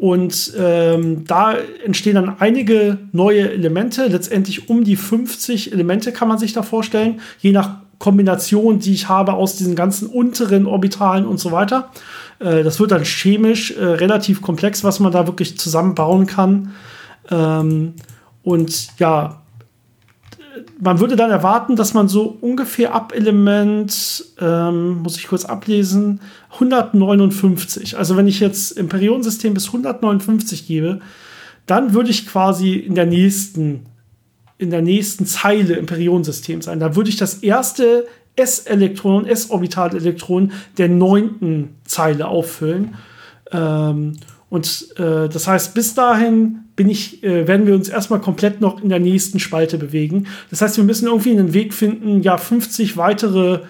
Und 0.00 0.54
ähm, 0.58 1.26
da 1.26 1.56
entstehen 1.84 2.14
dann 2.14 2.36
einige 2.38 2.96
neue 3.12 3.50
Elemente, 3.50 4.06
letztendlich 4.06 4.70
um 4.70 4.82
die 4.82 4.96
50 4.96 5.72
Elemente 5.72 6.10
kann 6.10 6.26
man 6.26 6.38
sich 6.38 6.54
da 6.54 6.62
vorstellen, 6.62 7.20
je 7.38 7.52
nach 7.52 7.80
Kombination, 8.00 8.80
die 8.80 8.92
ich 8.92 9.08
habe 9.08 9.34
aus 9.34 9.54
diesen 9.54 9.76
ganzen 9.76 10.08
unteren 10.08 10.66
Orbitalen 10.66 11.26
und 11.26 11.38
so 11.38 11.52
weiter. 11.52 11.90
Äh, 12.40 12.64
das 12.64 12.80
wird 12.80 12.90
dann 12.90 13.04
chemisch 13.04 13.70
äh, 13.70 13.84
relativ 13.84 14.42
komplex, 14.42 14.82
was 14.82 14.98
man 14.98 15.12
da 15.12 15.28
wirklich 15.28 15.56
zusammenbauen 15.58 16.26
kann. 16.26 16.72
Ähm, 17.30 17.92
und 18.42 18.98
ja, 18.98 19.42
man 20.80 20.98
würde 20.98 21.14
dann 21.14 21.30
erwarten, 21.30 21.76
dass 21.76 21.94
man 21.94 22.08
so 22.08 22.38
ungefähr 22.40 22.94
ab 22.94 23.12
Element, 23.14 24.24
ähm, 24.40 25.02
muss 25.02 25.18
ich 25.18 25.28
kurz 25.28 25.44
ablesen, 25.44 26.20
159. 26.54 27.98
Also 27.98 28.16
wenn 28.16 28.26
ich 28.26 28.40
jetzt 28.40 28.72
im 28.72 28.88
Periodensystem 28.88 29.52
bis 29.52 29.66
159 29.66 30.66
gebe, 30.66 31.00
dann 31.66 31.92
würde 31.92 32.10
ich 32.10 32.26
quasi 32.26 32.74
in 32.74 32.94
der 32.94 33.06
nächsten, 33.06 33.86
in 34.60 34.70
der 34.70 34.82
nächsten 34.82 35.26
Zeile 35.26 35.74
im 35.74 35.86
Periodensystem 35.86 36.60
sein. 36.62 36.80
Da 36.80 36.94
würde 36.94 37.10
ich 37.10 37.16
das 37.16 37.34
erste 37.34 38.06
S-Elektron, 38.36 39.26
S-Orbitalelektron 39.26 40.52
der 40.78 40.88
neunten 40.88 41.76
Zeile 41.84 42.28
auffüllen. 42.28 42.94
Ähm, 43.52 44.14
und 44.50 44.88
äh, 44.96 45.28
das 45.28 45.46
heißt, 45.46 45.74
bis 45.74 45.94
dahin 45.94 46.64
ich, 46.76 47.22
äh, 47.22 47.46
werden 47.46 47.66
wir 47.66 47.74
uns 47.74 47.88
erstmal 47.88 48.20
komplett 48.20 48.60
noch 48.60 48.82
in 48.82 48.88
der 48.88 49.00
nächsten 49.00 49.38
Spalte 49.38 49.76
bewegen. 49.76 50.26
Das 50.48 50.62
heißt, 50.62 50.78
wir 50.78 50.84
müssen 50.84 51.06
irgendwie 51.06 51.32
einen 51.32 51.52
Weg 51.52 51.74
finden, 51.74 52.22
ja, 52.22 52.38
50 52.38 52.96
weitere 52.96 53.60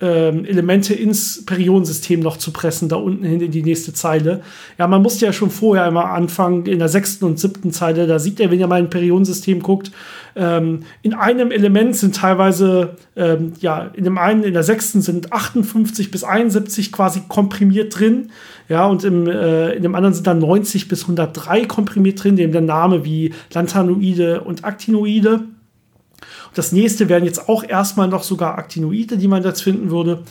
ähm, 0.00 0.44
Elemente 0.44 0.94
ins 0.94 1.44
Periodensystem 1.44 2.20
noch 2.20 2.36
zu 2.36 2.52
pressen, 2.52 2.88
da 2.88 2.96
unten 2.96 3.24
hin 3.24 3.40
in 3.40 3.50
die 3.50 3.62
nächste 3.62 3.92
Zeile. 3.92 4.42
Ja, 4.78 4.86
man 4.86 5.02
musste 5.02 5.26
ja 5.26 5.32
schon 5.32 5.50
vorher 5.50 5.84
einmal 5.84 6.16
anfangen, 6.16 6.66
in 6.66 6.78
der 6.78 6.88
sechsten 6.88 7.24
und 7.24 7.40
siebten 7.40 7.72
Zeile, 7.72 8.06
da 8.06 8.18
sieht 8.18 8.38
er, 8.38 8.50
wenn 8.50 8.60
ihr 8.60 8.68
mal 8.68 8.80
ein 8.80 8.90
Periodensystem 8.90 9.60
guckt, 9.60 9.90
ähm, 10.36 10.80
in 11.02 11.14
einem 11.14 11.50
Element 11.50 11.96
sind 11.96 12.14
teilweise, 12.14 12.96
ähm, 13.16 13.54
ja, 13.60 13.90
in 13.94 14.04
dem 14.04 14.18
einen, 14.18 14.44
in 14.44 14.52
der 14.54 14.62
sechsten 14.62 15.02
sind 15.02 15.32
58 15.32 16.12
bis 16.12 16.22
71 16.22 16.92
quasi 16.92 17.22
komprimiert 17.26 17.98
drin, 17.98 18.30
ja, 18.68 18.86
und 18.86 19.02
im, 19.02 19.26
äh, 19.26 19.72
in 19.72 19.82
dem 19.82 19.96
anderen 19.96 20.14
sind 20.14 20.28
dann 20.28 20.38
90 20.38 20.86
bis 20.86 21.02
103 21.02 21.64
komprimiert 21.64 22.22
drin, 22.22 22.36
dem 22.36 22.52
der 22.52 22.60
Name 22.60 23.04
wie 23.04 23.34
Lanthanoide 23.52 24.42
und 24.42 24.64
Actinoide. 24.64 25.40
Das 26.54 26.72
nächste 26.72 27.08
wären 27.08 27.24
jetzt 27.24 27.48
auch 27.48 27.64
erstmal 27.64 28.08
noch 28.08 28.22
sogar 28.22 28.58
Actinoide, 28.58 29.16
die 29.16 29.28
man 29.28 29.42
jetzt 29.42 29.62
finden 29.62 29.90
würde. 29.90 30.22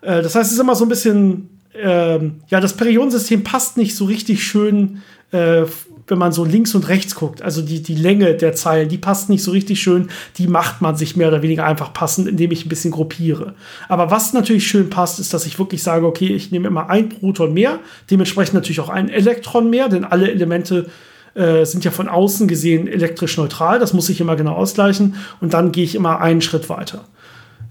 Äh, 0.00 0.22
das 0.22 0.34
heißt, 0.34 0.46
es 0.46 0.54
ist 0.54 0.60
immer 0.60 0.76
so 0.76 0.84
ein 0.84 0.88
bisschen, 0.88 1.48
äh, 1.72 2.18
ja, 2.48 2.60
das 2.60 2.74
Periodensystem 2.74 3.42
passt 3.44 3.76
nicht 3.76 3.96
so 3.96 4.04
richtig 4.04 4.44
schön, 4.44 5.02
äh, 5.32 5.64
wenn 6.08 6.18
man 6.18 6.30
so 6.30 6.44
links 6.44 6.74
und 6.74 6.88
rechts 6.88 7.16
guckt. 7.16 7.42
Also 7.42 7.62
die, 7.62 7.82
die 7.82 7.96
Länge 7.96 8.34
der 8.34 8.52
Zeilen, 8.54 8.88
die 8.88 8.98
passt 8.98 9.28
nicht 9.28 9.42
so 9.42 9.50
richtig 9.50 9.80
schön. 9.80 10.08
Die 10.38 10.46
macht 10.46 10.80
man 10.80 10.96
sich 10.96 11.16
mehr 11.16 11.28
oder 11.28 11.42
weniger 11.42 11.64
einfach 11.64 11.92
passend, 11.92 12.28
indem 12.28 12.52
ich 12.52 12.64
ein 12.64 12.68
bisschen 12.68 12.92
gruppiere. 12.92 13.54
Aber 13.88 14.10
was 14.10 14.32
natürlich 14.32 14.66
schön 14.68 14.88
passt, 14.88 15.18
ist, 15.18 15.34
dass 15.34 15.46
ich 15.46 15.58
wirklich 15.58 15.82
sage, 15.82 16.06
okay, 16.06 16.28
ich 16.28 16.52
nehme 16.52 16.68
immer 16.68 16.90
ein 16.90 17.08
Proton 17.08 17.52
mehr, 17.52 17.80
dementsprechend 18.10 18.54
natürlich 18.54 18.80
auch 18.80 18.88
ein 18.88 19.08
Elektron 19.08 19.68
mehr, 19.68 19.88
denn 19.88 20.04
alle 20.04 20.30
Elemente 20.30 20.86
äh, 20.86 20.90
sind 21.36 21.84
ja 21.84 21.90
von 21.90 22.08
außen 22.08 22.48
gesehen 22.48 22.88
elektrisch 22.88 23.36
neutral. 23.36 23.78
Das 23.78 23.92
muss 23.92 24.08
ich 24.08 24.20
immer 24.20 24.36
genau 24.36 24.54
ausgleichen. 24.54 25.16
Und 25.40 25.52
dann 25.52 25.70
gehe 25.70 25.84
ich 25.84 25.94
immer 25.94 26.20
einen 26.20 26.40
Schritt 26.40 26.68
weiter. 26.70 27.04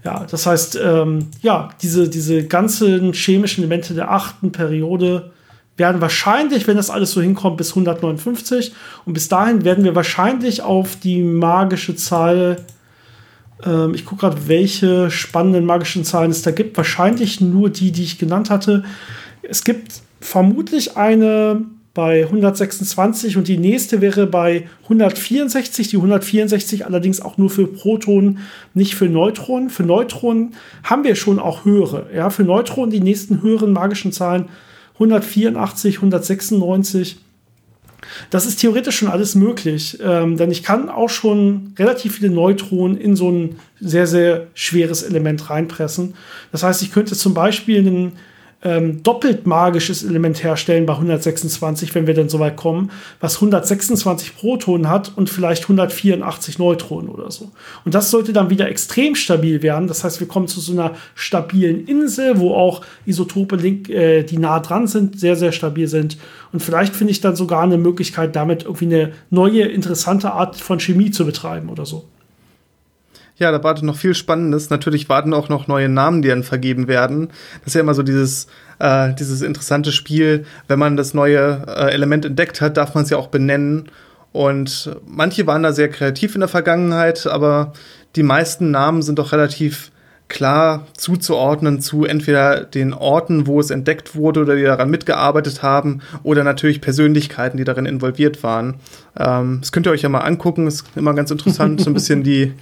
Ja, 0.04 0.24
das 0.30 0.46
heißt, 0.46 0.78
ähm, 0.80 1.30
ja, 1.42 1.70
diese, 1.82 2.08
diese 2.08 2.44
ganzen 2.44 3.12
chemischen 3.12 3.64
Elemente 3.64 3.92
der 3.92 4.12
achten 4.12 4.52
Periode 4.52 5.32
werden 5.76 6.00
wahrscheinlich, 6.00 6.68
wenn 6.68 6.76
das 6.76 6.90
alles 6.90 7.10
so 7.10 7.20
hinkommt, 7.20 7.56
bis 7.56 7.70
159. 7.70 8.72
Und 9.04 9.14
bis 9.14 9.28
dahin 9.28 9.64
werden 9.64 9.82
wir 9.82 9.96
wahrscheinlich 9.96 10.62
auf 10.62 10.94
die 10.94 11.22
magische 11.22 11.96
Zahl, 11.96 12.58
ähm, 13.64 13.94
ich 13.94 14.04
gucke 14.04 14.20
gerade, 14.20 14.48
welche 14.48 15.10
spannenden 15.10 15.64
magischen 15.64 16.04
Zahlen 16.04 16.30
es 16.30 16.42
da 16.42 16.52
gibt. 16.52 16.76
Wahrscheinlich 16.76 17.40
nur 17.40 17.68
die, 17.70 17.90
die 17.90 18.04
ich 18.04 18.18
genannt 18.18 18.48
hatte. 18.48 18.84
Es 19.42 19.64
gibt 19.64 20.02
vermutlich 20.20 20.96
eine 20.96 21.64
bei 21.96 22.24
126 22.24 23.38
und 23.38 23.48
die 23.48 23.56
nächste 23.56 24.02
wäre 24.02 24.26
bei 24.26 24.68
164. 24.82 25.88
Die 25.88 25.96
164 25.96 26.84
allerdings 26.84 27.22
auch 27.22 27.38
nur 27.38 27.48
für 27.48 27.66
Protonen, 27.66 28.40
nicht 28.74 28.94
für 28.94 29.08
Neutronen. 29.08 29.70
Für 29.70 29.82
Neutronen 29.82 30.54
haben 30.84 31.04
wir 31.04 31.14
schon 31.14 31.38
auch 31.38 31.64
höhere. 31.64 32.10
Ja, 32.14 32.28
für 32.28 32.44
Neutronen 32.44 32.90
die 32.90 33.00
nächsten 33.00 33.40
höheren 33.40 33.72
magischen 33.72 34.12
Zahlen 34.12 34.50
184, 34.94 35.96
196. 35.96 37.16
Das 38.28 38.44
ist 38.44 38.60
theoretisch 38.60 38.98
schon 38.98 39.08
alles 39.08 39.34
möglich, 39.34 39.98
ähm, 40.04 40.36
denn 40.36 40.50
ich 40.50 40.62
kann 40.62 40.90
auch 40.90 41.08
schon 41.08 41.72
relativ 41.78 42.16
viele 42.16 42.30
Neutronen 42.30 42.98
in 42.98 43.16
so 43.16 43.30
ein 43.30 43.56
sehr, 43.80 44.06
sehr 44.06 44.48
schweres 44.52 45.02
Element 45.02 45.48
reinpressen. 45.48 46.14
Das 46.52 46.62
heißt, 46.62 46.82
ich 46.82 46.92
könnte 46.92 47.16
zum 47.16 47.32
Beispiel 47.32 47.78
einen 47.78 48.12
ähm, 48.62 49.02
doppelt 49.02 49.46
magisches 49.46 50.02
Element 50.02 50.42
herstellen 50.42 50.86
bei 50.86 50.94
126, 50.94 51.94
wenn 51.94 52.06
wir 52.06 52.14
dann 52.14 52.28
so 52.28 52.38
weit 52.38 52.56
kommen, 52.56 52.90
was 53.20 53.36
126 53.36 54.36
Protonen 54.36 54.88
hat 54.88 55.12
und 55.14 55.28
vielleicht 55.28 55.64
184 55.64 56.58
Neutronen 56.58 57.08
oder 57.08 57.30
so. 57.30 57.50
Und 57.84 57.94
das 57.94 58.10
sollte 58.10 58.32
dann 58.32 58.50
wieder 58.50 58.68
extrem 58.68 59.14
stabil 59.14 59.62
werden. 59.62 59.88
Das 59.88 60.04
heißt, 60.04 60.20
wir 60.20 60.26
kommen 60.26 60.48
zu 60.48 60.60
so 60.60 60.72
einer 60.72 60.92
stabilen 61.14 61.86
Insel, 61.86 62.38
wo 62.40 62.54
auch 62.54 62.82
Isotope, 63.04 63.56
äh, 63.56 64.24
die 64.24 64.38
nah 64.38 64.60
dran 64.60 64.86
sind, 64.86 65.20
sehr, 65.20 65.36
sehr 65.36 65.52
stabil 65.52 65.86
sind. 65.86 66.16
Und 66.52 66.60
vielleicht 66.60 66.96
finde 66.96 67.10
ich 67.10 67.20
dann 67.20 67.36
sogar 67.36 67.62
eine 67.62 67.78
Möglichkeit, 67.78 68.34
damit 68.34 68.64
irgendwie 68.64 68.86
eine 68.86 69.12
neue, 69.30 69.62
interessante 69.62 70.32
Art 70.32 70.56
von 70.56 70.80
Chemie 70.80 71.10
zu 71.10 71.26
betreiben 71.26 71.68
oder 71.68 71.84
so. 71.84 72.04
Ja, 73.38 73.52
da 73.52 73.62
wartet 73.62 73.84
noch 73.84 73.96
viel 73.96 74.14
Spannendes. 74.14 74.70
Natürlich 74.70 75.08
warten 75.08 75.34
auch 75.34 75.50
noch 75.50 75.66
neue 75.68 75.90
Namen, 75.90 76.22
die 76.22 76.28
dann 76.28 76.42
vergeben 76.42 76.88
werden. 76.88 77.28
Das 77.60 77.68
ist 77.68 77.74
ja 77.74 77.82
immer 77.82 77.94
so 77.94 78.02
dieses, 78.02 78.46
äh, 78.78 79.12
dieses 79.14 79.42
interessante 79.42 79.92
Spiel. 79.92 80.46
Wenn 80.68 80.78
man 80.78 80.96
das 80.96 81.12
neue 81.12 81.62
äh, 81.66 81.92
Element 81.92 82.24
entdeckt 82.24 82.62
hat, 82.62 82.78
darf 82.78 82.94
man 82.94 83.04
es 83.04 83.10
ja 83.10 83.18
auch 83.18 83.28
benennen. 83.28 83.90
Und 84.32 84.90
manche 85.06 85.46
waren 85.46 85.62
da 85.62 85.72
sehr 85.72 85.88
kreativ 85.88 86.34
in 86.34 86.40
der 86.40 86.48
Vergangenheit, 86.48 87.26
aber 87.26 87.72
die 88.16 88.22
meisten 88.22 88.70
Namen 88.70 89.02
sind 89.02 89.18
doch 89.18 89.32
relativ 89.32 89.90
klar 90.28 90.86
zuzuordnen 90.96 91.80
zu 91.80 92.04
entweder 92.04 92.64
den 92.64 92.92
Orten, 92.92 93.46
wo 93.46 93.60
es 93.60 93.70
entdeckt 93.70 94.16
wurde 94.16 94.40
oder 94.40 94.56
die 94.56 94.64
daran 94.64 94.90
mitgearbeitet 94.90 95.62
haben, 95.62 96.00
oder 96.22 96.42
natürlich 96.42 96.80
Persönlichkeiten, 96.80 97.56
die 97.56 97.64
darin 97.64 97.86
involviert 97.86 98.42
waren. 98.42 98.74
Ähm, 99.16 99.58
das 99.60 99.72
könnt 99.72 99.86
ihr 99.86 99.92
euch 99.92 100.02
ja 100.02 100.08
mal 100.08 100.20
angucken, 100.20 100.66
ist 100.66 100.84
immer 100.96 101.14
ganz 101.14 101.30
interessant, 101.30 101.80
so 101.80 101.90
ein 101.90 101.94
bisschen 101.94 102.22
die, 102.22 102.54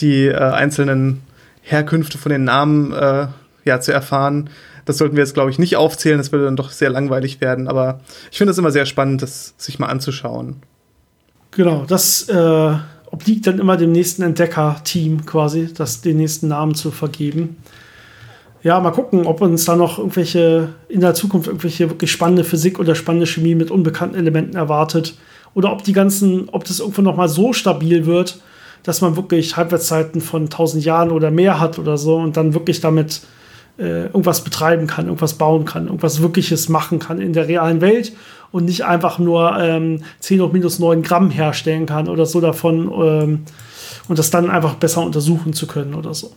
die 0.00 0.26
äh, 0.26 0.36
einzelnen 0.36 1.22
Herkünfte 1.62 2.18
von 2.18 2.30
den 2.30 2.44
Namen 2.44 2.92
äh, 2.92 3.26
ja, 3.64 3.80
zu 3.80 3.92
erfahren. 3.92 4.50
Das 4.84 4.96
sollten 4.96 5.16
wir 5.16 5.22
jetzt, 5.22 5.34
glaube 5.34 5.50
ich, 5.50 5.58
nicht 5.58 5.76
aufzählen. 5.76 6.16
Das 6.16 6.32
würde 6.32 6.46
dann 6.46 6.56
doch 6.56 6.70
sehr 6.70 6.88
langweilig 6.88 7.42
werden. 7.42 7.68
Aber 7.68 8.00
ich 8.30 8.38
finde 8.38 8.52
es 8.52 8.58
immer 8.58 8.70
sehr 8.70 8.86
spannend, 8.86 9.20
das 9.20 9.52
sich 9.58 9.78
mal 9.78 9.88
anzuschauen. 9.88 10.56
Genau, 11.50 11.84
das 11.86 12.26
äh, 12.28 12.76
obliegt 13.10 13.46
dann 13.46 13.58
immer 13.58 13.76
dem 13.76 13.92
nächsten 13.92 14.22
Entdecker-Team 14.22 15.26
quasi, 15.26 15.72
das 15.72 16.00
den 16.00 16.18
nächsten 16.18 16.48
Namen 16.48 16.74
zu 16.74 16.90
vergeben. 16.90 17.56
Ja, 18.62 18.80
mal 18.80 18.90
gucken, 18.90 19.26
ob 19.26 19.40
uns 19.40 19.64
da 19.64 19.76
noch 19.76 19.98
irgendwelche 19.98 20.70
in 20.88 21.00
der 21.00 21.14
Zukunft 21.14 21.46
irgendwelche 21.46 21.90
wirklich 21.90 22.10
spannende 22.10 22.44
Physik 22.44 22.78
oder 22.78 22.94
spannende 22.94 23.26
Chemie 23.26 23.54
mit 23.54 23.70
unbekannten 23.70 24.16
Elementen 24.16 24.56
erwartet. 24.56 25.16
Oder 25.54 25.72
ob 25.72 25.84
die 25.84 25.92
ganzen, 25.92 26.48
ob 26.50 26.64
das 26.64 26.80
irgendwann 26.80 27.04
noch 27.04 27.16
mal 27.16 27.28
so 27.28 27.52
stabil 27.52 28.04
wird, 28.04 28.40
dass 28.82 29.00
man 29.00 29.16
wirklich 29.16 29.56
Halbwertszeiten 29.56 30.20
von 30.20 30.44
1000 30.44 30.84
Jahren 30.84 31.10
oder 31.10 31.30
mehr 31.30 31.60
hat 31.60 31.78
oder 31.78 31.96
so 31.96 32.16
und 32.16 32.36
dann 32.36 32.54
wirklich 32.54 32.80
damit 32.80 33.22
äh, 33.78 34.06
irgendwas 34.06 34.42
betreiben 34.42 34.86
kann, 34.86 35.06
irgendwas 35.06 35.34
bauen 35.34 35.64
kann, 35.64 35.86
irgendwas 35.86 36.20
Wirkliches 36.20 36.68
machen 36.68 36.98
kann 36.98 37.20
in 37.20 37.32
der 37.32 37.48
realen 37.48 37.80
Welt 37.80 38.12
und 38.50 38.64
nicht 38.64 38.84
einfach 38.84 39.18
nur 39.18 39.56
ähm, 39.58 40.02
10 40.20 40.40
hoch 40.40 40.52
minus 40.52 40.78
9 40.78 41.02
Gramm 41.02 41.30
herstellen 41.30 41.86
kann 41.86 42.08
oder 42.08 42.26
so 42.26 42.40
davon 42.40 42.90
ähm, 42.92 43.44
und 44.08 44.18
das 44.18 44.30
dann 44.30 44.50
einfach 44.50 44.74
besser 44.74 45.02
untersuchen 45.02 45.52
zu 45.52 45.66
können 45.66 45.94
oder 45.94 46.14
so. 46.14 46.32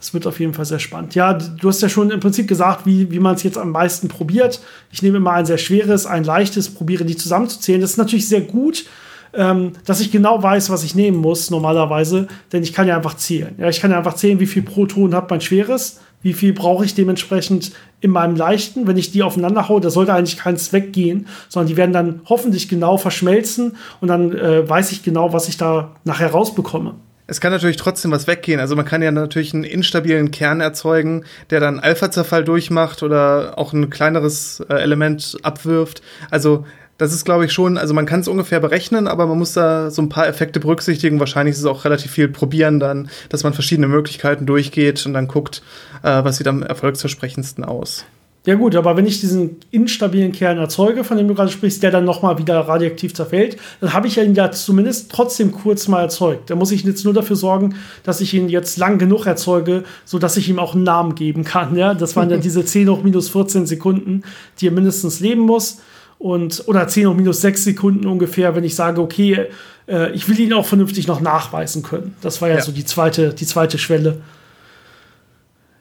Es 0.00 0.14
wird 0.14 0.26
auf 0.26 0.40
jeden 0.40 0.54
Fall 0.54 0.64
sehr 0.64 0.78
spannend. 0.78 1.14
Ja, 1.14 1.34
du 1.34 1.68
hast 1.68 1.82
ja 1.82 1.90
schon 1.90 2.10
im 2.10 2.20
Prinzip 2.20 2.48
gesagt, 2.48 2.86
wie, 2.86 3.10
wie 3.10 3.18
man 3.18 3.34
es 3.34 3.42
jetzt 3.42 3.58
am 3.58 3.70
meisten 3.70 4.08
probiert. 4.08 4.60
Ich 4.90 5.02
nehme 5.02 5.18
immer 5.18 5.32
ein 5.32 5.44
sehr 5.44 5.58
schweres, 5.58 6.06
ein 6.06 6.24
leichtes, 6.24 6.72
probiere 6.72 7.04
die 7.04 7.16
zusammenzuzählen. 7.16 7.82
Das 7.82 7.90
ist 7.90 7.96
natürlich 7.98 8.26
sehr 8.26 8.40
gut, 8.40 8.86
ähm, 9.34 9.72
dass 9.84 10.00
ich 10.00 10.10
genau 10.10 10.42
weiß, 10.42 10.70
was 10.70 10.84
ich 10.84 10.94
nehmen 10.94 11.18
muss 11.18 11.50
normalerweise, 11.50 12.28
denn 12.50 12.62
ich 12.62 12.72
kann 12.72 12.88
ja 12.88 12.96
einfach 12.96 13.14
zählen. 13.14 13.54
Ja, 13.58 13.68
ich 13.68 13.80
kann 13.80 13.90
ja 13.90 13.98
einfach 13.98 14.14
zählen, 14.14 14.40
wie 14.40 14.46
viel 14.46 14.62
Protonen 14.62 15.14
hat 15.14 15.28
mein 15.28 15.42
schweres, 15.42 16.00
wie 16.22 16.32
viel 16.32 16.52
brauche 16.52 16.84
ich 16.84 16.94
dementsprechend 16.94 17.72
in 18.00 18.10
meinem 18.10 18.36
leichten. 18.36 18.86
Wenn 18.86 18.96
ich 18.96 19.12
die 19.12 19.22
aufeinander 19.22 19.68
haue, 19.68 19.80
da 19.80 19.90
sollte 19.90 20.14
eigentlich 20.14 20.38
keins 20.38 20.72
weggehen, 20.72 21.26
sondern 21.48 21.68
die 21.68 21.76
werden 21.76 21.92
dann 21.92 22.20
hoffentlich 22.26 22.68
genau 22.68 22.96
verschmelzen 22.96 23.76
und 24.00 24.08
dann 24.08 24.36
äh, 24.36 24.68
weiß 24.68 24.92
ich 24.92 25.02
genau, 25.02 25.32
was 25.32 25.48
ich 25.48 25.56
da 25.56 25.92
nachher 26.04 26.30
rausbekomme. 26.30 26.94
Es 27.26 27.40
kann 27.40 27.52
natürlich 27.52 27.76
trotzdem 27.76 28.10
was 28.10 28.26
weggehen. 28.26 28.58
Also 28.58 28.74
man 28.74 28.84
kann 28.84 29.02
ja 29.02 29.12
natürlich 29.12 29.54
einen 29.54 29.62
instabilen 29.62 30.32
Kern 30.32 30.60
erzeugen, 30.60 31.24
der 31.50 31.60
dann 31.60 31.78
Alpha-Zerfall 31.78 32.42
durchmacht 32.42 33.04
oder 33.04 33.56
auch 33.56 33.72
ein 33.72 33.88
kleineres 33.88 34.58
äh, 34.68 34.74
Element 34.74 35.36
abwirft. 35.44 36.02
Also 36.30 36.64
das 37.00 37.14
ist, 37.14 37.24
glaube 37.24 37.46
ich, 37.46 37.52
schon, 37.52 37.78
also 37.78 37.94
man 37.94 38.04
kann 38.04 38.20
es 38.20 38.28
ungefähr 38.28 38.60
berechnen, 38.60 39.08
aber 39.08 39.26
man 39.26 39.38
muss 39.38 39.54
da 39.54 39.90
so 39.90 40.02
ein 40.02 40.10
paar 40.10 40.28
Effekte 40.28 40.60
berücksichtigen. 40.60 41.18
Wahrscheinlich 41.18 41.54
ist 41.54 41.60
es 41.60 41.64
auch 41.64 41.86
relativ 41.86 42.10
viel 42.10 42.28
probieren 42.28 42.78
dann, 42.78 43.08
dass 43.30 43.42
man 43.42 43.54
verschiedene 43.54 43.88
Möglichkeiten 43.88 44.44
durchgeht 44.44 45.06
und 45.06 45.14
dann 45.14 45.26
guckt, 45.26 45.62
äh, 46.02 46.22
was 46.22 46.36
sieht 46.36 46.46
am 46.46 46.62
erfolgsversprechendsten 46.62 47.64
aus. 47.64 48.04
Ja 48.44 48.54
gut, 48.54 48.76
aber 48.76 48.98
wenn 48.98 49.06
ich 49.06 49.20
diesen 49.20 49.56
instabilen 49.70 50.32
Kern 50.32 50.58
erzeuge, 50.58 51.02
von 51.02 51.16
dem 51.16 51.26
du 51.26 51.34
gerade 51.34 51.50
sprichst, 51.50 51.82
der 51.82 51.90
dann 51.90 52.04
nochmal 52.04 52.36
wieder 52.36 52.60
radioaktiv 52.60 53.14
zerfällt, 53.14 53.56
dann 53.80 53.94
habe 53.94 54.06
ich 54.06 54.18
ihn 54.18 54.34
ja 54.34 54.50
zumindest 54.50 55.10
trotzdem 55.10 55.52
kurz 55.52 55.88
mal 55.88 56.02
erzeugt. 56.02 56.50
Da 56.50 56.54
muss 56.54 56.70
ich 56.70 56.84
jetzt 56.84 57.04
nur 57.04 57.14
dafür 57.14 57.36
sorgen, 57.36 57.76
dass 58.02 58.20
ich 58.20 58.34
ihn 58.34 58.50
jetzt 58.50 58.76
lang 58.76 58.98
genug 58.98 59.24
erzeuge, 59.24 59.84
sodass 60.04 60.36
ich 60.36 60.50
ihm 60.50 60.58
auch 60.58 60.74
einen 60.74 60.84
Namen 60.84 61.14
geben 61.14 61.44
kann. 61.44 61.76
Ja? 61.76 61.94
Das 61.94 62.14
waren 62.14 62.28
ja 62.28 62.36
diese 62.38 62.62
10 62.62 62.90
hoch 62.90 63.02
minus 63.02 63.30
14 63.30 63.64
Sekunden, 63.64 64.22
die 64.60 64.68
er 64.68 64.72
mindestens 64.72 65.20
leben 65.20 65.42
muss 65.42 65.78
und 66.20 66.64
oder 66.66 66.86
10 66.86 67.08
hoch 67.08 67.14
minus 67.14 67.40
6 67.40 67.64
Sekunden 67.64 68.06
ungefähr, 68.06 68.54
wenn 68.54 68.62
ich 68.62 68.76
sage, 68.76 69.00
okay, 69.00 69.46
äh, 69.88 70.12
ich 70.12 70.28
will 70.28 70.38
ihn 70.38 70.52
auch 70.52 70.66
vernünftig 70.66 71.08
noch 71.08 71.20
nachweisen 71.20 71.82
können. 71.82 72.14
Das 72.20 72.42
war 72.42 72.50
ja, 72.50 72.56
ja, 72.56 72.60
so 72.60 72.72
die 72.72 72.84
zweite, 72.84 73.32
die 73.32 73.46
zweite 73.46 73.78
Schwelle. 73.78 74.18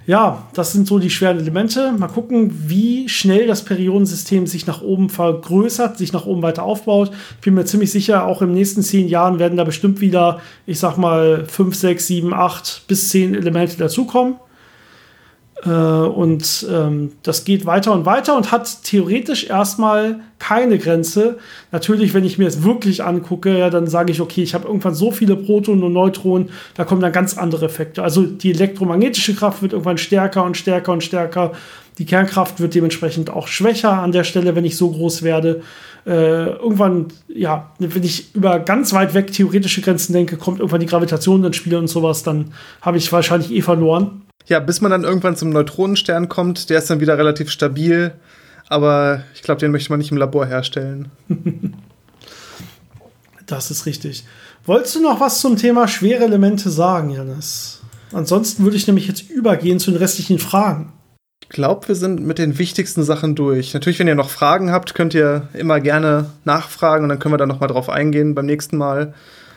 Ja, 0.07 0.47
das 0.53 0.71
sind 0.71 0.87
so 0.87 0.97
die 0.97 1.09
schweren 1.09 1.37
Elemente. 1.39 1.91
Mal 1.91 2.07
gucken, 2.07 2.51
wie 2.67 3.09
schnell 3.09 3.47
das 3.47 3.65
Periodensystem 3.65 4.47
sich 4.47 4.65
nach 4.65 4.81
oben 4.81 5.09
vergrößert, 5.09 5.97
sich 5.97 6.13
nach 6.13 6.25
oben 6.25 6.41
weiter 6.41 6.63
aufbaut. 6.63 7.11
Ich 7.35 7.41
bin 7.41 7.53
mir 7.53 7.65
ziemlich 7.65 7.91
sicher, 7.91 8.25
auch 8.25 8.41
im 8.41 8.53
nächsten 8.53 8.81
zehn 8.81 9.09
Jahren 9.09 9.39
werden 9.39 9.57
da 9.57 9.65
bestimmt 9.65 9.99
wieder, 9.99 10.39
ich 10.65 10.79
sag 10.79 10.97
mal, 10.97 11.45
5, 11.45 11.75
6, 11.75 12.07
7, 12.07 12.33
8 12.33 12.83
bis 12.87 13.09
10 13.09 13.35
Elemente 13.35 13.77
dazukommen. 13.77 14.37
Äh, 15.63 15.69
und 15.69 16.65
ähm, 16.71 17.11
das 17.23 17.43
geht 17.43 17.65
weiter 17.65 17.91
und 17.93 18.05
weiter 18.05 18.35
und 18.37 18.51
hat 18.51 18.83
theoretisch 18.83 19.45
erstmal 19.49 20.21
keine 20.39 20.77
Grenze. 20.77 21.37
Natürlich, 21.71 22.13
wenn 22.13 22.23
ich 22.23 22.37
mir 22.37 22.47
es 22.47 22.63
wirklich 22.63 23.03
angucke, 23.03 23.57
ja, 23.57 23.69
dann 23.69 23.87
sage 23.87 24.11
ich, 24.11 24.21
okay, 24.21 24.41
ich 24.41 24.53
habe 24.53 24.67
irgendwann 24.67 24.95
so 24.95 25.11
viele 25.11 25.35
Protonen 25.35 25.83
und 25.83 25.93
Neutronen, 25.93 26.49
da 26.75 26.85
kommen 26.85 27.01
dann 27.01 27.11
ganz 27.11 27.37
andere 27.37 27.65
Effekte. 27.65 28.03
Also 28.03 28.23
die 28.23 28.51
elektromagnetische 28.51 29.35
Kraft 29.35 29.61
wird 29.61 29.73
irgendwann 29.73 29.97
stärker 29.97 30.43
und 30.45 30.55
stärker 30.55 30.93
und 30.93 31.03
stärker. 31.03 31.51
Die 31.97 32.05
Kernkraft 32.05 32.61
wird 32.61 32.75
dementsprechend 32.75 33.29
auch 33.29 33.47
schwächer 33.47 33.91
an 33.91 34.13
der 34.13 34.23
Stelle, 34.23 34.55
wenn 34.55 34.63
ich 34.63 34.77
so 34.77 34.89
groß 34.89 35.23
werde. 35.23 35.61
Äh, 36.05 36.51
irgendwann, 36.51 37.07
ja, 37.27 37.71
wenn 37.77 38.03
ich 38.03 38.33
über 38.33 38.59
ganz 38.59 38.93
weit 38.93 39.13
weg 39.13 39.33
theoretische 39.33 39.81
Grenzen 39.81 40.13
denke, 40.13 40.37
kommt 40.37 40.59
irgendwann 40.59 40.79
die 40.79 40.85
Gravitation 40.85 41.43
ins 41.43 41.57
Spiel 41.57 41.75
und 41.75 41.87
sowas, 41.87 42.23
dann 42.23 42.53
habe 42.81 42.97
ich 42.97 43.11
wahrscheinlich 43.11 43.51
eh 43.51 43.61
verloren. 43.61 44.21
Ja, 44.47 44.59
bis 44.59 44.81
man 44.81 44.91
dann 44.91 45.03
irgendwann 45.03 45.35
zum 45.35 45.49
Neutronenstern 45.51 46.27
kommt, 46.27 46.69
der 46.69 46.79
ist 46.79 46.89
dann 46.89 46.99
wieder 46.99 47.17
relativ 47.17 47.51
stabil, 47.51 48.13
aber 48.67 49.23
ich 49.35 49.41
glaube, 49.41 49.59
den 49.59 49.71
möchte 49.71 49.91
man 49.91 49.99
nicht 49.99 50.11
im 50.11 50.17
Labor 50.17 50.45
herstellen. 50.45 51.09
das 53.45 53.71
ist 53.71 53.85
richtig. 53.85 54.25
Wolltest 54.65 54.95
du 54.95 55.01
noch 55.01 55.19
was 55.19 55.41
zum 55.41 55.55
Thema 55.55 55.87
schwere 55.87 56.23
Elemente 56.23 56.69
sagen, 56.69 57.09
Janis? 57.11 57.81
Ansonsten 58.11 58.63
würde 58.63 58.77
ich 58.77 58.87
nämlich 58.87 59.07
jetzt 59.07 59.29
übergehen 59.29 59.79
zu 59.79 59.91
den 59.91 59.99
restlichen 59.99 60.39
Fragen. 60.39 60.93
Ich 61.43 61.49
glaube, 61.49 61.87
wir 61.87 61.95
sind 61.95 62.21
mit 62.21 62.37
den 62.37 62.59
wichtigsten 62.59 63.03
Sachen 63.03 63.33
durch. 63.33 63.73
Natürlich, 63.73 63.97
wenn 63.97 64.07
ihr 64.07 64.15
noch 64.15 64.29
Fragen 64.29 64.71
habt, 64.71 64.93
könnt 64.93 65.15
ihr 65.15 65.47
immer 65.53 65.79
gerne 65.79 66.27
nachfragen 66.45 67.03
und 67.03 67.09
dann 67.09 67.19
können 67.19 67.33
wir 67.33 67.37
da 67.37 67.47
noch 67.47 67.59
mal 67.59 67.67
drauf 67.67 67.89
eingehen 67.89 68.35
beim 68.35 68.45
nächsten 68.45 68.77
Mal. 68.77 69.13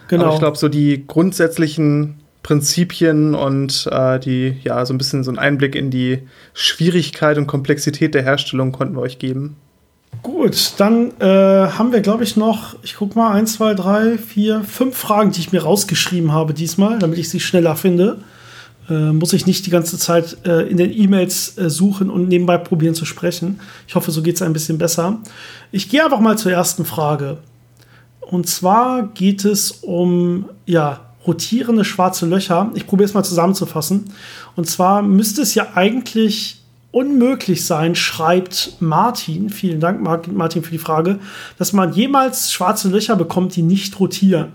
Genau. 0.08 0.24
Aber 0.24 0.34
ich 0.34 0.38
glaube, 0.38 0.56
so 0.56 0.68
die 0.68 1.06
grundsätzlichen 1.06 2.21
Prinzipien 2.42 3.34
und 3.34 3.88
äh, 3.90 4.18
die, 4.18 4.56
ja, 4.64 4.84
so 4.84 4.92
ein 4.92 4.98
bisschen 4.98 5.22
so 5.22 5.30
einen 5.30 5.38
Einblick 5.38 5.74
in 5.74 5.90
die 5.90 6.20
Schwierigkeit 6.54 7.38
und 7.38 7.46
Komplexität 7.46 8.14
der 8.14 8.22
Herstellung 8.22 8.72
konnten 8.72 8.96
wir 8.96 9.02
euch 9.02 9.18
geben. 9.18 9.56
Gut, 10.22 10.74
dann 10.76 11.12
äh, 11.20 11.24
haben 11.24 11.92
wir, 11.92 12.00
glaube 12.00 12.22
ich, 12.24 12.36
noch, 12.36 12.76
ich 12.82 12.96
gucke 12.96 13.18
mal, 13.18 13.32
eins, 13.32 13.54
zwei, 13.54 13.74
drei, 13.74 14.18
vier, 14.18 14.62
fünf 14.62 14.96
Fragen, 14.96 15.32
die 15.32 15.40
ich 15.40 15.52
mir 15.52 15.62
rausgeschrieben 15.62 16.32
habe 16.32 16.52
diesmal, 16.52 16.98
damit 16.98 17.18
ich 17.18 17.30
sie 17.30 17.40
schneller 17.40 17.76
finde. 17.76 18.18
Äh, 18.90 19.12
muss 19.12 19.32
ich 19.32 19.46
nicht 19.46 19.64
die 19.66 19.70
ganze 19.70 19.96
Zeit 19.98 20.38
äh, 20.44 20.62
in 20.68 20.76
den 20.76 20.92
E-Mails 20.92 21.56
äh, 21.56 21.70
suchen 21.70 22.10
und 22.10 22.28
nebenbei 22.28 22.58
probieren 22.58 22.94
zu 22.94 23.04
sprechen. 23.04 23.60
Ich 23.88 23.94
hoffe, 23.94 24.10
so 24.10 24.22
geht 24.22 24.36
es 24.36 24.42
ein 24.42 24.52
bisschen 24.52 24.78
besser. 24.78 25.18
Ich 25.70 25.88
gehe 25.88 26.04
einfach 26.04 26.20
mal 26.20 26.36
zur 26.36 26.52
ersten 26.52 26.84
Frage. 26.84 27.38
Und 28.20 28.48
zwar 28.48 29.08
geht 29.08 29.44
es 29.44 29.70
um, 29.70 30.48
ja, 30.66 31.11
rotierende 31.26 31.84
schwarze 31.84 32.26
Löcher. 32.26 32.70
Ich 32.74 32.86
probiere 32.86 33.08
es 33.08 33.14
mal 33.14 33.22
zusammenzufassen. 33.22 34.12
Und 34.56 34.68
zwar 34.68 35.02
müsste 35.02 35.42
es 35.42 35.54
ja 35.54 35.68
eigentlich 35.74 36.62
unmöglich 36.90 37.64
sein, 37.64 37.94
schreibt 37.94 38.76
Martin, 38.80 39.48
vielen 39.48 39.80
Dank 39.80 40.02
Martin 40.02 40.62
für 40.62 40.70
die 40.70 40.78
Frage, 40.78 41.18
dass 41.58 41.72
man 41.72 41.92
jemals 41.92 42.52
schwarze 42.52 42.88
Löcher 42.88 43.16
bekommt, 43.16 43.56
die 43.56 43.62
nicht 43.62 43.98
rotieren. 43.98 44.52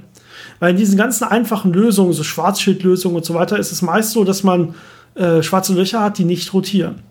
Weil 0.59 0.71
in 0.71 0.77
diesen 0.77 0.97
ganzen 0.97 1.23
einfachen 1.25 1.73
Lösungen, 1.73 2.13
so 2.13 2.23
Schwarzschildlösungen 2.23 3.17
und 3.17 3.25
so 3.25 3.33
weiter, 3.33 3.57
ist 3.57 3.71
es 3.71 3.81
meist 3.81 4.11
so, 4.11 4.23
dass 4.23 4.43
man 4.43 4.75
äh, 5.15 5.41
schwarze 5.41 5.73
Löcher 5.73 6.01
hat, 6.01 6.19
die 6.19 6.25
nicht 6.25 6.53
rotieren. 6.53 7.01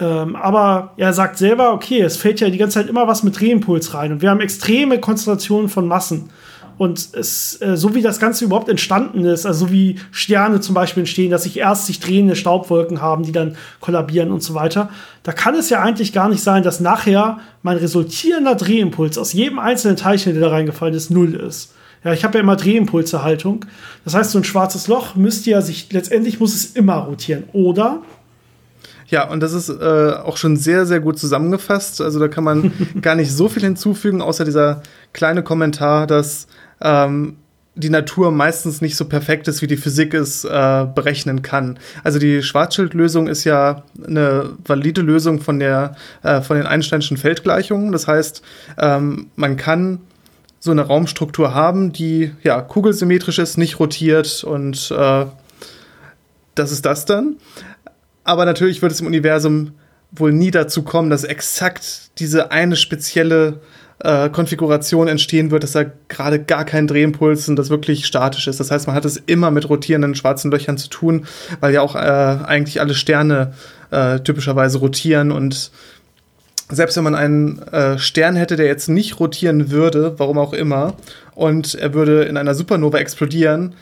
Ähm, 0.00 0.36
aber 0.36 0.92
er 0.96 1.12
sagt 1.12 1.38
selber, 1.38 1.72
okay, 1.72 2.00
es 2.00 2.16
fällt 2.16 2.40
ja 2.40 2.48
die 2.48 2.58
ganze 2.58 2.74
Zeit 2.74 2.88
immer 2.88 3.06
was 3.06 3.22
mit 3.22 3.38
Drehimpuls 3.38 3.94
rein 3.94 4.12
und 4.12 4.22
wir 4.22 4.30
haben 4.30 4.40
extreme 4.40 5.00
Konzentrationen 5.00 5.68
von 5.68 5.88
Massen. 5.88 6.30
Und 6.78 7.08
es, 7.12 7.60
äh, 7.60 7.76
so 7.76 7.94
wie 7.94 8.02
das 8.02 8.20
Ganze 8.20 8.44
überhaupt 8.44 8.68
entstanden 8.68 9.24
ist, 9.24 9.44
also 9.44 9.70
wie 9.70 9.96
Sterne 10.12 10.60
zum 10.60 10.74
Beispiel 10.74 11.02
entstehen, 11.02 11.30
dass 11.30 11.42
sich 11.42 11.58
erst 11.58 11.86
sich 11.86 11.98
drehende 11.98 12.36
Staubwolken 12.36 13.02
haben, 13.02 13.24
die 13.24 13.32
dann 13.32 13.56
kollabieren 13.80 14.30
und 14.30 14.42
so 14.42 14.54
weiter, 14.54 14.88
da 15.24 15.32
kann 15.32 15.56
es 15.56 15.70
ja 15.70 15.82
eigentlich 15.82 16.12
gar 16.12 16.28
nicht 16.28 16.42
sein, 16.42 16.62
dass 16.62 16.78
nachher 16.78 17.38
mein 17.62 17.76
resultierender 17.76 18.54
Drehimpuls 18.54 19.18
aus 19.18 19.32
jedem 19.32 19.58
einzelnen 19.58 19.96
Teilchen, 19.96 20.34
der 20.34 20.42
da 20.42 20.48
reingefallen 20.50 20.94
ist, 20.94 21.10
null 21.10 21.34
ist. 21.34 21.74
Ja, 22.04 22.12
ich 22.12 22.22
habe 22.22 22.38
ja 22.38 22.44
immer 22.44 22.54
Drehimpulsehaltung. 22.54 23.64
Das 24.04 24.14
heißt, 24.14 24.30
so 24.30 24.38
ein 24.38 24.44
schwarzes 24.44 24.86
Loch 24.86 25.16
müsste 25.16 25.50
ja 25.50 25.60
sich, 25.60 25.92
letztendlich 25.92 26.38
muss 26.38 26.54
es 26.54 26.76
immer 26.76 26.94
rotieren. 26.94 27.44
Oder 27.52 28.02
ja, 29.08 29.28
und 29.28 29.40
das 29.40 29.52
ist 29.52 29.70
äh, 29.70 30.12
auch 30.12 30.36
schon 30.36 30.56
sehr, 30.56 30.86
sehr 30.86 31.00
gut 31.00 31.18
zusammengefasst. 31.18 32.00
Also 32.00 32.18
da 32.18 32.28
kann 32.28 32.44
man 32.44 32.72
gar 33.00 33.14
nicht 33.14 33.32
so 33.32 33.48
viel 33.48 33.62
hinzufügen, 33.62 34.20
außer 34.20 34.44
dieser 34.44 34.82
kleine 35.12 35.42
Kommentar, 35.42 36.06
dass 36.06 36.46
ähm, 36.80 37.36
die 37.74 37.90
Natur 37.90 38.32
meistens 38.32 38.80
nicht 38.80 38.96
so 38.96 39.04
perfekt 39.06 39.46
ist, 39.46 39.62
wie 39.62 39.66
die 39.68 39.76
Physik 39.76 40.12
es 40.12 40.44
äh, 40.44 40.86
berechnen 40.94 41.42
kann. 41.42 41.78
Also 42.02 42.18
die 42.18 42.42
Schwarzschildlösung 42.42 43.28
ist 43.28 43.44
ja 43.44 43.84
eine 44.04 44.50
valide 44.66 45.00
Lösung 45.00 45.40
von, 45.40 45.58
der, 45.60 45.94
äh, 46.22 46.42
von 46.42 46.56
den 46.56 46.66
Einsteinschen 46.66 47.16
Feldgleichungen. 47.16 47.92
Das 47.92 48.08
heißt, 48.08 48.42
ähm, 48.78 49.28
man 49.36 49.56
kann 49.56 50.00
so 50.58 50.72
eine 50.72 50.82
Raumstruktur 50.82 51.54
haben, 51.54 51.92
die 51.92 52.32
ja 52.42 52.60
kugelsymmetrisch 52.60 53.38
ist, 53.38 53.58
nicht 53.58 53.78
rotiert 53.78 54.42
und 54.42 54.90
äh, 54.90 55.26
das 56.56 56.72
ist 56.72 56.84
das 56.84 57.04
dann. 57.04 57.36
Aber 58.28 58.44
natürlich 58.44 58.82
wird 58.82 58.92
es 58.92 59.00
im 59.00 59.06
Universum 59.06 59.70
wohl 60.12 60.34
nie 60.34 60.50
dazu 60.50 60.82
kommen, 60.82 61.08
dass 61.08 61.24
exakt 61.24 62.10
diese 62.18 62.50
eine 62.52 62.76
spezielle 62.76 63.60
äh, 64.00 64.28
Konfiguration 64.28 65.08
entstehen 65.08 65.50
wird, 65.50 65.62
dass 65.62 65.72
da 65.72 65.86
gerade 66.08 66.38
gar 66.38 66.66
kein 66.66 66.86
Drehimpuls 66.86 67.48
und 67.48 67.56
das 67.56 67.70
wirklich 67.70 68.04
statisch 68.04 68.46
ist. 68.46 68.60
Das 68.60 68.70
heißt, 68.70 68.86
man 68.86 68.94
hat 68.94 69.06
es 69.06 69.16
immer 69.16 69.50
mit 69.50 69.70
rotierenden 69.70 70.14
schwarzen 70.14 70.50
Löchern 70.50 70.76
zu 70.76 70.90
tun, 70.90 71.26
weil 71.60 71.72
ja 71.72 71.80
auch 71.80 71.94
äh, 71.94 71.98
eigentlich 71.98 72.82
alle 72.82 72.92
Sterne 72.92 73.54
äh, 73.90 74.20
typischerweise 74.20 74.76
rotieren 74.76 75.32
und 75.32 75.70
selbst 76.68 76.98
wenn 76.98 77.04
man 77.04 77.14
einen 77.14 77.62
äh, 77.62 77.98
Stern 77.98 78.36
hätte, 78.36 78.56
der 78.56 78.66
jetzt 78.66 78.90
nicht 78.90 79.20
rotieren 79.20 79.70
würde, 79.70 80.16
warum 80.18 80.36
auch 80.36 80.52
immer, 80.52 80.98
und 81.34 81.74
er 81.76 81.94
würde 81.94 82.24
in 82.24 82.36
einer 82.36 82.54
Supernova 82.54 82.98
explodieren, 82.98 83.74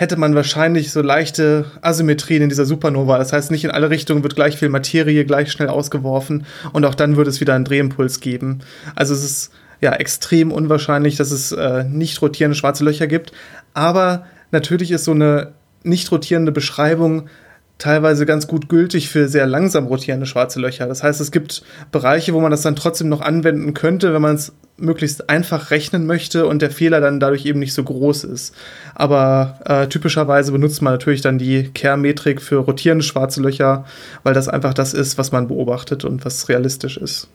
hätte 0.00 0.16
man 0.16 0.34
wahrscheinlich 0.34 0.92
so 0.92 1.02
leichte 1.02 1.66
Asymmetrien 1.82 2.42
in 2.42 2.48
dieser 2.48 2.64
Supernova. 2.64 3.18
Das 3.18 3.34
heißt, 3.34 3.50
nicht 3.50 3.64
in 3.64 3.70
alle 3.70 3.90
Richtungen 3.90 4.22
wird 4.22 4.34
gleich 4.34 4.56
viel 4.56 4.70
Materie 4.70 5.26
gleich 5.26 5.52
schnell 5.52 5.68
ausgeworfen 5.68 6.46
und 6.72 6.86
auch 6.86 6.94
dann 6.94 7.16
würde 7.18 7.28
es 7.28 7.42
wieder 7.42 7.54
einen 7.54 7.66
Drehimpuls 7.66 8.20
geben. 8.20 8.60
Also 8.94 9.12
es 9.12 9.22
ist 9.22 9.52
ja 9.82 9.92
extrem 9.92 10.52
unwahrscheinlich, 10.52 11.16
dass 11.16 11.30
es 11.30 11.52
äh, 11.52 11.84
nicht 11.84 12.22
rotierende 12.22 12.56
schwarze 12.56 12.82
Löcher 12.82 13.08
gibt. 13.08 13.32
Aber 13.74 14.24
natürlich 14.52 14.90
ist 14.90 15.04
so 15.04 15.10
eine 15.10 15.52
nicht 15.82 16.10
rotierende 16.10 16.50
Beschreibung 16.50 17.28
teilweise 17.76 18.24
ganz 18.24 18.46
gut 18.46 18.70
gültig 18.70 19.10
für 19.10 19.28
sehr 19.28 19.46
langsam 19.46 19.86
rotierende 19.86 20.24
schwarze 20.24 20.60
Löcher. 20.60 20.86
Das 20.86 21.02
heißt, 21.02 21.20
es 21.20 21.30
gibt 21.30 21.62
Bereiche, 21.92 22.32
wo 22.32 22.40
man 22.40 22.50
das 22.50 22.62
dann 22.62 22.74
trotzdem 22.74 23.10
noch 23.10 23.20
anwenden 23.20 23.74
könnte, 23.74 24.14
wenn 24.14 24.22
man 24.22 24.36
es 24.36 24.54
möglichst 24.80 25.28
einfach 25.28 25.70
rechnen 25.70 26.06
möchte 26.06 26.46
und 26.46 26.62
der 26.62 26.70
Fehler 26.70 27.00
dann 27.00 27.20
dadurch 27.20 27.46
eben 27.46 27.60
nicht 27.60 27.74
so 27.74 27.84
groß 27.84 28.24
ist. 28.24 28.54
Aber 28.94 29.58
äh, 29.64 29.86
typischerweise 29.88 30.52
benutzt 30.52 30.82
man 30.82 30.94
natürlich 30.94 31.20
dann 31.20 31.38
die 31.38 31.64
Kehrmetrik 31.64 32.42
für 32.42 32.56
rotierende 32.56 33.04
schwarze 33.04 33.40
Löcher, 33.40 33.84
weil 34.22 34.34
das 34.34 34.48
einfach 34.48 34.74
das 34.74 34.94
ist, 34.94 35.18
was 35.18 35.32
man 35.32 35.48
beobachtet 35.48 36.04
und 36.04 36.24
was 36.24 36.48
realistisch 36.48 36.96
ist. 36.96 37.28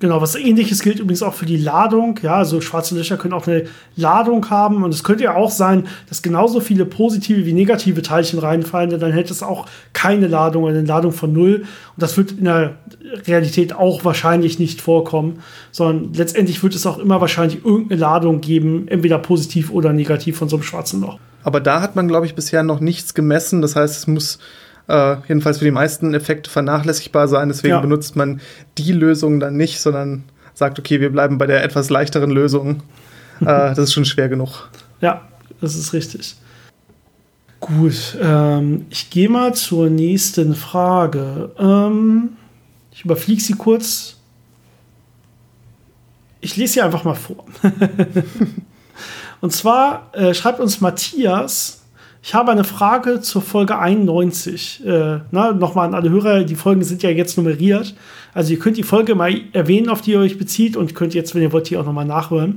Genau, 0.00 0.20
was 0.20 0.34
ähnliches 0.34 0.82
gilt 0.82 0.98
übrigens 0.98 1.22
auch 1.22 1.34
für 1.34 1.46
die 1.46 1.56
Ladung. 1.56 2.18
Ja, 2.20 2.34
also 2.34 2.60
schwarze 2.60 2.96
Löcher 2.96 3.16
können 3.16 3.32
auch 3.32 3.46
eine 3.46 3.64
Ladung 3.96 4.50
haben. 4.50 4.82
Und 4.82 4.92
es 4.92 5.04
könnte 5.04 5.24
ja 5.24 5.34
auch 5.34 5.50
sein, 5.50 5.86
dass 6.08 6.20
genauso 6.20 6.60
viele 6.60 6.84
positive 6.84 7.46
wie 7.46 7.52
negative 7.52 8.02
Teilchen 8.02 8.40
reinfallen. 8.40 8.90
Denn 8.90 9.00
dann 9.00 9.12
hätte 9.12 9.32
es 9.32 9.42
auch 9.42 9.66
keine 9.92 10.26
Ladung, 10.26 10.66
eine 10.66 10.82
Ladung 10.82 11.12
von 11.12 11.32
null. 11.32 11.60
Und 11.60 12.02
das 12.02 12.16
wird 12.16 12.32
in 12.32 12.44
der 12.44 12.76
Realität 13.26 13.72
auch 13.74 14.04
wahrscheinlich 14.04 14.58
nicht 14.58 14.80
vorkommen. 14.80 15.38
Sondern 15.70 16.12
letztendlich 16.12 16.62
wird 16.62 16.74
es 16.74 16.86
auch 16.86 16.98
immer 16.98 17.20
wahrscheinlich 17.20 17.64
irgendeine 17.64 18.00
Ladung 18.00 18.40
geben, 18.40 18.88
entweder 18.88 19.18
positiv 19.18 19.70
oder 19.70 19.92
negativ 19.92 20.36
von 20.36 20.48
so 20.48 20.56
einem 20.56 20.64
schwarzen 20.64 21.00
Loch. 21.02 21.18
Aber 21.44 21.60
da 21.60 21.80
hat 21.80 21.94
man, 21.94 22.08
glaube 22.08 22.26
ich, 22.26 22.34
bisher 22.34 22.62
noch 22.62 22.80
nichts 22.80 23.14
gemessen. 23.14 23.62
Das 23.62 23.76
heißt, 23.76 23.96
es 23.96 24.06
muss 24.06 24.38
äh, 24.88 25.16
jedenfalls 25.28 25.58
für 25.58 25.64
die 25.64 25.70
meisten 25.70 26.14
Effekte 26.14 26.50
vernachlässigbar 26.50 27.28
sein. 27.28 27.48
Deswegen 27.48 27.74
ja. 27.74 27.80
benutzt 27.80 28.16
man 28.16 28.40
die 28.78 28.92
Lösung 28.92 29.40
dann 29.40 29.56
nicht, 29.56 29.80
sondern 29.80 30.24
sagt, 30.54 30.78
okay, 30.78 31.00
wir 31.00 31.10
bleiben 31.10 31.38
bei 31.38 31.46
der 31.46 31.64
etwas 31.64 31.90
leichteren 31.90 32.30
Lösung. 32.30 32.82
äh, 33.40 33.44
das 33.44 33.78
ist 33.78 33.92
schon 33.94 34.04
schwer 34.04 34.28
genug. 34.28 34.68
Ja, 35.00 35.22
das 35.60 35.74
ist 35.74 35.92
richtig. 35.92 36.36
Gut, 37.60 38.18
ähm, 38.20 38.84
ich 38.90 39.08
gehe 39.08 39.30
mal 39.30 39.54
zur 39.54 39.88
nächsten 39.88 40.54
Frage. 40.54 41.50
Ähm, 41.58 42.36
ich 42.92 43.04
überfliege 43.04 43.40
sie 43.40 43.54
kurz. 43.54 44.16
Ich 46.42 46.56
lese 46.56 46.74
sie 46.74 46.82
einfach 46.82 47.04
mal 47.04 47.14
vor. 47.14 47.46
Und 49.40 49.52
zwar 49.52 50.10
äh, 50.12 50.34
schreibt 50.34 50.60
uns 50.60 50.82
Matthias, 50.82 51.83
ich 52.26 52.32
habe 52.32 52.50
eine 52.50 52.64
Frage 52.64 53.20
zur 53.20 53.42
Folge 53.42 53.78
91. 53.78 54.82
Äh, 54.86 55.18
Nochmal 55.30 55.88
an 55.88 55.94
alle 55.94 56.08
Hörer, 56.08 56.44
die 56.44 56.54
Folgen 56.54 56.82
sind 56.82 57.02
ja 57.02 57.10
jetzt 57.10 57.36
nummeriert. 57.36 57.94
Also 58.32 58.54
ihr 58.54 58.58
könnt 58.58 58.78
die 58.78 58.82
Folge 58.82 59.14
mal 59.14 59.42
erwähnen, 59.52 59.90
auf 59.90 60.00
die 60.00 60.12
ihr 60.12 60.20
euch 60.20 60.38
bezieht 60.38 60.74
und 60.74 60.94
könnt 60.94 61.12
jetzt, 61.12 61.34
wenn 61.34 61.42
ihr 61.42 61.52
wollt, 61.52 61.66
hier 61.66 61.82
auch 61.82 61.84
nochmal 61.84 62.06
nachhören. 62.06 62.56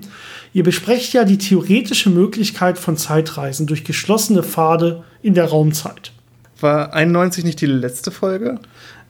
Ihr 0.54 0.64
besprecht 0.64 1.12
ja 1.12 1.26
die 1.26 1.38
theoretische 1.38 2.10
Möglichkeit 2.10 2.78
von 2.78 2.96
Zeitreisen 2.96 3.68
durch 3.68 3.84
geschlossene 3.84 4.42
Pfade 4.42 5.04
in 5.22 5.34
der 5.34 5.50
Raumzeit. 5.50 6.14
War 6.62 6.94
91 6.94 7.44
nicht 7.44 7.60
die 7.60 7.66
letzte 7.66 8.12
Folge? 8.12 8.60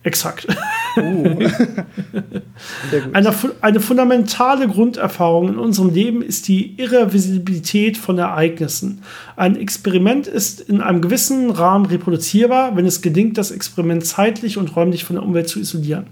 Exakt. 0.02 0.48
Eine, 3.14 3.34
eine 3.62 3.80
fundamentale 3.80 4.68
Grunderfahrung 4.68 5.50
in 5.50 5.60
unserem 5.60 5.94
Leben 5.94 6.24
ist 6.24 6.48
die 6.48 6.76
Irreversibilität 6.78 7.98
von 7.98 8.18
Ereignissen. 8.18 9.04
Ein 9.36 9.56
Experiment 9.56 10.28
ist 10.28 10.62
in 10.62 10.82
einem 10.82 11.02
gewissen 11.02 11.52
Rahmen 11.52 11.86
reproduzierbar, 11.86 12.76
wenn 12.76 12.86
es 12.86 13.02
gelingt, 13.02 13.38
das 13.38 13.52
Experiment 13.52 14.06
zeitlich 14.06 14.58
und 14.58 14.76
räumlich 14.76 15.04
von 15.04 15.18
der 15.18 15.24
Umwelt 15.24 15.50
zu 15.50 15.60
isolieren. 15.60 16.08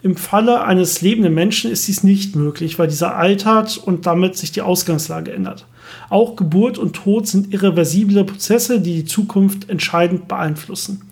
Im 0.00 0.16
Falle 0.16 0.62
eines 0.62 1.00
lebenden 1.00 1.34
Menschen 1.34 1.72
ist 1.72 1.88
dies 1.88 2.04
nicht 2.04 2.36
möglich, 2.36 2.78
weil 2.78 2.86
dieser 2.86 3.16
altert 3.16 3.78
und 3.78 4.06
damit 4.06 4.36
sich 4.36 4.52
die 4.52 4.62
Ausgangslage 4.62 5.32
ändert. 5.32 5.66
Auch 6.08 6.36
Geburt 6.36 6.78
und 6.78 6.94
Tod 6.94 7.26
sind 7.26 7.52
irreversible 7.52 8.24
Prozesse, 8.24 8.80
die 8.80 8.94
die 8.94 9.04
Zukunft 9.04 9.68
entscheidend 9.68 10.28
beeinflussen. 10.28 11.02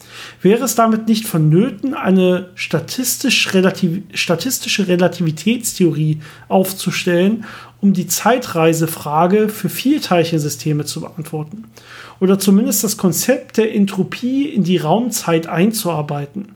Wäre 0.41 0.65
es 0.65 0.75
damit 0.75 1.09
nicht 1.09 1.27
vonnöten, 1.27 1.95
eine 1.95 2.51
statistisch 2.55 3.53
relativ, 3.55 4.03
statistische 4.15 4.87
Relativitätstheorie 4.87 6.21
aufzustellen, 6.49 7.45
um 7.81 7.93
die 7.93 8.07
Zeitreisefrage 8.07 9.49
für 9.49 9.69
Vielteilchensysteme 9.69 10.85
zu 10.85 11.01
beantworten? 11.01 11.65
Oder 12.21 12.39
zumindest 12.39 12.85
das 12.85 12.97
Konzept 12.97 13.57
der 13.57 13.75
Entropie 13.75 14.45
in 14.45 14.63
die 14.63 14.79
Raumzeit 14.79 15.49
einzuarbeiten? 15.49 16.56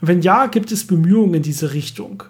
Wenn 0.00 0.22
ja, 0.22 0.46
gibt 0.46 0.72
es 0.72 0.86
Bemühungen 0.86 1.34
in 1.34 1.42
diese 1.42 1.72
Richtung? 1.72 2.24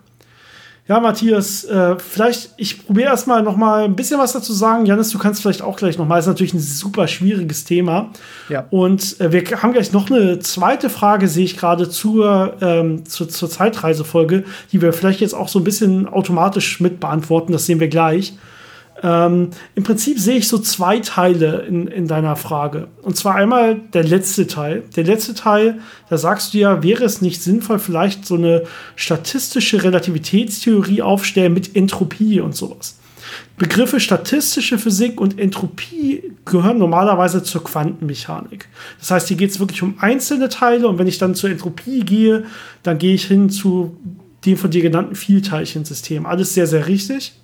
Ja, 0.91 0.99
Matthias, 0.99 1.63
äh, 1.63 1.95
vielleicht, 2.01 2.51
ich 2.57 2.85
probiere 2.85 3.11
erstmal 3.11 3.45
noch 3.45 3.57
mal 3.57 3.85
ein 3.85 3.95
bisschen 3.95 4.19
was 4.19 4.33
dazu 4.33 4.53
sagen. 4.53 4.87
Janis, 4.87 5.11
du 5.11 5.19
kannst 5.19 5.41
vielleicht 5.41 5.63
auch 5.63 5.77
gleich 5.77 5.99
noch 5.99 6.09
mal. 6.09 6.19
Ist 6.19 6.27
natürlich 6.27 6.53
ein 6.53 6.59
super 6.59 7.07
schwieriges 7.07 7.65
Thema. 7.65 8.11
Ja. 8.49 8.67
Und 8.71 9.21
äh, 9.21 9.31
wir 9.31 9.63
haben 9.63 9.73
gleich 9.73 9.93
noch 9.93 10.11
eine 10.11 10.41
zweite 10.41 10.91
Frage, 10.91 11.29
sehe 11.29 11.45
ich 11.45 11.57
gerade, 11.57 11.89
zur, 11.89 12.57
ähm, 12.61 13.07
zur, 13.07 13.29
zur 13.29 13.49
Zeitreisefolge, 13.49 14.43
die 14.73 14.83
wir 14.83 14.93
vielleicht 14.93 15.21
jetzt 15.21 15.33
auch 15.33 15.47
so 15.47 15.61
ein 15.61 15.65
bisschen 15.65 16.09
automatisch 16.09 16.81
mit 16.81 16.99
beantworten. 16.99 17.53
Das 17.53 17.67
sehen 17.67 17.79
wir 17.79 17.87
gleich. 17.87 18.33
Ähm, 19.03 19.51
Im 19.75 19.83
Prinzip 19.83 20.19
sehe 20.19 20.37
ich 20.37 20.49
so 20.49 20.59
zwei 20.59 21.01
Teile 21.01 21.63
in, 21.63 21.87
in 21.87 22.07
deiner 22.07 22.37
Frage. 22.37 22.89
Und 23.03 23.17
zwar 23.17 23.35
einmal 23.35 23.77
der 23.93 24.05
letzte 24.05 24.47
Teil. 24.47 24.83
Der 24.95 25.05
letzte 25.05 25.35
Teil, 25.35 25.81
da 26.09 26.19
sagst 26.19 26.53
du 26.53 26.59
ja, 26.59 26.83
wäre 26.83 27.05
es 27.05 27.23
nicht 27.23 27.43
sinnvoll, 27.43 27.79
vielleicht 27.79 28.27
so 28.27 28.35
eine 28.35 28.65
statistische 28.97 29.83
Relativitätstheorie 29.83 31.03
aufstellen 31.03 31.55
mit 31.55 31.77
Entropie 31.77 32.41
und 32.41 32.55
sowas. 32.55 32.99
Begriffe 33.57 34.01
statistische 34.01 34.79
Physik 34.79 35.21
und 35.21 35.39
Entropie 35.39 36.33
gehören 36.45 36.79
normalerweise 36.79 37.43
zur 37.43 37.63
Quantenmechanik. 37.63 38.69
Das 38.99 39.11
heißt, 39.11 39.29
hier 39.29 39.37
geht 39.37 39.51
es 39.51 39.61
wirklich 39.61 39.83
um 39.83 39.95
einzelne 40.01 40.49
Teile 40.49 40.89
und 40.89 40.99
wenn 40.99 41.07
ich 41.07 41.19
dann 41.19 41.35
zur 41.35 41.51
Entropie 41.51 42.01
gehe, 42.01 42.45
dann 42.83 42.99
gehe 42.99 43.15
ich 43.15 43.27
hin 43.27 43.51
zu 43.51 43.97
dem 44.45 44.57
von 44.57 44.71
dir 44.71 44.83
genannten 44.83 45.15
Vielteilchensystem. 45.15 46.27
Alles 46.27 46.55
sehr, 46.55 46.67
sehr 46.67 46.87
richtig. 46.87 47.40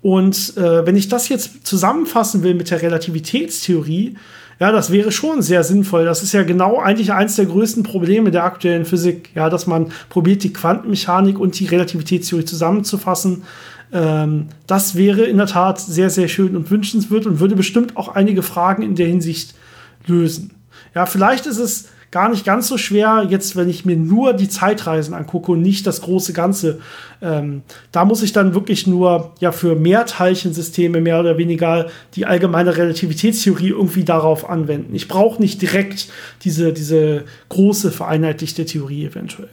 Und 0.00 0.56
äh, 0.56 0.86
wenn 0.86 0.96
ich 0.96 1.08
das 1.08 1.28
jetzt 1.28 1.66
zusammenfassen 1.66 2.42
will 2.42 2.54
mit 2.54 2.70
der 2.70 2.82
Relativitätstheorie, 2.82 4.16
ja, 4.60 4.72
das 4.72 4.90
wäre 4.90 5.12
schon 5.12 5.40
sehr 5.40 5.62
sinnvoll. 5.62 6.04
Das 6.04 6.22
ist 6.22 6.32
ja 6.32 6.42
genau 6.42 6.80
eigentlich 6.80 7.12
eines 7.12 7.36
der 7.36 7.46
größten 7.46 7.84
Probleme 7.84 8.30
der 8.30 8.44
aktuellen 8.44 8.84
Physik, 8.84 9.30
ja, 9.34 9.50
dass 9.50 9.66
man 9.66 9.92
probiert, 10.08 10.42
die 10.42 10.52
Quantenmechanik 10.52 11.38
und 11.38 11.58
die 11.58 11.66
Relativitätstheorie 11.66 12.44
zusammenzufassen. 12.44 13.44
Ähm, 13.92 14.48
das 14.66 14.96
wäre 14.96 15.22
in 15.24 15.36
der 15.36 15.46
Tat 15.46 15.80
sehr, 15.80 16.10
sehr 16.10 16.28
schön 16.28 16.56
und 16.56 16.70
wünschenswert 16.70 17.26
und 17.26 17.38
würde 17.38 17.54
bestimmt 17.54 17.96
auch 17.96 18.08
einige 18.08 18.42
Fragen 18.42 18.82
in 18.82 18.96
der 18.96 19.06
Hinsicht 19.06 19.54
lösen. 20.06 20.50
Ja, 20.94 21.06
vielleicht 21.06 21.46
ist 21.46 21.58
es 21.58 21.88
gar 22.10 22.28
nicht 22.30 22.44
ganz 22.44 22.68
so 22.68 22.78
schwer, 22.78 23.26
jetzt, 23.28 23.56
wenn 23.56 23.68
ich 23.68 23.84
mir 23.84 23.96
nur 23.96 24.32
die 24.32 24.48
Zeitreisen 24.48 25.14
angucke 25.14 25.52
und 25.52 25.62
nicht 25.62 25.86
das 25.86 26.00
große 26.00 26.32
Ganze. 26.32 26.80
Ähm, 27.20 27.62
da 27.92 28.04
muss 28.04 28.22
ich 28.22 28.32
dann 28.32 28.54
wirklich 28.54 28.86
nur 28.86 29.34
ja 29.40 29.52
für 29.52 29.74
Mehrteilchensysteme 29.74 31.00
mehr 31.00 31.20
oder 31.20 31.36
weniger 31.36 31.86
die 32.14 32.24
allgemeine 32.24 32.76
Relativitätstheorie 32.76 33.70
irgendwie 33.70 34.04
darauf 34.04 34.48
anwenden. 34.48 34.94
Ich 34.94 35.08
brauche 35.08 35.40
nicht 35.40 35.60
direkt 35.60 36.08
diese, 36.44 36.72
diese 36.72 37.24
große 37.50 37.90
vereinheitlichte 37.90 38.64
Theorie 38.64 39.04
eventuell. 39.04 39.50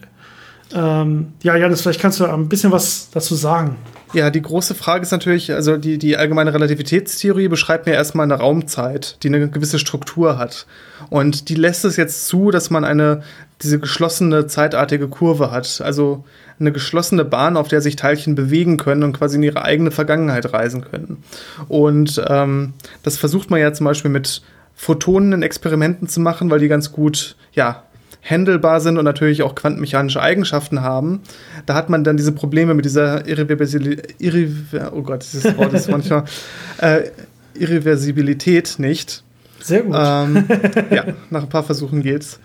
Ähm, 0.74 1.34
ja, 1.43 1.56
Janis, 1.56 1.82
vielleicht 1.82 2.01
kannst 2.01 2.20
du 2.20 2.26
ein 2.26 2.49
bisschen 2.49 2.72
was 2.72 3.10
dazu 3.12 3.36
sagen. 3.36 3.76
Ja, 4.14 4.30
die 4.30 4.41
große 4.41 4.76
Frage 4.76 5.03
ist 5.03 5.12
natürlich, 5.12 5.51
also 5.51 5.78
die, 5.78 5.97
die 5.97 6.16
allgemeine 6.16 6.53
Relativitätstheorie 6.53 7.47
beschreibt 7.47 7.86
mir 7.86 7.93
erstmal 7.93 8.26
eine 8.26 8.36
Raumzeit, 8.36 9.18
die 9.24 9.28
eine 9.28 9.49
gewisse 9.49 9.80
Struktur 9.80 10.38
hat. 10.38 10.68
Und 11.10 11.49
die 11.49 11.56
lässt 11.56 11.86
es 11.86 11.97
jetzt 11.97 12.28
zu, 12.28 12.51
dass 12.51 12.70
man 12.70 12.86
eine, 12.86 13.24
diese 13.62 13.80
geschlossene 13.80 14.47
zeitartige 14.47 15.08
Kurve 15.08 15.51
hat. 15.51 15.82
Also 15.84 16.24
eine 16.60 16.72
geschlossene 16.72 17.26
Bahn, 17.26 17.58
auf 17.58 17.68
der 17.68 17.82
sich 17.82 17.95
Teilchen 17.95 18.36
bewegen 18.36 18.78
können 18.78 19.03
und 19.03 19.14
quasi 19.14 19.38
in 19.38 19.43
ihre 19.43 19.64
eigene 19.64 19.91
Vergangenheit 19.91 20.53
reisen 20.53 20.82
können. 20.82 21.24
Und 21.68 22.24
ähm, 22.28 22.74
das 23.03 23.18
versucht 23.18 23.49
man 23.49 23.60
ja 23.60 23.74
zum 23.74 23.86
Beispiel 23.86 24.12
mit 24.12 24.41
Photonen 24.76 25.34
in 25.34 25.41
Experimenten 25.41 26.08
zu 26.08 26.20
machen, 26.20 26.49
weil 26.49 26.60
die 26.60 26.68
ganz 26.68 26.91
gut, 26.91 27.36
ja, 27.53 27.85
handelbar 28.26 28.82
sind 28.82 28.98
und 28.98 29.06
natürlich 29.06 29.44
auch 29.44 29.54
quantenmechanische 29.54 30.22
Eigenschaften 30.22 30.82
haben. 30.82 31.22
Da 31.66 31.76
hat 31.76 31.90
man 31.90 32.04
dann 32.04 32.18
diese 32.18 32.32
Probleme 32.32 32.74
mit 32.74 32.84
dieser 32.84 33.28
Irreversibilität, 33.28 34.16
Irre 34.20 34.92
oh 34.94 35.04
Gott, 35.04 35.24
dieses 35.24 35.56
Wort 35.58 35.74
ist 35.74 35.90
manchmal, 35.90 36.26
äh, 36.80 37.10
Irreversibilität 37.54 38.76
nicht. 38.80 39.24
Sehr 39.62 39.84
gut. 39.84 39.96
Ähm, 39.98 40.46
ja, 40.90 41.06
nach 41.30 41.44
ein 41.44 41.50
paar 41.50 41.64
Versuchen 41.64 42.02
geht's. 42.02 42.40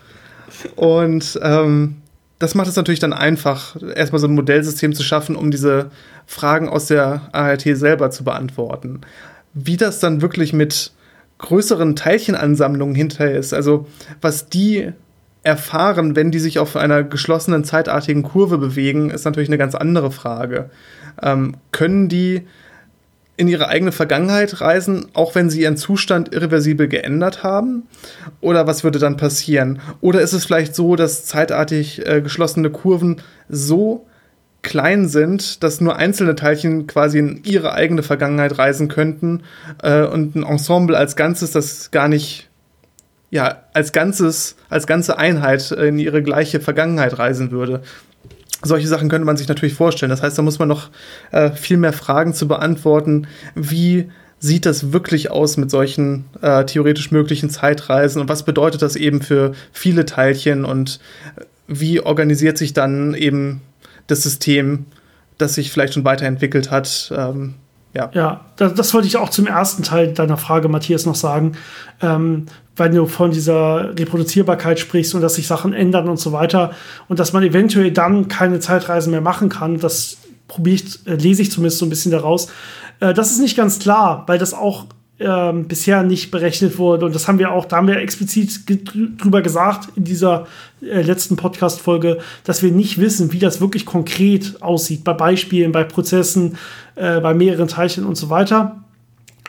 Und 0.75 1.39
ähm, 1.41 1.97
das 2.39 2.55
macht 2.55 2.67
es 2.67 2.75
natürlich 2.75 2.99
dann 2.99 3.13
einfach, 3.13 3.75
erstmal 3.95 4.19
so 4.19 4.27
ein 4.27 4.35
Modellsystem 4.35 4.93
zu 4.93 5.03
schaffen, 5.03 5.35
um 5.35 5.51
diese 5.51 5.91
Fragen 6.25 6.69
aus 6.69 6.87
der 6.87 7.29
ART 7.31 7.61
selber 7.61 8.11
zu 8.11 8.23
beantworten. 8.23 9.01
Wie 9.53 9.77
das 9.77 9.99
dann 9.99 10.21
wirklich 10.21 10.53
mit 10.53 10.91
größeren 11.39 11.95
Teilchenansammlungen 11.95 12.95
hinterher 12.95 13.37
ist, 13.37 13.53
also 13.53 13.87
was 14.21 14.47
die 14.47 14.93
erfahren, 15.43 16.15
wenn 16.15 16.31
die 16.31 16.39
sich 16.39 16.59
auf 16.59 16.75
einer 16.75 17.03
geschlossenen 17.03 17.63
zeitartigen 17.63 18.23
Kurve 18.23 18.57
bewegen, 18.57 19.09
ist 19.09 19.25
natürlich 19.25 19.49
eine 19.49 19.57
ganz 19.57 19.75
andere 19.75 20.11
Frage. 20.11 20.69
Ähm, 21.21 21.55
können 21.71 22.09
die 22.09 22.43
in 23.37 23.47
ihre 23.47 23.69
eigene 23.69 23.91
Vergangenheit 23.91 24.61
reisen, 24.61 25.07
auch 25.13 25.33
wenn 25.33 25.49
sie 25.49 25.61
ihren 25.61 25.77
Zustand 25.77 26.31
irreversibel 26.31 26.87
geändert 26.87 27.41
haben? 27.41 27.87
Oder 28.39 28.67
was 28.67 28.83
würde 28.83 28.99
dann 28.99 29.17
passieren? 29.17 29.79
Oder 29.99 30.21
ist 30.21 30.33
es 30.33 30.45
vielleicht 30.45 30.75
so, 30.75 30.95
dass 30.95 31.25
zeitartig 31.25 32.05
äh, 32.05 32.21
geschlossene 32.21 32.69
Kurven 32.69 33.17
so 33.49 34.05
klein 34.61 35.07
sind, 35.07 35.63
dass 35.63 35.81
nur 35.81 35.95
einzelne 35.95 36.35
Teilchen 36.35 36.85
quasi 36.85 37.17
in 37.17 37.41
ihre 37.43 37.73
eigene 37.73 38.03
Vergangenheit 38.03 38.59
reisen 38.59 38.89
könnten 38.89 39.41
äh, 39.81 40.03
und 40.03 40.35
ein 40.35 40.43
Ensemble 40.43 40.95
als 40.95 41.15
Ganzes 41.15 41.49
das 41.49 41.89
gar 41.89 42.07
nicht 42.07 42.50
ja 43.31 43.63
als 43.73 43.91
ganzes 43.91 44.55
als 44.69 44.85
ganze 44.85 45.17
Einheit 45.17 45.71
in 45.71 45.97
ihre 45.97 46.21
gleiche 46.21 46.59
Vergangenheit 46.59 47.17
reisen 47.17 47.49
würde 47.49 47.81
solche 48.63 48.87
Sachen 48.87 49.09
könnte 49.09 49.25
man 49.25 49.37
sich 49.37 49.47
natürlich 49.47 49.73
vorstellen. 49.73 50.09
Das 50.09 50.21
heißt, 50.21 50.37
da 50.37 50.41
muss 50.41 50.59
man 50.59 50.67
noch 50.67 50.89
äh, 51.31 51.51
viel 51.51 51.77
mehr 51.77 51.93
Fragen 51.93 52.33
zu 52.33 52.47
beantworten. 52.47 53.27
Wie 53.55 54.09
sieht 54.39 54.65
das 54.65 54.91
wirklich 54.91 55.29
aus 55.29 55.57
mit 55.57 55.69
solchen 55.69 56.25
äh, 56.41 56.65
theoretisch 56.65 57.11
möglichen 57.11 57.49
Zeitreisen 57.49 58.21
und 58.21 58.29
was 58.29 58.43
bedeutet 58.43 58.81
das 58.81 58.95
eben 58.95 59.21
für 59.21 59.53
viele 59.71 60.05
Teilchen 60.05 60.65
und 60.65 60.99
äh, 61.37 61.43
wie 61.67 62.01
organisiert 62.01 62.57
sich 62.57 62.73
dann 62.73 63.13
eben 63.13 63.61
das 64.07 64.23
System, 64.23 64.87
das 65.37 65.55
sich 65.55 65.71
vielleicht 65.71 65.93
schon 65.93 66.05
weiterentwickelt 66.05 66.71
hat? 66.71 67.13
Ähm, 67.15 67.53
ja, 67.93 68.09
ja 68.13 68.45
das, 68.57 68.73
das, 68.73 68.93
wollte 68.93 69.07
ich 69.07 69.17
auch 69.17 69.29
zum 69.29 69.47
ersten 69.47 69.83
Teil 69.83 70.13
deiner 70.13 70.37
Frage, 70.37 70.69
Matthias, 70.69 71.05
noch 71.05 71.15
sagen. 71.15 71.53
Ähm, 72.01 72.47
weil 72.75 72.89
du 72.89 73.05
von 73.05 73.31
dieser 73.31 73.97
Reproduzierbarkeit 73.97 74.79
sprichst 74.79 75.13
und 75.13 75.21
dass 75.21 75.35
sich 75.35 75.47
Sachen 75.47 75.73
ändern 75.73 76.07
und 76.07 76.17
so 76.17 76.31
weiter 76.31 76.71
und 77.07 77.19
dass 77.19 77.33
man 77.33 77.43
eventuell 77.43 77.91
dann 77.91 78.27
keine 78.27 78.59
Zeitreisen 78.59 79.11
mehr 79.11 79.21
machen 79.21 79.49
kann, 79.49 79.77
das 79.77 80.17
probiere 80.47 80.75
ich, 80.75 81.07
äh, 81.07 81.15
lese 81.15 81.41
ich 81.41 81.51
zumindest 81.51 81.79
so 81.79 81.85
ein 81.85 81.89
bisschen 81.89 82.11
daraus. 82.11 82.47
Äh, 82.99 83.13
das 83.13 83.31
ist 83.31 83.39
nicht 83.39 83.57
ganz 83.57 83.79
klar, 83.79 84.23
weil 84.27 84.37
das 84.37 84.53
auch 84.53 84.85
ähm, 85.21 85.67
bisher 85.67 86.03
nicht 86.03 86.31
berechnet 86.31 86.77
wurde. 86.77 87.05
Und 87.05 87.15
das 87.15 87.27
haben 87.27 87.39
wir 87.39 87.51
auch, 87.51 87.65
da 87.65 87.77
haben 87.77 87.87
wir 87.87 87.97
explizit 87.97 88.61
drüber 89.21 89.41
gesagt 89.41 89.89
in 89.95 90.03
dieser 90.03 90.47
äh, 90.81 91.01
letzten 91.01 91.35
Podcast-Folge, 91.35 92.17
dass 92.43 92.63
wir 92.63 92.71
nicht 92.71 92.99
wissen, 92.99 93.31
wie 93.31 93.39
das 93.39 93.61
wirklich 93.61 93.85
konkret 93.85 94.61
aussieht, 94.61 95.03
bei 95.03 95.13
Beispielen, 95.13 95.71
bei 95.71 95.83
Prozessen, 95.83 96.57
äh, 96.95 97.19
bei 97.19 97.33
mehreren 97.33 97.67
Teilchen 97.67 98.05
und 98.05 98.15
so 98.15 98.29
weiter. 98.29 98.83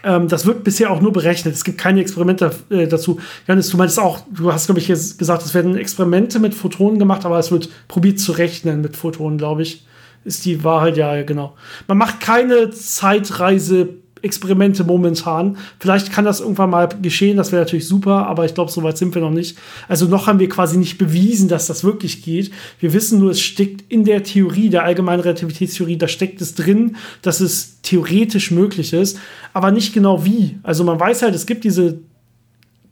Ähm, 0.05 0.29
das 0.29 0.47
wird 0.47 0.65
bisher 0.65 0.91
auch 0.91 1.01
nur 1.01 1.13
berechnet. 1.13 1.55
Es 1.55 1.65
gibt 1.65 1.79
keine 1.79 2.01
Experimente 2.01 2.53
äh, 2.71 2.87
dazu. 2.87 3.21
Janis, 3.47 3.69
du 3.71 3.77
meinst 3.77 3.99
auch, 3.99 4.21
du 4.31 4.53
hast, 4.53 4.67
glaube 4.67 4.81
ich, 4.81 4.89
gesagt, 4.89 5.45
es 5.45 5.55
werden 5.55 5.77
Experimente 5.77 6.39
mit 6.39 6.55
Photonen 6.55 6.99
gemacht, 6.99 7.25
aber 7.25 7.39
es 7.39 7.51
wird 7.51 7.69
probiert 7.89 8.19
zu 8.19 8.33
rechnen 8.33 8.81
mit 8.81 8.97
Photonen, 8.97 9.39
glaube 9.39 9.63
ich. 9.63 9.87
Ist 10.25 10.45
die 10.45 10.63
Wahrheit, 10.63 10.97
ja, 10.97 11.23
genau. 11.23 11.57
Man 11.89 11.99
macht 11.99 12.21
keine 12.21 12.71
Zeitreise 12.71 14.02
Experimente 14.23 14.85
momentan. 14.85 15.57
Vielleicht 15.79 16.13
kann 16.13 16.25
das 16.25 16.41
irgendwann 16.41 16.71
mal 16.71 16.89
geschehen, 17.03 17.37
das 17.37 17.53
wäre 17.53 17.63
natürlich 17.63 17.87
super, 17.87 18.27
aber 18.27 18.45
ich 18.45 18.55
glaube, 18.55 18.71
so 18.71 18.83
weit 18.83 18.97
sind 18.97 19.15
wir 19.15 19.23
noch 19.23 19.31
nicht. 19.31 19.59
Also 19.89 20.07
noch 20.07 20.27
haben 20.27 20.39
wir 20.39 20.49
quasi 20.49 20.79
nicht 20.79 20.99
bewiesen, 20.99 21.49
dass 21.49 21.67
das 21.67 21.85
wirklich 21.85 22.23
geht. 22.23 22.51
Wir 22.81 22.93
wissen 22.93 23.19
nur, 23.19 23.33
es 23.33 23.41
steckt 23.41 23.91
in 23.93 24.05
der 24.05 24.23
Theorie, 24.23 24.71
der 24.71 24.85
allgemeinen 24.85 25.21
Relativitätstheorie, 25.21 25.97
da 25.97 26.09
steckt 26.09 26.41
es 26.41 26.55
drin, 26.55 26.97
dass 27.23 27.41
es 27.41 27.81
theoretisch 27.83 28.51
möglich 28.51 28.93
ist, 28.93 29.19
aber 29.53 29.71
nicht 29.71 29.93
genau 29.93 30.25
wie. 30.25 30.59
Also 30.63 30.85
man 30.85 30.99
weiß 30.99 31.23
halt, 31.23 31.35
es 31.35 31.47
gibt 31.47 31.65
diese 31.65 31.99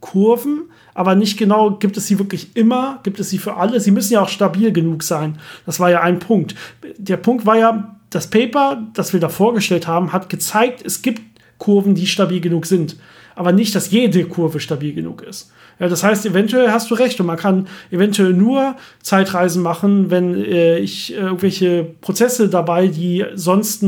Kurven, 0.01 0.63
aber 0.93 1.15
nicht 1.15 1.37
genau, 1.37 1.71
gibt 1.71 1.95
es 1.95 2.07
sie 2.07 2.19
wirklich 2.19 2.55
immer, 2.55 2.99
gibt 3.03 3.19
es 3.19 3.29
sie 3.29 3.37
für 3.37 3.55
alle? 3.55 3.79
Sie 3.79 3.91
müssen 3.91 4.13
ja 4.13 4.21
auch 4.21 4.29
stabil 4.29 4.73
genug 4.73 5.03
sein. 5.03 5.37
Das 5.65 5.79
war 5.79 5.89
ja 5.89 6.01
ein 6.01 6.19
Punkt. 6.19 6.55
Der 6.97 7.17
Punkt 7.17 7.45
war 7.45 7.57
ja, 7.57 8.00
das 8.11 8.27
Paper, 8.27 8.87
das 8.93 9.13
wir 9.13 9.19
da 9.19 9.29
vorgestellt 9.29 9.87
haben, 9.87 10.13
hat 10.13 10.29
gezeigt, 10.29 10.85
es 10.85 11.01
gibt 11.01 11.21
Kurven, 11.57 11.95
die 11.95 12.05
stabil 12.05 12.41
genug 12.41 12.65
sind. 12.67 12.97
Aber 13.35 13.53
nicht, 13.53 13.73
dass 13.73 13.89
jede 13.89 14.25
Kurve 14.25 14.59
stabil 14.59 14.93
genug 14.93 15.23
ist. 15.23 15.51
Ja, 15.79 15.87
das 15.87 16.03
heißt, 16.03 16.25
eventuell 16.25 16.71
hast 16.71 16.91
du 16.91 16.95
recht 16.95 17.19
und 17.19 17.25
man 17.25 17.37
kann 17.37 17.67
eventuell 17.89 18.33
nur 18.33 18.75
Zeitreisen 19.01 19.63
machen, 19.63 20.11
wenn 20.11 20.35
äh, 20.35 20.77
ich 20.77 21.13
äh, 21.13 21.17
irgendwelche 21.17 21.83
Prozesse 22.01 22.49
dabei, 22.49 22.87
die 22.87 23.25
sonst 23.33 23.83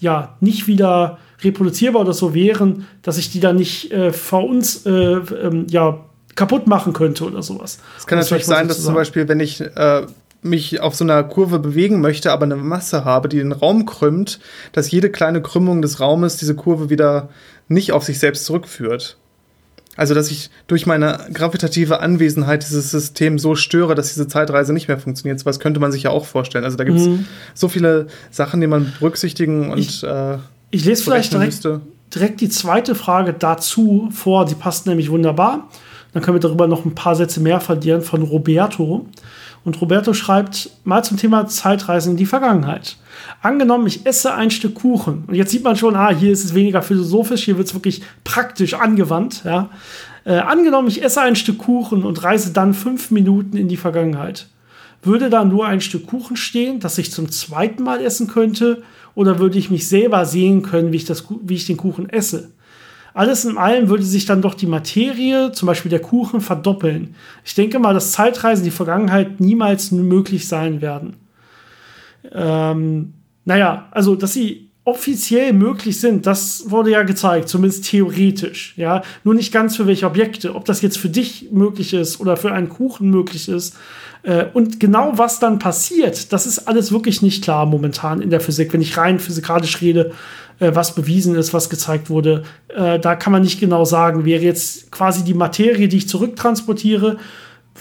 ja 0.00 0.36
nicht 0.40 0.66
wieder 0.66 1.18
reproduzierbar 1.42 2.02
oder 2.02 2.12
so 2.12 2.34
wären, 2.34 2.86
dass 3.02 3.16
ich 3.16 3.30
die 3.30 3.40
dann 3.40 3.56
nicht 3.56 3.92
äh, 3.92 4.12
vor 4.12 4.44
uns 4.44 4.84
äh, 4.84 4.90
ähm, 4.90 5.66
ja 5.70 6.00
kaputt 6.34 6.66
machen 6.66 6.92
könnte 6.92 7.24
oder 7.24 7.42
sowas. 7.42 7.78
Es 7.96 8.06
kann 8.06 8.18
natürlich 8.18 8.44
sein, 8.44 8.68
dass 8.68 8.82
zum 8.82 8.94
Beispiel, 8.94 9.28
wenn 9.28 9.40
ich 9.40 9.60
äh, 9.60 10.06
mich 10.42 10.80
auf 10.80 10.94
so 10.94 11.04
einer 11.04 11.22
Kurve 11.24 11.58
bewegen 11.58 12.00
möchte, 12.00 12.32
aber 12.32 12.44
eine 12.44 12.56
Masse 12.56 13.04
habe, 13.04 13.28
die 13.28 13.38
den 13.38 13.52
Raum 13.52 13.86
krümmt, 13.86 14.40
dass 14.72 14.90
jede 14.90 15.10
kleine 15.10 15.42
Krümmung 15.42 15.82
des 15.82 16.00
Raumes 16.00 16.36
diese 16.36 16.54
Kurve 16.54 16.90
wieder 16.90 17.28
nicht 17.68 17.92
auf 17.92 18.04
sich 18.04 18.18
selbst 18.18 18.44
zurückführt. 18.46 19.16
Also, 19.96 20.14
dass 20.14 20.30
ich 20.30 20.50
durch 20.66 20.86
meine 20.86 21.26
gravitative 21.32 22.00
Anwesenheit 22.00 22.62
dieses 22.62 22.90
System 22.90 23.38
so 23.38 23.54
störe, 23.54 23.94
dass 23.94 24.08
diese 24.08 24.28
Zeitreise 24.28 24.72
nicht 24.72 24.88
mehr 24.88 24.98
funktioniert. 24.98 25.44
Was 25.44 25.60
könnte 25.60 25.80
man 25.80 25.92
sich 25.92 26.04
ja 26.04 26.10
auch 26.10 26.24
vorstellen. 26.24 26.64
Also, 26.64 26.76
da 26.76 26.84
gibt 26.84 26.98
es 26.98 27.06
mhm. 27.06 27.26
so 27.54 27.68
viele 27.68 28.06
Sachen, 28.30 28.60
die 28.60 28.66
man 28.66 28.92
berücksichtigen 28.98 29.70
und. 29.70 29.78
Ich, 29.78 30.02
äh, 30.02 30.38
ich 30.70 30.84
lese 30.84 31.02
vielleicht 31.02 31.32
direkt, 31.32 31.68
direkt 32.14 32.40
die 32.40 32.48
zweite 32.48 32.94
Frage 32.94 33.34
dazu 33.34 34.08
vor. 34.12 34.46
Die 34.46 34.54
passt 34.54 34.86
nämlich 34.86 35.10
wunderbar. 35.10 35.68
Dann 36.12 36.22
können 36.22 36.36
wir 36.36 36.40
darüber 36.40 36.66
noch 36.66 36.84
ein 36.84 36.94
paar 36.94 37.14
Sätze 37.14 37.40
mehr 37.40 37.60
verlieren 37.60 38.02
von 38.02 38.22
Roberto. 38.22 39.06
Und 39.64 39.80
Roberto 39.80 40.14
schreibt 40.14 40.70
mal 40.84 41.02
zum 41.02 41.16
Thema 41.16 41.46
Zeitreisen 41.46 42.12
in 42.12 42.16
die 42.16 42.26
Vergangenheit. 42.26 42.96
Angenommen, 43.42 43.86
ich 43.86 44.06
esse 44.06 44.32
ein 44.32 44.50
Stück 44.50 44.74
Kuchen. 44.76 45.24
Und 45.26 45.34
jetzt 45.34 45.50
sieht 45.50 45.64
man 45.64 45.76
schon, 45.76 45.96
ah, 45.96 46.10
hier 46.10 46.32
ist 46.32 46.44
es 46.44 46.54
weniger 46.54 46.80
philosophisch, 46.80 47.44
hier 47.44 47.58
wird 47.58 47.68
es 47.68 47.74
wirklich 47.74 48.02
praktisch 48.24 48.74
angewandt. 48.74 49.42
Ja. 49.44 49.68
Äh, 50.24 50.38
angenommen, 50.38 50.88
ich 50.88 51.02
esse 51.02 51.20
ein 51.20 51.36
Stück 51.36 51.58
Kuchen 51.58 52.04
und 52.04 52.22
reise 52.22 52.52
dann 52.52 52.72
fünf 52.72 53.10
Minuten 53.10 53.56
in 53.56 53.68
die 53.68 53.76
Vergangenheit. 53.76 54.46
Würde 55.02 55.30
da 55.30 55.44
nur 55.44 55.66
ein 55.66 55.80
Stück 55.80 56.06
Kuchen 56.06 56.36
stehen, 56.36 56.80
das 56.80 56.98
ich 56.98 57.12
zum 57.12 57.30
zweiten 57.30 57.82
Mal 57.82 58.00
essen 58.02 58.26
könnte? 58.26 58.82
Oder 59.14 59.38
würde 59.38 59.58
ich 59.58 59.70
mich 59.70 59.88
selber 59.88 60.24
sehen 60.24 60.62
können, 60.62 60.92
wie 60.92 60.96
ich, 60.96 61.04
das, 61.04 61.24
wie 61.42 61.54
ich 61.54 61.66
den 61.66 61.76
Kuchen 61.76 62.08
esse? 62.08 62.50
Alles 63.12 63.44
in 63.44 63.58
allem 63.58 63.88
würde 63.88 64.02
sich 64.02 64.24
dann 64.24 64.42
doch 64.42 64.54
die 64.54 64.66
Materie, 64.66 65.52
zum 65.52 65.66
Beispiel 65.66 65.90
der 65.90 66.00
Kuchen, 66.00 66.40
verdoppeln. 66.40 67.14
Ich 67.44 67.54
denke 67.54 67.78
mal, 67.78 67.94
dass 67.94 68.12
Zeitreisen 68.12 68.64
die 68.64 68.70
Vergangenheit 68.70 69.40
niemals 69.40 69.90
möglich 69.90 70.46
sein 70.48 70.80
werden. 70.80 71.16
Ähm, 72.32 73.14
naja, 73.44 73.88
also, 73.90 74.14
dass 74.14 74.32
sie 74.32 74.69
offiziell 74.90 75.52
möglich 75.52 76.00
sind, 76.00 76.26
das 76.26 76.64
wurde 76.68 76.90
ja 76.90 77.02
gezeigt, 77.02 77.48
zumindest 77.48 77.86
theoretisch. 77.86 78.74
Ja, 78.76 79.02
nur 79.24 79.34
nicht 79.34 79.52
ganz 79.52 79.76
für 79.76 79.86
welche 79.86 80.06
Objekte. 80.06 80.54
Ob 80.54 80.64
das 80.64 80.82
jetzt 80.82 80.98
für 80.98 81.08
dich 81.08 81.48
möglich 81.52 81.94
ist 81.94 82.20
oder 82.20 82.36
für 82.36 82.52
einen 82.52 82.68
Kuchen 82.68 83.10
möglich 83.10 83.48
ist. 83.48 83.76
Äh, 84.22 84.46
und 84.52 84.80
genau 84.80 85.12
was 85.16 85.38
dann 85.38 85.58
passiert, 85.58 86.32
das 86.32 86.46
ist 86.46 86.66
alles 86.68 86.92
wirklich 86.92 87.22
nicht 87.22 87.44
klar 87.44 87.66
momentan 87.66 88.20
in 88.20 88.30
der 88.30 88.40
Physik. 88.40 88.72
Wenn 88.72 88.82
ich 88.82 88.96
rein 88.96 89.18
physikalisch 89.18 89.80
rede, 89.80 90.12
äh, 90.58 90.74
was 90.74 90.94
bewiesen 90.94 91.34
ist, 91.36 91.54
was 91.54 91.70
gezeigt 91.70 92.10
wurde. 92.10 92.42
Äh, 92.68 92.98
da 92.98 93.16
kann 93.16 93.32
man 93.32 93.42
nicht 93.42 93.60
genau 93.60 93.84
sagen, 93.84 94.24
wäre 94.24 94.42
jetzt 94.42 94.90
quasi 94.90 95.24
die 95.24 95.34
Materie, 95.34 95.88
die 95.88 95.98
ich 95.98 96.08
zurücktransportiere, 96.08 97.16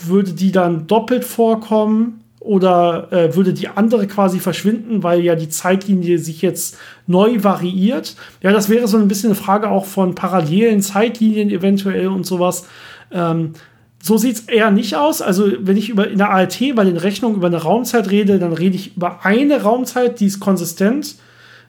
würde 0.05 0.33
die 0.33 0.51
dann 0.51 0.87
doppelt 0.87 1.25
vorkommen 1.25 2.18
oder 2.39 3.11
äh, 3.11 3.35
würde 3.35 3.53
die 3.53 3.67
andere 3.67 4.07
quasi 4.07 4.39
verschwinden, 4.39 5.03
weil 5.03 5.21
ja 5.21 5.35
die 5.35 5.49
Zeitlinie 5.49 6.19
sich 6.19 6.41
jetzt 6.41 6.77
neu 7.05 7.43
variiert? 7.43 8.15
Ja, 8.41 8.51
das 8.51 8.69
wäre 8.69 8.87
so 8.87 8.97
ein 8.97 9.07
bisschen 9.07 9.29
eine 9.29 9.35
Frage 9.35 9.69
auch 9.69 9.85
von 9.85 10.15
parallelen 10.15 10.81
Zeitlinien 10.81 11.49
eventuell 11.49 12.07
und 12.07 12.25
sowas. 12.25 12.65
Ähm, 13.11 13.53
so 14.01 14.17
sieht 14.17 14.35
es 14.35 14.41
eher 14.47 14.71
nicht 14.71 14.95
aus. 14.95 15.21
Also, 15.21 15.51
wenn 15.59 15.75
ich 15.75 15.89
über 15.89 16.07
in 16.07 16.17
der 16.17 16.31
ALT 16.31 16.57
bei 16.75 16.85
den 16.85 16.95
Rechnungen 16.95 17.35
über 17.35 17.47
eine 17.47 17.61
Raumzeit 17.61 18.09
rede, 18.09 18.39
dann 18.39 18.53
rede 18.53 18.75
ich 18.75 18.95
über 18.95 19.25
eine 19.25 19.61
Raumzeit, 19.61 20.19
die 20.21 20.27
ist 20.27 20.39
konsistent 20.39 21.15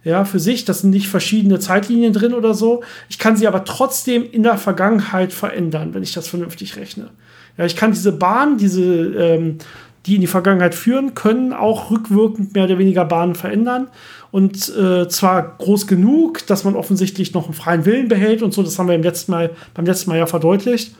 ja, 0.04 0.24
für 0.24 0.38
sich. 0.38 0.64
Das 0.64 0.80
sind 0.80 0.90
nicht 0.90 1.08
verschiedene 1.08 1.58
Zeitlinien 1.58 2.12
drin 2.12 2.32
oder 2.32 2.54
so. 2.54 2.82
Ich 3.08 3.18
kann 3.18 3.36
sie 3.36 3.48
aber 3.48 3.64
trotzdem 3.64 4.24
in 4.30 4.44
der 4.44 4.58
Vergangenheit 4.58 5.32
verändern, 5.32 5.92
wenn 5.92 6.04
ich 6.04 6.12
das 6.12 6.28
vernünftig 6.28 6.76
rechne. 6.76 7.10
Ja, 7.58 7.64
ich 7.64 7.76
kann 7.76 7.92
diese 7.92 8.12
Bahn, 8.12 8.56
diese, 8.56 8.84
ähm, 8.84 9.58
die 10.06 10.14
in 10.14 10.20
die 10.20 10.26
Vergangenheit 10.26 10.74
führen, 10.74 11.14
können 11.14 11.52
auch 11.52 11.90
rückwirkend 11.90 12.54
mehr 12.54 12.64
oder 12.64 12.78
weniger 12.78 13.04
Bahnen 13.04 13.34
verändern. 13.34 13.88
Und 14.30 14.74
äh, 14.76 15.08
zwar 15.08 15.56
groß 15.58 15.86
genug, 15.86 16.46
dass 16.46 16.64
man 16.64 16.76
offensichtlich 16.76 17.34
noch 17.34 17.46
einen 17.46 17.54
freien 17.54 17.84
Willen 17.84 18.08
behält 18.08 18.42
und 18.42 18.54
so. 18.54 18.62
Das 18.62 18.78
haben 18.78 18.88
wir 18.88 18.94
im 18.94 19.02
letzten 19.02 19.32
Mal, 19.32 19.50
beim 19.74 19.84
letzten 19.84 20.10
Mal 20.10 20.18
ja 20.18 20.26
verdeutlicht. 20.26 20.94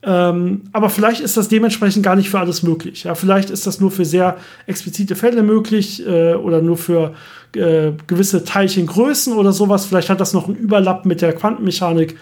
Ähm, 0.00 0.62
aber 0.72 0.90
vielleicht 0.90 1.20
ist 1.20 1.36
das 1.36 1.48
dementsprechend 1.48 2.04
gar 2.04 2.14
nicht 2.14 2.30
für 2.30 2.38
alles 2.38 2.62
möglich. 2.62 3.04
Ja, 3.04 3.16
vielleicht 3.16 3.50
ist 3.50 3.66
das 3.66 3.80
nur 3.80 3.90
für 3.90 4.04
sehr 4.04 4.36
explizite 4.66 5.16
Fälle 5.16 5.42
möglich 5.42 6.06
äh, 6.06 6.34
oder 6.34 6.62
nur 6.62 6.76
für 6.76 7.14
äh, 7.56 7.92
gewisse 8.06 8.44
Teilchengrößen 8.44 9.32
oder 9.32 9.52
sowas. 9.52 9.86
Vielleicht 9.86 10.08
hat 10.08 10.20
das 10.20 10.32
noch 10.32 10.46
einen 10.46 10.56
Überlapp 10.56 11.04
mit 11.04 11.20
der 11.20 11.32
Quantenmechanik. 11.32 12.16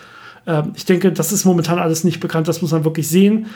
Ähm, 0.46 0.72
ich 0.74 0.86
denke, 0.86 1.12
das 1.12 1.32
ist 1.32 1.44
momentan 1.44 1.78
alles 1.78 2.02
nicht 2.02 2.20
bekannt. 2.20 2.48
Das 2.48 2.62
muss 2.62 2.72
man 2.72 2.84
wirklich 2.84 3.08
sehen. 3.08 3.46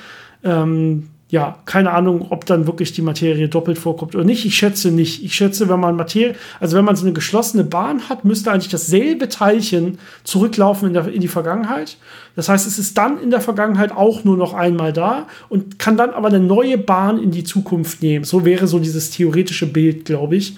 Ähm, 0.45 1.09
ja, 1.31 1.59
keine 1.65 1.93
Ahnung, 1.93 2.27
ob 2.31 2.45
dann 2.45 2.67
wirklich 2.67 2.93
die 2.93 3.03
Materie 3.03 3.49
doppelt 3.49 3.79
vorkommt 3.79 4.17
oder 4.17 4.25
nicht. 4.25 4.45
Ich 4.45 4.57
schätze 4.57 4.91
nicht. 4.91 5.23
Ich 5.23 5.35
schätze, 5.35 5.69
wenn 5.69 5.79
man 5.79 5.95
Materie, 5.95 6.35
also 6.59 6.77
wenn 6.77 6.85
man 6.85 6.97
so 6.97 7.05
eine 7.05 7.13
geschlossene 7.13 7.63
Bahn 7.63 8.09
hat, 8.09 8.25
müsste 8.25 8.51
eigentlich 8.51 8.69
dasselbe 8.69 9.29
Teilchen 9.29 9.99
zurücklaufen 10.25 10.89
in, 10.89 10.95
der, 10.95 11.07
in 11.07 11.21
die 11.21 11.29
Vergangenheit. 11.29 11.99
Das 12.35 12.49
heißt, 12.49 12.67
es 12.67 12.81
ist 12.81 12.99
dann 12.99 13.21
in 13.23 13.31
der 13.31 13.41
Vergangenheit 13.41 13.93
auch 13.93 14.25
nur 14.25 14.37
noch 14.37 14.55
einmal 14.55 14.93
da 14.93 15.29
und 15.49 15.79
kann 15.79 15.97
dann 15.97 16.11
aber 16.11 16.29
eine 16.29 16.41
neue 16.41 16.79
Bahn 16.79 17.23
in 17.23 17.31
die 17.31 17.45
Zukunft 17.45 18.03
nehmen. 18.03 18.25
So 18.25 18.45
wäre 18.45 18.67
so 18.67 18.81
dieses 18.81 19.11
theoretische 19.11 19.67
Bild, 19.73 20.07
glaube 20.07 20.35
ich. 20.35 20.57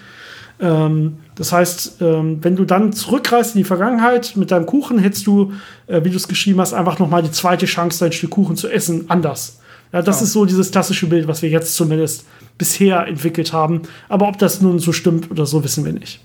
Ähm, 0.59 1.19
das 1.35 1.53
heißt, 1.53 2.01
ähm, 2.01 2.39
wenn 2.41 2.57
du 2.57 2.65
dann 2.65 2.95
zurückreist 2.95 3.55
in 3.55 3.59
die 3.59 3.65
Vergangenheit 3.65 4.37
mit 4.37 4.51
deinem 4.51 4.65
Kuchen, 4.65 4.99
hättest 4.99 5.27
du, 5.27 5.53
äh, 5.87 6.03
wie 6.03 6.11
du 6.11 6.17
es 6.17 6.29
geschrieben 6.29 6.61
hast, 6.61 6.73
einfach 6.73 6.99
noch 6.99 7.11
mal 7.11 7.23
die 7.23 7.31
zweite 7.31 7.67
Chance, 7.67 8.03
dein 8.03 8.13
Stück 8.13 8.31
Kuchen 8.31 8.57
zu 8.57 8.71
essen, 8.71 9.05
anders. 9.09 9.59
Ja, 9.93 10.03
das 10.03 10.21
ja. 10.21 10.25
ist 10.25 10.33
so 10.33 10.45
dieses 10.45 10.71
klassische 10.71 11.07
Bild, 11.07 11.29
was 11.29 11.43
wir 11.43 11.51
jetzt 11.51 11.75
zumindest 11.75 12.25
bisher 12.59 13.07
entwickelt 13.07 13.53
haben. 13.53 13.83
Aber 14.09 14.29
ob 14.29 14.39
das 14.39 14.61
nun 14.61 14.79
so 14.79 14.93
stimmt 14.93 15.31
oder 15.31 15.47
so, 15.47 15.63
wissen 15.65 15.85
wir 15.85 15.93
nicht. 15.93 16.21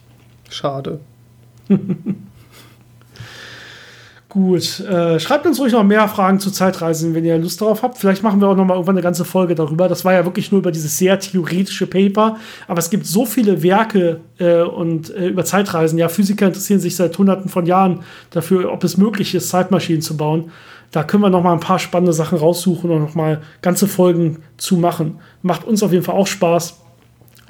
Schade. 0.50 1.00
Gut, 4.30 4.82
äh, 4.82 5.20
schreibt 5.20 5.48
uns 5.48 5.60
ruhig 5.60 5.72
noch 5.72 5.84
mehr 5.84 6.08
Fragen 6.10 6.40
zu 6.40 6.52
Zeitreisen, 6.52 7.16
wenn 7.16 7.26
ihr 7.26 7.38
Lust 7.38 7.62
darauf 7.62 7.82
habt. 7.82 7.98
Vielleicht 7.98 8.24
machen 8.24 8.40
wir 8.40 8.50
auch 8.50 8.56
noch 8.56 8.66
mal 8.66 8.74
irgendwann 8.74 8.96
eine 8.96 9.02
ganze 9.02 9.26
Folge 9.26 9.56
darüber. 9.56 9.88
Das 9.88 10.06
war 10.06 10.14
ja 10.14 10.26
wirklich 10.26 10.52
nur 10.52 10.60
über 10.60 10.72
dieses 10.72 10.98
sehr 10.98 11.18
theoretische 11.18 11.88
Paper, 11.88 12.38
aber 12.68 12.80
es 12.80 12.90
gibt 12.90 13.06
so 13.06 13.26
viele 13.26 13.64
Werke 13.64 14.20
äh, 14.38 14.62
und 14.62 15.10
äh, 15.16 15.30
über 15.30 15.46
Zeitreisen. 15.46 15.98
Ja, 15.98 16.10
Physiker 16.10 16.48
interessieren 16.48 16.80
sich 16.82 16.96
seit 16.96 17.18
Hunderten 17.18 17.50
von 17.50 17.66
Jahren 17.66 18.02
dafür, 18.30 18.72
ob 18.72 18.84
es 18.84 18.98
möglich 18.98 19.34
ist, 19.34 19.50
Zeitmaschinen 19.50 20.02
zu 20.02 20.18
bauen. 20.18 20.52
Da 20.92 21.04
können 21.04 21.24
wir 21.24 21.30
noch 21.30 21.44
mal 21.44 21.54
ein 21.54 21.60
paar 21.60 21.80
spannende 21.80 22.14
Sachen 22.14 22.38
raussuchen 22.38 22.90
und 22.90 23.02
noch 23.02 23.16
mal 23.16 23.42
ganze 23.62 23.88
Folgen 23.88 24.44
zu 24.58 24.78
machen. 24.78 25.20
Macht 25.42 25.66
uns 25.66 25.84
auf 25.84 25.92
jeden 25.92 26.04
Fall 26.04 26.16
auch 26.16 26.28
Spaß. 26.28 26.80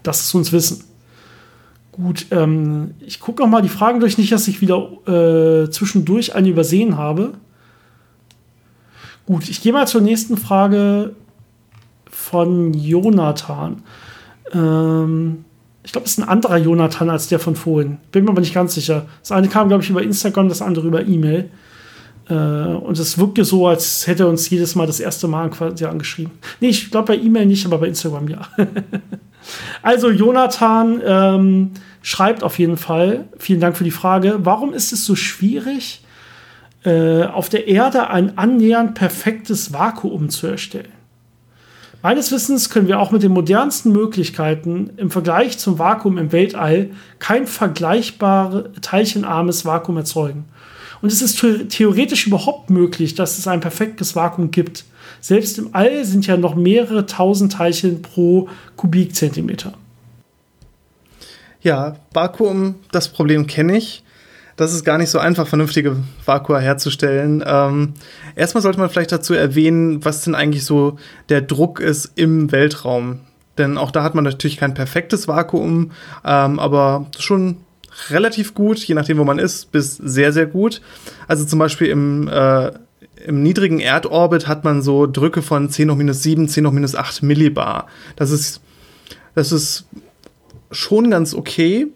Lasst 0.04 0.26
es 0.26 0.34
uns 0.34 0.52
wissen. 0.52 0.84
Gut, 1.92 2.28
ähm, 2.32 2.94
ich 3.00 3.20
gucke 3.20 3.42
noch 3.42 3.50
mal 3.50 3.62
die 3.62 3.70
Fragen 3.70 4.00
durch, 4.00 4.18
nicht, 4.18 4.32
dass 4.32 4.48
ich 4.48 4.62
wieder 4.62 4.88
äh, 5.08 5.70
zwischendurch 5.70 6.36
eine 6.36 6.50
übersehen 6.50 6.98
habe. 6.98 7.34
Gut, 9.26 9.50
ich 9.50 9.62
gehe 9.62 9.74
mal 9.74 9.88
zur 9.88 10.02
nächsten 10.02 10.38
Frage 10.38 11.16
von 12.10 12.74
Jonathan. 12.74 13.84
Ähm, 14.54 15.44
ich 15.84 15.92
glaube, 15.92 16.06
es 16.06 16.12
ist 16.12 16.20
ein 16.20 16.30
anderer 16.30 16.58
Jonathan 16.58 17.10
als 17.10 17.28
der 17.28 17.40
von 17.40 17.56
vorhin. 17.56 17.98
Bin 18.12 18.26
mir 18.26 18.32
aber 18.32 18.42
nicht 18.42 18.54
ganz 18.54 18.76
sicher. 18.76 19.06
Das 19.22 19.32
eine 19.32 19.48
kam, 19.48 19.68
glaube 19.68 19.84
ich, 19.84 19.90
über 19.90 20.04
Instagram, 20.04 20.50
das 20.50 20.62
andere 20.62 20.88
über 20.88 21.06
E-Mail. 21.06 21.50
Äh, 22.30 22.34
und 22.34 22.98
es 23.00 23.18
wirkte 23.18 23.46
so, 23.46 23.68
als 23.68 24.08
hätte 24.08 24.24
er 24.24 24.30
uns 24.30 24.50
jedes 24.50 24.76
Mal 24.76 24.88
das 24.88 25.00
erste 25.00 25.28
Mal 25.28 25.50
quasi 25.50 25.86
angeschrieben. 25.86 26.32
Nee, 26.60 26.70
ich 26.70 26.92
glaube 26.92 27.14
bei 27.14 27.22
E-Mail 27.22 27.46
nicht, 27.46 27.66
aber 27.66 27.78
bei 27.78 27.88
Instagram 27.88 28.28
ja. 28.28 28.42
also, 29.82 30.10
Jonathan 30.10 31.02
ähm, 31.06 31.72
schreibt 32.02 32.44
auf 32.44 32.60
jeden 32.60 32.78
Fall, 32.78 33.26
vielen 33.38 33.60
Dank 33.60 33.78
für 33.78 33.84
die 33.84 33.92
Frage, 33.92 34.40
warum 34.40 34.74
ist 34.74 34.92
es 34.92 35.06
so 35.06 35.16
schwierig, 35.16 36.04
äh, 36.84 37.24
auf 37.24 37.50
der 37.50 37.68
Erde 37.68 38.10
ein 38.10 38.38
annähernd 38.38 38.96
perfektes 38.96 39.74
Vakuum 39.74 40.30
zu 40.30 40.48
erstellen? 40.48 40.92
Meines 42.04 42.32
Wissens 42.32 42.70
können 42.70 42.88
wir 42.88 43.00
auch 43.00 43.12
mit 43.12 43.24
den 43.24 43.32
modernsten 43.32 43.92
Möglichkeiten 43.92 44.92
im 44.98 45.10
Vergleich 45.10 45.58
zum 45.58 45.80
Vakuum 45.80 46.18
im 46.18 46.32
Weltall 46.32 46.92
kein 47.20 47.48
vergleichbar 47.48 48.66
teilchenarmes 48.82 49.66
Vakuum 49.66 49.98
erzeugen. 49.98 50.46
Und 51.02 51.12
es 51.12 51.22
ist 51.22 51.44
theoretisch 51.70 52.28
überhaupt 52.28 52.70
möglich, 52.70 53.16
dass 53.16 53.38
es 53.38 53.48
ein 53.48 53.60
perfektes 53.60 54.16
Vakuum 54.16 54.52
gibt. 54.52 54.86
Selbst 55.22 55.58
im 55.58 55.70
All 55.74 56.06
sind 56.06 56.28
ja 56.28 56.38
noch 56.38 56.56
mehrere 56.56 57.06
tausend 57.06 57.54
Teilchen 57.54 58.02
pro 58.02 58.50
Kubikzentimeter. 58.76 59.74
Ja, 61.62 61.98
Vakuum, 62.14 62.76
das 62.92 63.10
Problem 63.10 63.48
kenne 63.48 63.78
ich. 63.78 64.04
Das 64.58 64.74
ist 64.74 64.84
gar 64.84 64.98
nicht 64.98 65.12
so 65.12 65.20
einfach, 65.20 65.48
vernünftige 65.48 65.98
Vakua 66.26 66.58
herzustellen. 66.58 67.44
Ähm, 67.46 67.94
erstmal 68.36 68.64
sollte 68.64 68.80
man 68.80 68.90
vielleicht 68.90 69.12
dazu 69.12 69.36
erwähnen, 69.36 70.04
was 70.04 70.24
denn 70.24 70.34
eigentlich 70.34 70.66
so 70.66 70.98
der 71.30 71.42
Druck 71.42 71.80
ist 71.80 72.12
im 72.16 72.52
Weltraum. 72.52 73.20
Denn 73.60 73.78
auch 73.78 73.92
da 73.92 74.02
hat 74.02 74.16
man 74.16 74.24
natürlich 74.24 74.58
kein 74.58 74.74
perfektes 74.74 75.28
Vakuum, 75.28 75.92
ähm, 76.26 76.60
aber 76.60 77.06
schon 77.20 77.58
relativ 78.10 78.54
gut, 78.54 78.80
je 78.80 78.96
nachdem, 78.96 79.18
wo 79.18 79.24
man 79.24 79.40
ist, 79.40 79.72
bis 79.72 79.96
sehr, 79.96 80.32
sehr 80.34 80.46
gut. 80.46 80.82
Also 81.28 81.46
zum 81.46 81.60
Beispiel 81.60 81.88
im, 81.88 82.28
äh, 82.28 82.72
im 83.26 83.44
niedrigen 83.44 83.80
Erdorbit 83.80 84.48
hat 84.48 84.64
man 84.64 84.82
so 84.82 85.08
Drücke 85.08 85.42
von 85.42 85.70
10 85.70 85.92
hoch 85.92 85.96
minus 85.96 86.24
7, 86.24 86.48
10 86.48 86.68
hoch 86.68 86.72
minus 86.72 86.96
8 86.96 87.24
Millibar. 87.24 87.88
Das 88.16 88.32
ist, 88.32 88.62
das 89.36 89.52
ist 89.52 89.86
schon 90.72 91.12
ganz 91.12 91.34
okay, 91.34 91.88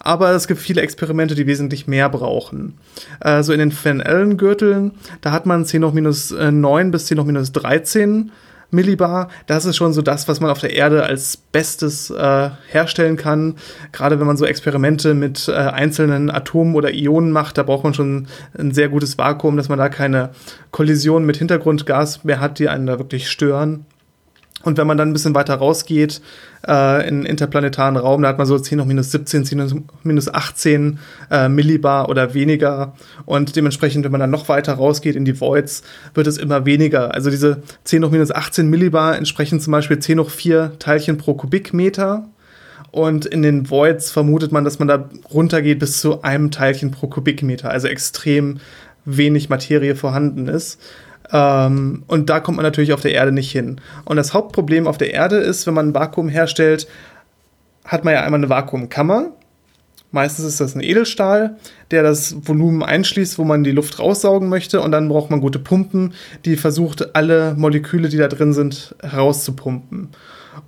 aber 0.00 0.30
es 0.30 0.46
gibt 0.48 0.60
viele 0.60 0.82
Experimente, 0.82 1.34
die 1.34 1.46
wesentlich 1.46 1.86
mehr 1.86 2.08
brauchen. 2.08 2.74
Äh, 3.20 3.42
so 3.42 3.52
in 3.52 3.58
den 3.58 3.72
Van 3.72 4.00
Allen-Gürteln, 4.00 4.92
da 5.20 5.32
hat 5.32 5.46
man 5.46 5.64
10 5.64 5.84
hoch 5.84 5.92
minus 5.92 6.30
9 6.30 6.90
bis 6.90 7.06
10 7.06 7.20
hoch 7.20 7.24
minus 7.24 7.52
13 7.52 8.30
Millibar, 8.70 9.28
das 9.46 9.64
ist 9.64 9.76
schon 9.76 9.94
so 9.94 10.02
das, 10.02 10.28
was 10.28 10.40
man 10.40 10.50
auf 10.50 10.60
der 10.60 10.74
Erde 10.74 11.04
als 11.04 11.38
Bestes 11.38 12.10
äh, 12.10 12.50
herstellen 12.70 13.16
kann. 13.16 13.54
Gerade 13.92 14.20
wenn 14.20 14.26
man 14.26 14.36
so 14.36 14.44
Experimente 14.44 15.14
mit 15.14 15.48
äh, 15.48 15.52
einzelnen 15.52 16.30
Atomen 16.30 16.74
oder 16.74 16.92
Ionen 16.92 17.32
macht, 17.32 17.56
da 17.56 17.62
braucht 17.62 17.84
man 17.84 17.94
schon 17.94 18.26
ein 18.58 18.72
sehr 18.72 18.90
gutes 18.90 19.16
Vakuum, 19.16 19.56
dass 19.56 19.70
man 19.70 19.78
da 19.78 19.88
keine 19.88 20.30
Kollision 20.70 21.24
mit 21.24 21.38
Hintergrundgas 21.38 22.24
mehr 22.24 22.40
hat, 22.40 22.58
die 22.58 22.68
einen 22.68 22.86
da 22.86 22.98
wirklich 22.98 23.30
stören. 23.30 23.86
Und 24.68 24.76
wenn 24.76 24.86
man 24.86 24.98
dann 24.98 25.08
ein 25.08 25.12
bisschen 25.14 25.34
weiter 25.34 25.54
rausgeht 25.54 26.20
äh, 26.66 27.08
in 27.08 27.24
interplanetaren 27.24 27.96
Raum, 27.96 28.20
da 28.20 28.28
hat 28.28 28.36
man 28.36 28.46
so 28.46 28.58
10 28.58 28.82
hoch 28.82 28.84
minus 28.84 29.10
17, 29.12 29.46
10 29.46 29.62
hoch 29.62 29.80
minus 30.02 30.32
18 30.32 30.98
äh, 31.30 31.48
Millibar 31.48 32.10
oder 32.10 32.34
weniger. 32.34 32.92
Und 33.24 33.56
dementsprechend, 33.56 34.04
wenn 34.04 34.12
man 34.12 34.20
dann 34.20 34.30
noch 34.30 34.50
weiter 34.50 34.74
rausgeht 34.74 35.16
in 35.16 35.24
die 35.24 35.40
Voids, 35.40 35.82
wird 36.12 36.26
es 36.26 36.36
immer 36.36 36.66
weniger. 36.66 37.14
Also 37.14 37.30
diese 37.30 37.62
10 37.84 38.04
hoch 38.04 38.10
minus 38.10 38.30
18 38.30 38.68
Millibar 38.68 39.16
entsprechen 39.16 39.58
zum 39.58 39.70
Beispiel 39.70 40.00
10 40.00 40.20
hoch 40.20 40.30
4 40.30 40.72
Teilchen 40.78 41.16
pro 41.16 41.32
Kubikmeter. 41.32 42.28
Und 42.90 43.24
in 43.24 43.40
den 43.40 43.70
Voids 43.70 44.10
vermutet 44.10 44.52
man, 44.52 44.64
dass 44.64 44.78
man 44.78 44.88
da 44.88 45.08
runtergeht 45.32 45.78
bis 45.78 45.98
zu 45.98 46.20
einem 46.22 46.50
Teilchen 46.50 46.90
pro 46.90 47.06
Kubikmeter, 47.06 47.70
also 47.70 47.88
extrem 47.88 48.60
wenig 49.06 49.48
Materie 49.48 49.94
vorhanden 49.94 50.46
ist. 50.46 50.78
Ähm, 51.32 52.04
und 52.06 52.30
da 52.30 52.40
kommt 52.40 52.56
man 52.56 52.64
natürlich 52.64 52.92
auf 52.92 53.00
der 53.00 53.12
Erde 53.12 53.32
nicht 53.32 53.50
hin. 53.50 53.80
Und 54.04 54.16
das 54.16 54.34
Hauptproblem 54.34 54.86
auf 54.86 54.98
der 54.98 55.12
Erde 55.12 55.36
ist, 55.36 55.66
wenn 55.66 55.74
man 55.74 55.88
ein 55.88 55.94
Vakuum 55.94 56.28
herstellt, 56.28 56.88
hat 57.84 58.04
man 58.04 58.14
ja 58.14 58.22
einmal 58.22 58.40
eine 58.40 58.48
Vakuumkammer. 58.48 59.32
Meistens 60.10 60.46
ist 60.46 60.60
das 60.60 60.74
ein 60.74 60.82
Edelstahl, 60.82 61.56
der 61.90 62.02
das 62.02 62.36
Volumen 62.46 62.82
einschließt, 62.82 63.38
wo 63.38 63.44
man 63.44 63.62
die 63.62 63.72
Luft 63.72 63.98
raussaugen 63.98 64.48
möchte. 64.48 64.80
Und 64.80 64.92
dann 64.92 65.08
braucht 65.08 65.30
man 65.30 65.40
gute 65.40 65.58
Pumpen, 65.58 66.14
die 66.46 66.56
versucht, 66.56 67.14
alle 67.14 67.54
Moleküle, 67.56 68.08
die 68.08 68.16
da 68.16 68.28
drin 68.28 68.54
sind, 68.54 68.94
herauszupumpen. 69.02 70.08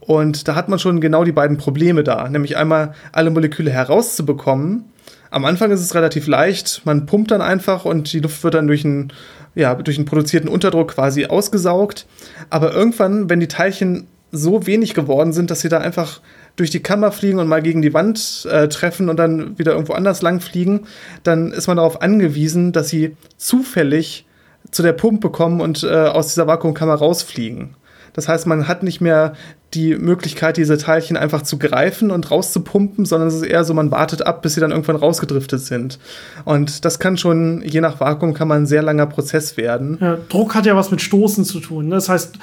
Und 0.00 0.46
da 0.46 0.54
hat 0.54 0.68
man 0.68 0.78
schon 0.78 1.00
genau 1.00 1.24
die 1.24 1.32
beiden 1.32 1.56
Probleme 1.56 2.04
da. 2.04 2.28
Nämlich 2.28 2.58
einmal 2.58 2.94
alle 3.12 3.30
Moleküle 3.30 3.70
herauszubekommen. 3.70 4.84
Am 5.30 5.44
Anfang 5.44 5.70
ist 5.70 5.80
es 5.80 5.94
relativ 5.94 6.26
leicht. 6.26 6.82
Man 6.84 7.06
pumpt 7.06 7.30
dann 7.30 7.40
einfach 7.40 7.84
und 7.84 8.12
die 8.12 8.20
Luft 8.20 8.42
wird 8.42 8.54
dann 8.54 8.66
durch 8.66 8.84
ein 8.84 9.12
ja, 9.54 9.74
durch 9.74 9.96
einen 9.96 10.06
produzierten 10.06 10.48
Unterdruck 10.48 10.92
quasi 10.94 11.26
ausgesaugt. 11.26 12.06
Aber 12.50 12.72
irgendwann, 12.72 13.28
wenn 13.28 13.40
die 13.40 13.48
Teilchen 13.48 14.06
so 14.32 14.66
wenig 14.66 14.94
geworden 14.94 15.32
sind, 15.32 15.50
dass 15.50 15.60
sie 15.60 15.68
da 15.68 15.78
einfach 15.78 16.20
durch 16.56 16.70
die 16.70 16.82
Kammer 16.82 17.10
fliegen 17.12 17.38
und 17.38 17.48
mal 17.48 17.62
gegen 17.62 17.82
die 17.82 17.94
Wand 17.94 18.46
äh, 18.50 18.68
treffen 18.68 19.08
und 19.08 19.16
dann 19.16 19.58
wieder 19.58 19.72
irgendwo 19.72 19.94
anders 19.94 20.22
lang 20.22 20.40
fliegen, 20.40 20.86
dann 21.22 21.52
ist 21.52 21.66
man 21.66 21.78
darauf 21.78 22.02
angewiesen, 22.02 22.72
dass 22.72 22.88
sie 22.88 23.16
zufällig 23.36 24.26
zu 24.70 24.82
der 24.82 24.92
Pumpe 24.92 25.30
kommen 25.30 25.60
und 25.60 25.82
äh, 25.82 25.88
aus 25.88 26.28
dieser 26.28 26.46
Vakuumkammer 26.46 26.94
rausfliegen. 26.94 27.76
Das 28.12 28.28
heißt, 28.28 28.46
man 28.46 28.68
hat 28.68 28.82
nicht 28.82 29.00
mehr 29.00 29.34
die 29.74 29.94
Möglichkeit, 29.94 30.56
diese 30.56 30.78
Teilchen 30.78 31.16
einfach 31.16 31.42
zu 31.42 31.56
greifen 31.56 32.10
und 32.10 32.30
rauszupumpen, 32.30 33.04
sondern 33.04 33.28
es 33.28 33.36
ist 33.36 33.42
eher 33.42 33.62
so, 33.62 33.72
man 33.72 33.92
wartet 33.92 34.26
ab, 34.26 34.42
bis 34.42 34.54
sie 34.54 34.60
dann 34.60 34.72
irgendwann 34.72 34.96
rausgedriftet 34.96 35.60
sind. 35.60 36.00
Und 36.44 36.84
das 36.84 36.98
kann 36.98 37.16
schon, 37.16 37.62
je 37.62 37.80
nach 37.80 38.00
Vakuum, 38.00 38.34
kann 38.34 38.48
man 38.48 38.62
ein 38.62 38.66
sehr 38.66 38.82
langer 38.82 39.06
Prozess 39.06 39.56
werden. 39.56 39.98
Ja, 40.00 40.18
Druck 40.28 40.56
hat 40.56 40.66
ja 40.66 40.74
was 40.74 40.90
mit 40.90 41.00
Stoßen 41.00 41.44
zu 41.44 41.60
tun. 41.60 41.86
Ne? 41.86 41.94
Das 41.94 42.08
heißt, 42.08 42.36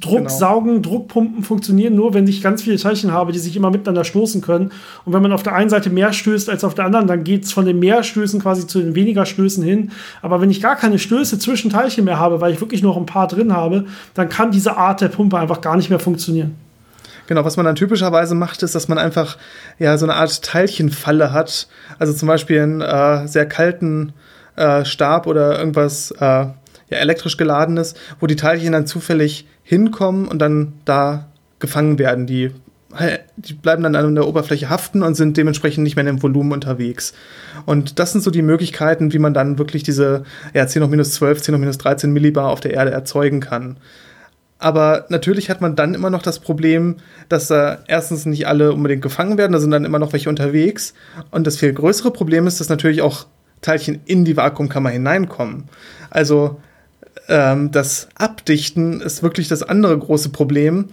Druck 0.00 0.16
genau. 0.18 0.30
saugen, 0.30 0.82
Druckpumpen 0.82 1.42
funktionieren 1.42 1.94
nur, 1.94 2.14
wenn 2.14 2.26
ich 2.26 2.40
ganz 2.40 2.62
viele 2.62 2.76
Teilchen 2.76 3.12
habe, 3.12 3.32
die 3.32 3.38
sich 3.38 3.54
immer 3.56 3.70
miteinander 3.70 4.04
stoßen 4.04 4.40
können. 4.40 4.72
Und 5.04 5.12
wenn 5.12 5.20
man 5.20 5.32
auf 5.32 5.42
der 5.42 5.54
einen 5.54 5.68
Seite 5.68 5.90
mehr 5.90 6.14
stößt 6.14 6.48
als 6.48 6.64
auf 6.64 6.74
der 6.74 6.86
anderen, 6.86 7.06
dann 7.06 7.24
geht 7.24 7.44
es 7.44 7.52
von 7.52 7.66
den 7.66 7.78
mehr 7.78 8.02
Stößen 8.02 8.40
quasi 8.40 8.66
zu 8.66 8.80
den 8.80 8.94
weniger 8.94 9.26
Stößen 9.26 9.62
hin. 9.62 9.90
Aber 10.22 10.40
wenn 10.40 10.50
ich 10.50 10.62
gar 10.62 10.76
keine 10.76 10.98
Stöße 10.98 11.38
zwischen 11.38 11.70
Teilchen 11.70 12.06
mehr 12.06 12.18
habe, 12.18 12.40
weil 12.40 12.54
ich 12.54 12.60
wirklich 12.62 12.82
nur 12.82 12.96
ein 12.96 13.06
paar 13.06 13.28
drin 13.28 13.52
habe, 13.52 13.84
dann 14.14 14.30
kann 14.30 14.50
diese 14.50 14.78
Art 14.78 15.02
der 15.02 15.08
Pumpe 15.08 15.38
einfach 15.38 15.60
gar 15.60 15.76
nicht 15.76 15.90
mehr 15.90 15.98
funktionieren. 15.98 16.56
Genau, 17.30 17.44
was 17.44 17.56
man 17.56 17.64
dann 17.64 17.76
typischerweise 17.76 18.34
macht, 18.34 18.64
ist, 18.64 18.74
dass 18.74 18.88
man 18.88 18.98
einfach 18.98 19.38
ja 19.78 19.96
so 19.96 20.04
eine 20.04 20.16
Art 20.16 20.42
Teilchenfalle 20.42 21.32
hat. 21.32 21.68
Also 22.00 22.12
zum 22.12 22.26
Beispiel 22.26 22.60
einen 22.60 22.80
äh, 22.80 23.28
sehr 23.28 23.46
kalten 23.46 24.14
äh, 24.56 24.84
Stab 24.84 25.28
oder 25.28 25.56
irgendwas 25.56 26.10
äh, 26.10 26.18
ja, 26.18 26.54
elektrisch 26.88 27.36
geladenes, 27.36 27.94
wo 28.18 28.26
die 28.26 28.34
Teilchen 28.34 28.72
dann 28.72 28.88
zufällig 28.88 29.46
hinkommen 29.62 30.26
und 30.26 30.40
dann 30.40 30.72
da 30.84 31.28
gefangen 31.60 32.00
werden. 32.00 32.26
Die, 32.26 32.50
die 33.36 33.54
bleiben 33.54 33.84
dann 33.84 33.94
an 33.94 34.16
der 34.16 34.26
Oberfläche 34.26 34.68
haften 34.68 35.04
und 35.04 35.14
sind 35.14 35.36
dementsprechend 35.36 35.84
nicht 35.84 35.94
mehr 35.94 36.04
in 36.04 36.16
dem 36.16 36.22
Volumen 36.24 36.50
unterwegs. 36.50 37.12
Und 37.64 38.00
das 38.00 38.10
sind 38.10 38.22
so 38.22 38.32
die 38.32 38.42
Möglichkeiten, 38.42 39.12
wie 39.12 39.20
man 39.20 39.34
dann 39.34 39.56
wirklich 39.56 39.84
diese 39.84 40.24
ja, 40.52 40.66
10 40.66 40.82
hoch 40.82 40.88
minus 40.88 41.12
12, 41.12 41.42
10 41.42 41.54
hoch 41.54 41.60
minus 41.60 41.78
13 41.78 42.12
Millibar 42.12 42.48
auf 42.48 42.58
der 42.58 42.74
Erde 42.74 42.90
erzeugen 42.90 43.38
kann. 43.38 43.76
Aber 44.60 45.06
natürlich 45.08 45.48
hat 45.48 45.62
man 45.62 45.74
dann 45.74 45.94
immer 45.94 46.10
noch 46.10 46.20
das 46.22 46.38
Problem, 46.38 46.96
dass 47.30 47.48
da 47.48 47.78
erstens 47.88 48.26
nicht 48.26 48.46
alle 48.46 48.72
unbedingt 48.74 49.00
gefangen 49.00 49.38
werden, 49.38 49.52
da 49.52 49.58
sind 49.58 49.70
dann 49.70 49.86
immer 49.86 49.98
noch 49.98 50.12
welche 50.12 50.28
unterwegs. 50.28 50.92
Und 51.30 51.46
das 51.46 51.56
viel 51.56 51.72
größere 51.72 52.10
Problem 52.10 52.46
ist, 52.46 52.60
dass 52.60 52.68
natürlich 52.68 53.00
auch 53.00 53.26
Teilchen 53.62 54.00
in 54.04 54.26
die 54.26 54.36
Vakuumkammer 54.36 54.90
hineinkommen. 54.90 55.64
Also 56.10 56.60
ähm, 57.28 57.70
das 57.70 58.08
Abdichten 58.14 59.00
ist 59.00 59.22
wirklich 59.22 59.48
das 59.48 59.62
andere 59.62 59.98
große 59.98 60.28
Problem. 60.28 60.90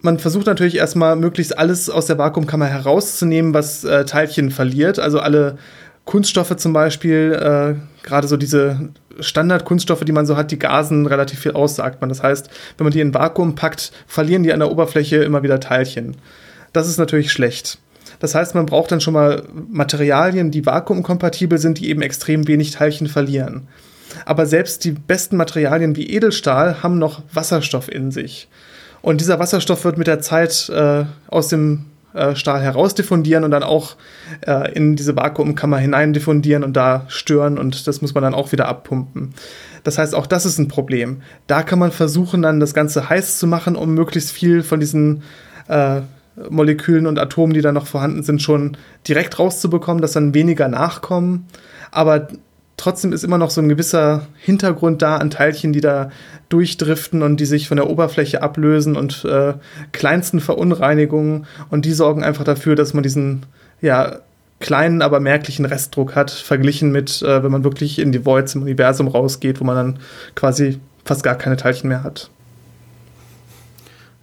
Man 0.00 0.18
versucht 0.18 0.46
natürlich 0.46 0.76
erstmal 0.76 1.14
möglichst 1.14 1.58
alles 1.58 1.90
aus 1.90 2.06
der 2.06 2.16
Vakuumkammer 2.16 2.66
herauszunehmen, 2.66 3.52
was 3.52 3.84
äh, 3.84 4.06
Teilchen 4.06 4.50
verliert. 4.50 4.98
Also 4.98 5.20
alle 5.20 5.58
Kunststoffe 6.04 6.56
zum 6.56 6.72
Beispiel, 6.72 7.32
äh, 7.32 8.04
gerade 8.04 8.26
so 8.26 8.36
diese 8.36 8.90
Standardkunststoffe, 9.20 10.04
die 10.04 10.12
man 10.12 10.26
so 10.26 10.36
hat, 10.36 10.50
die 10.50 10.58
gasen 10.58 11.06
relativ 11.06 11.40
viel 11.40 11.52
aus, 11.52 11.76
sagt 11.76 12.00
man. 12.00 12.08
Das 12.08 12.22
heißt, 12.22 12.50
wenn 12.76 12.84
man 12.84 12.92
die 12.92 13.00
in 13.00 13.14
Vakuum 13.14 13.54
packt, 13.54 13.92
verlieren 14.06 14.42
die 14.42 14.52
an 14.52 14.60
der 14.60 14.70
Oberfläche 14.70 15.16
immer 15.16 15.42
wieder 15.42 15.60
Teilchen. 15.60 16.16
Das 16.72 16.88
ist 16.88 16.98
natürlich 16.98 17.30
schlecht. 17.30 17.78
Das 18.18 18.34
heißt, 18.34 18.54
man 18.54 18.66
braucht 18.66 18.92
dann 18.92 19.00
schon 19.00 19.14
mal 19.14 19.42
Materialien, 19.68 20.50
die 20.50 20.64
vakuumkompatibel 20.64 21.58
sind, 21.58 21.78
die 21.78 21.88
eben 21.90 22.02
extrem 22.02 22.46
wenig 22.46 22.70
Teilchen 22.70 23.08
verlieren. 23.08 23.68
Aber 24.24 24.46
selbst 24.46 24.84
die 24.84 24.92
besten 24.92 25.36
Materialien 25.36 25.96
wie 25.96 26.08
Edelstahl 26.08 26.82
haben 26.82 26.98
noch 26.98 27.22
Wasserstoff 27.32 27.90
in 27.90 28.10
sich. 28.10 28.48
Und 29.00 29.20
dieser 29.20 29.38
Wasserstoff 29.38 29.84
wird 29.84 29.98
mit 29.98 30.06
der 30.06 30.20
Zeit 30.20 30.68
äh, 30.68 31.04
aus 31.26 31.48
dem 31.48 31.86
äh, 32.14 32.36
Stahl 32.36 32.62
herausdiffundieren 32.62 33.44
und 33.44 33.50
dann 33.50 33.62
auch 33.62 33.96
äh, 34.46 34.72
in 34.72 34.96
diese 34.96 35.16
Vakuumkammer 35.16 35.78
hinein 35.78 36.12
diffundieren 36.12 36.64
und 36.64 36.74
da 36.76 37.04
stören 37.08 37.58
und 37.58 37.86
das 37.86 38.02
muss 38.02 38.14
man 38.14 38.22
dann 38.22 38.34
auch 38.34 38.52
wieder 38.52 38.68
abpumpen. 38.68 39.34
Das 39.84 39.98
heißt, 39.98 40.14
auch 40.14 40.26
das 40.26 40.46
ist 40.46 40.58
ein 40.58 40.68
Problem. 40.68 41.22
Da 41.46 41.62
kann 41.62 41.78
man 41.78 41.90
versuchen, 41.90 42.42
dann 42.42 42.60
das 42.60 42.74
Ganze 42.74 43.08
heiß 43.08 43.38
zu 43.38 43.46
machen, 43.46 43.76
um 43.76 43.94
möglichst 43.94 44.30
viel 44.30 44.62
von 44.62 44.80
diesen 44.80 45.22
äh, 45.68 46.02
Molekülen 46.48 47.06
und 47.06 47.18
Atomen, 47.18 47.52
die 47.54 47.60
da 47.60 47.72
noch 47.72 47.86
vorhanden 47.86 48.22
sind, 48.22 48.40
schon 48.40 48.76
direkt 49.06 49.38
rauszubekommen, 49.38 50.00
dass 50.00 50.12
dann 50.12 50.34
weniger 50.34 50.68
nachkommen. 50.68 51.46
Aber 51.90 52.28
trotzdem 52.82 53.12
ist 53.12 53.22
immer 53.22 53.38
noch 53.38 53.50
so 53.50 53.60
ein 53.60 53.68
gewisser 53.68 54.26
Hintergrund 54.40 55.02
da 55.02 55.16
an 55.16 55.30
Teilchen, 55.30 55.72
die 55.72 55.80
da 55.80 56.10
durchdriften 56.48 57.22
und 57.22 57.38
die 57.38 57.46
sich 57.46 57.68
von 57.68 57.76
der 57.76 57.88
Oberfläche 57.88 58.42
ablösen 58.42 58.96
und 58.96 59.24
äh, 59.24 59.54
kleinsten 59.92 60.40
Verunreinigungen. 60.40 61.46
Und 61.70 61.84
die 61.84 61.92
sorgen 61.92 62.24
einfach 62.24 62.42
dafür, 62.42 62.74
dass 62.74 62.92
man 62.92 63.04
diesen, 63.04 63.46
ja, 63.80 64.18
kleinen, 64.58 65.00
aber 65.00 65.20
merklichen 65.20 65.64
Restdruck 65.64 66.16
hat, 66.16 66.32
verglichen 66.32 66.90
mit, 66.90 67.22
äh, 67.22 67.44
wenn 67.44 67.52
man 67.52 67.62
wirklich 67.62 68.00
in 68.00 68.10
die 68.10 68.26
Voids 68.26 68.56
im 68.56 68.62
Universum 68.62 69.06
rausgeht, 69.06 69.60
wo 69.60 69.64
man 69.64 69.76
dann 69.76 69.98
quasi 70.34 70.80
fast 71.04 71.22
gar 71.22 71.36
keine 71.36 71.56
Teilchen 71.56 71.88
mehr 71.88 72.02
hat. 72.02 72.30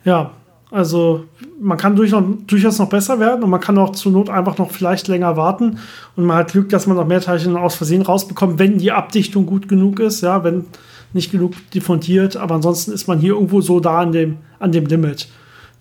Ja, 0.03 0.31
also 0.71 1.25
man 1.59 1.77
kann 1.77 1.95
durchaus 1.95 2.77
noch 2.77 2.89
besser 2.89 3.19
werden 3.19 3.43
und 3.43 3.49
man 3.49 3.59
kann 3.59 3.77
auch 3.77 3.91
zur 3.91 4.11
Not 4.11 4.29
einfach 4.29 4.57
noch 4.57 4.71
vielleicht 4.71 5.07
länger 5.07 5.35
warten 5.35 5.79
und 6.15 6.25
man 6.25 6.37
hat 6.37 6.51
Glück, 6.51 6.69
dass 6.69 6.85
man 6.85 6.95
noch 6.95 7.07
mehr 7.07 7.21
Teilchen 7.21 7.57
aus 7.57 7.75
Versehen 7.75 8.03
rausbekommt, 8.03 8.59
wenn 8.59 8.77
die 8.77 8.91
Abdichtung 8.91 9.45
gut 9.45 9.67
genug 9.67 9.99
ist, 9.99 10.21
ja, 10.21 10.43
wenn 10.43 10.65
nicht 11.13 11.31
genug 11.31 11.53
diffundiert, 11.71 12.37
aber 12.37 12.55
ansonsten 12.55 12.91
ist 12.91 13.07
man 13.07 13.19
hier 13.19 13.33
irgendwo 13.33 13.61
so 13.61 13.79
da 13.79 13.99
an 13.99 14.11
dem, 14.11 14.37
an 14.59 14.71
dem 14.71 14.85
Limit. 14.85 15.27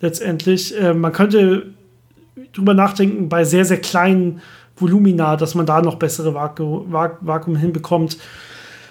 Letztendlich, 0.00 0.78
äh, 0.80 0.94
man 0.94 1.12
könnte 1.12 1.66
drüber 2.54 2.72
nachdenken 2.72 3.28
bei 3.28 3.44
sehr, 3.44 3.64
sehr 3.64 3.80
kleinen 3.80 4.40
Volumina, 4.76 5.36
dass 5.36 5.54
man 5.54 5.66
da 5.66 5.82
noch 5.82 5.96
bessere 5.96 6.34
Vaku 6.34 6.84
Vakuum 6.88 7.56
hinbekommt. 7.56 8.16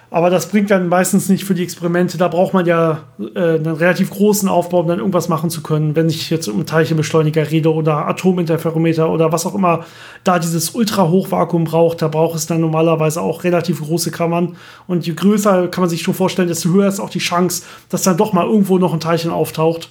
Aber 0.10 0.30
das 0.30 0.48
bringt 0.48 0.72
dann 0.72 0.88
meistens 0.88 1.28
nicht 1.28 1.44
für 1.44 1.54
die 1.54 1.64
Experimente. 1.64 2.18
Da 2.18 2.30
braucht 2.30 2.54
man 2.54 2.66
ja 2.66 3.04
äh, 3.20 3.56
einen 3.56 3.68
relativ 3.68 4.10
großen 4.10 4.48
Aufbau, 4.48 4.80
um 4.80 4.88
dann 4.88 5.00
irgendwas 5.00 5.28
machen 5.28 5.50
zu 5.50 5.62
können. 5.62 5.98
Wenn 5.98 6.08
ich 6.08 6.30
jetzt 6.30 6.48
um 6.48 6.66
Teilchenbeschleuniger 6.66 7.52
rede 7.52 7.74
oder 7.74 8.08
Atominterferometer 8.08 9.10
oder 9.10 9.34
was 9.34 9.46
auch 9.46 9.54
immer 9.54 9.86
da 10.24 10.40
dieses 10.40 10.70
Ultra-Hochvakuum 10.70 11.66
braucht, 11.66 12.02
da 12.02 12.08
braucht 12.08 12.38
es 12.38 12.46
dann 12.46 12.62
normalerweise 12.62 13.22
auch 13.22 13.44
relativ 13.44 13.82
große 13.82 14.12
Kammern. 14.12 14.56
Und 14.88 15.06
je 15.06 15.14
größer 15.14 15.68
kann 15.68 15.82
man 15.82 15.90
sich 15.90 16.04
schon 16.04 16.14
vorstellen, 16.14 16.48
desto 16.48 16.70
höher 16.70 16.88
ist 16.88 17.02
auch 17.02 17.10
die 17.10 17.20
Chance, 17.20 17.64
dass 17.90 18.04
dann 18.04 18.16
doch 18.16 18.32
mal 18.32 18.46
irgendwo 18.46 18.78
noch 18.78 18.94
ein 18.94 19.02
Teilchen 19.02 19.32
auftaucht. 19.32 19.90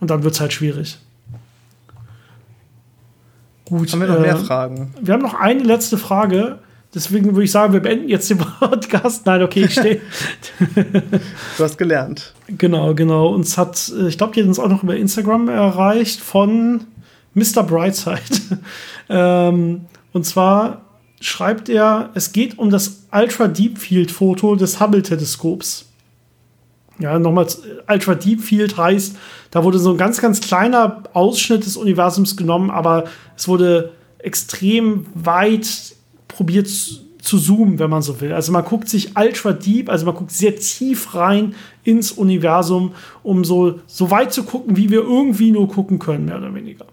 Und 0.00 0.10
dann 0.10 0.24
wird 0.24 0.34
es 0.34 0.40
halt 0.40 0.52
schwierig. 0.52 0.98
Gut. 3.66 3.92
Haben 3.92 4.00
wir 4.00 4.08
noch 4.08 4.16
äh, 4.16 4.20
mehr 4.20 4.36
Fragen? 4.36 4.94
Wir 5.00 5.14
haben 5.14 5.22
noch 5.22 5.34
eine 5.34 5.62
letzte 5.62 5.96
Frage. 5.96 6.58
Deswegen 6.94 7.34
würde 7.34 7.44
ich 7.44 7.50
sagen, 7.50 7.72
wir 7.72 7.80
beenden 7.80 8.08
jetzt 8.08 8.30
den 8.30 8.38
Podcast. 8.60 9.26
Nein, 9.26 9.42
okay, 9.42 9.64
ich 9.64 9.72
stehe. 9.72 10.00
du 11.58 11.64
hast 11.64 11.76
gelernt. 11.76 12.34
Genau, 12.46 12.94
genau. 12.94 13.28
Uns 13.28 13.58
hat, 13.58 13.92
äh, 13.98 14.08
ich 14.08 14.16
glaube, 14.16 14.34
die 14.34 14.40
hat 14.40 14.48
uns 14.48 14.58
auch 14.58 14.68
noch 14.68 14.82
über 14.82 14.96
Instagram 14.96 15.48
erreicht 15.48 16.20
von 16.20 16.84
Mr. 17.34 17.64
Brightside. 17.64 18.60
ähm, 19.08 19.86
und 20.12 20.24
zwar 20.24 20.82
schreibt 21.20 21.68
er, 21.68 22.10
es 22.14 22.32
geht 22.32 22.58
um 22.58 22.70
das 22.70 23.06
Ultra 23.10 23.48
Deep 23.48 23.78
Field 23.78 24.10
Foto 24.10 24.54
des 24.54 24.80
Hubble 24.80 25.02
Teleskops. 25.02 25.86
Ja, 27.00 27.18
nochmal, 27.18 27.48
Ultra 27.88 28.14
Deep 28.14 28.40
Field 28.40 28.76
heißt, 28.76 29.16
da 29.50 29.64
wurde 29.64 29.80
so 29.80 29.90
ein 29.90 29.96
ganz, 29.96 30.20
ganz 30.20 30.40
kleiner 30.40 31.02
Ausschnitt 31.12 31.66
des 31.66 31.76
Universums 31.76 32.36
genommen, 32.36 32.70
aber 32.70 33.04
es 33.36 33.48
wurde 33.48 33.92
extrem 34.18 35.06
weit 35.14 35.94
probiert 36.34 36.68
zu 36.68 37.38
zoomen, 37.38 37.78
wenn 37.78 37.88
man 37.88 38.02
so 38.02 38.20
will. 38.20 38.32
Also 38.32 38.52
man 38.52 38.64
guckt 38.64 38.88
sich 38.88 39.16
ultra 39.16 39.52
deep, 39.52 39.88
also 39.88 40.04
man 40.04 40.14
guckt 40.14 40.30
sehr 40.30 40.56
tief 40.56 41.14
rein 41.14 41.54
ins 41.82 42.12
Universum, 42.12 42.92
um 43.22 43.44
so, 43.44 43.80
so 43.86 44.10
weit 44.10 44.32
zu 44.32 44.44
gucken, 44.44 44.76
wie 44.76 44.90
wir 44.90 45.00
irgendwie 45.00 45.50
nur 45.50 45.68
gucken 45.68 45.98
können, 45.98 46.26
mehr 46.26 46.36
oder 46.36 46.54
weniger. 46.54 46.84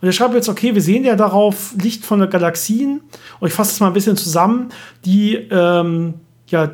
Und 0.00 0.08
er 0.08 0.12
schreibt 0.12 0.34
jetzt, 0.34 0.48
okay, 0.48 0.74
wir 0.74 0.82
sehen 0.82 1.04
ja 1.04 1.16
darauf 1.16 1.74
Licht 1.80 2.04
von 2.04 2.20
der 2.20 2.28
Galaxien. 2.28 3.00
Und 3.40 3.48
ich 3.48 3.54
fasse 3.54 3.72
es 3.72 3.80
mal 3.80 3.88
ein 3.88 3.92
bisschen 3.92 4.16
zusammen, 4.16 4.70
die, 5.04 5.34
ähm, 5.34 6.14
ja, 6.48 6.72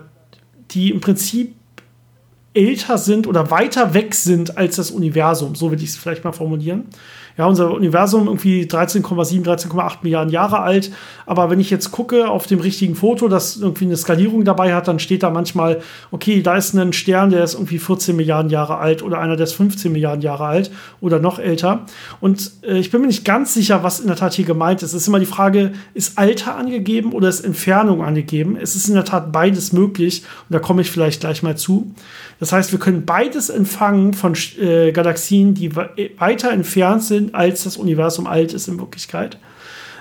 die 0.71 0.91
im 0.91 1.01
Prinzip 1.01 1.55
älter 2.55 2.99
sind 2.99 3.27
oder 3.27 3.51
weiter 3.51 3.95
weg 3.95 4.15
sind 4.15 4.57
als 4.57 4.77
das 4.77 4.91
Universum. 4.91 5.55
So 5.55 5.71
will 5.71 5.83
ich 5.83 5.91
es 5.91 5.97
vielleicht 5.97 6.25
mal 6.25 6.33
formulieren 6.33 6.87
ja, 7.39 7.47
unser 7.47 7.73
Universum 7.73 8.27
irgendwie 8.27 8.65
13,7, 8.65 9.45
13,8 9.45 9.99
Milliarden 10.03 10.33
Jahre 10.33 10.59
alt. 10.59 10.91
Aber 11.25 11.51
wenn 11.51 11.61
ich 11.61 11.71
jetzt 11.71 11.93
gucke 11.93 12.29
auf 12.29 12.47
dem 12.47 12.59
richtigen 12.59 12.97
Foto, 12.97 13.29
das 13.29 13.57
irgendwie 13.59 13.85
eine 13.85 13.97
Skalierung 13.97 14.45
dabei 14.45 14.75
hat, 14.75 14.89
dann 14.89 14.99
steht 14.99 15.23
da 15.23 15.31
manchmal, 15.31 15.81
okay, 16.11 16.43
da 16.43 16.57
ist 16.57 16.75
ein 16.75 16.93
Stern, 16.93 17.31
der 17.31 17.45
ist 17.45 17.55
irgendwie 17.55 17.79
14 17.79 18.17
Milliarden 18.17 18.51
Jahre 18.51 18.79
alt 18.79 19.05
oder 19.05 19.21
einer, 19.21 19.37
der 19.37 19.45
ist 19.45 19.53
15 19.53 19.93
Milliarden 19.93 20.21
Jahre 20.21 20.47
alt 20.47 20.73
oder 21.01 21.21
noch 21.21 21.39
älter. 21.39 21.87
Und 22.21 22.51
äh, 22.65 22.79
ich 22.79 22.91
bin 22.91 23.03
mir 23.03 23.07
nicht 23.07 23.25
ganz 23.25 23.55
sicher, 23.55 23.85
was 23.85 24.01
in 24.01 24.09
der 24.09 24.17
Tat 24.17 24.35
hier 24.35 24.45
gemeint 24.45 24.83
ist. 24.83 24.93
Es 24.93 25.03
ist 25.03 25.09
immer 25.09 25.21
die 25.21 25.27
Frage, 25.27 25.73
ist 25.95 26.19
Alter 26.19 26.57
angegeben 26.57 27.13
oder 27.13 27.29
ist 27.29 27.45
Entfernung 27.45 28.03
angegeben? 28.03 28.59
Es 28.61 28.75
ist 28.75 28.89
in 28.89 28.95
der 28.95 29.05
Tat 29.05 29.31
beides 29.31 29.73
möglich 29.73 30.25
und 30.49 30.55
da 30.55 30.59
komme 30.59 30.83
ich 30.83 30.91
vielleicht 30.91 31.21
gleich 31.21 31.45
mal 31.45 31.57
zu. 31.57 31.95
Das 32.41 32.53
heißt, 32.53 32.73
wir 32.73 32.79
können 32.79 33.05
beides 33.05 33.51
empfangen 33.51 34.15
von 34.15 34.35
äh, 34.61 34.93
Galaxien, 34.93 35.55
die 35.55 35.75
weiter 35.75 36.53
entfernt 36.53 37.03
sind, 37.03 37.28
als 37.35 37.65
das 37.65 37.77
Universum 37.77 38.27
alt 38.27 38.53
ist 38.53 38.69
in 38.69 38.79
Wirklichkeit. 38.79 39.39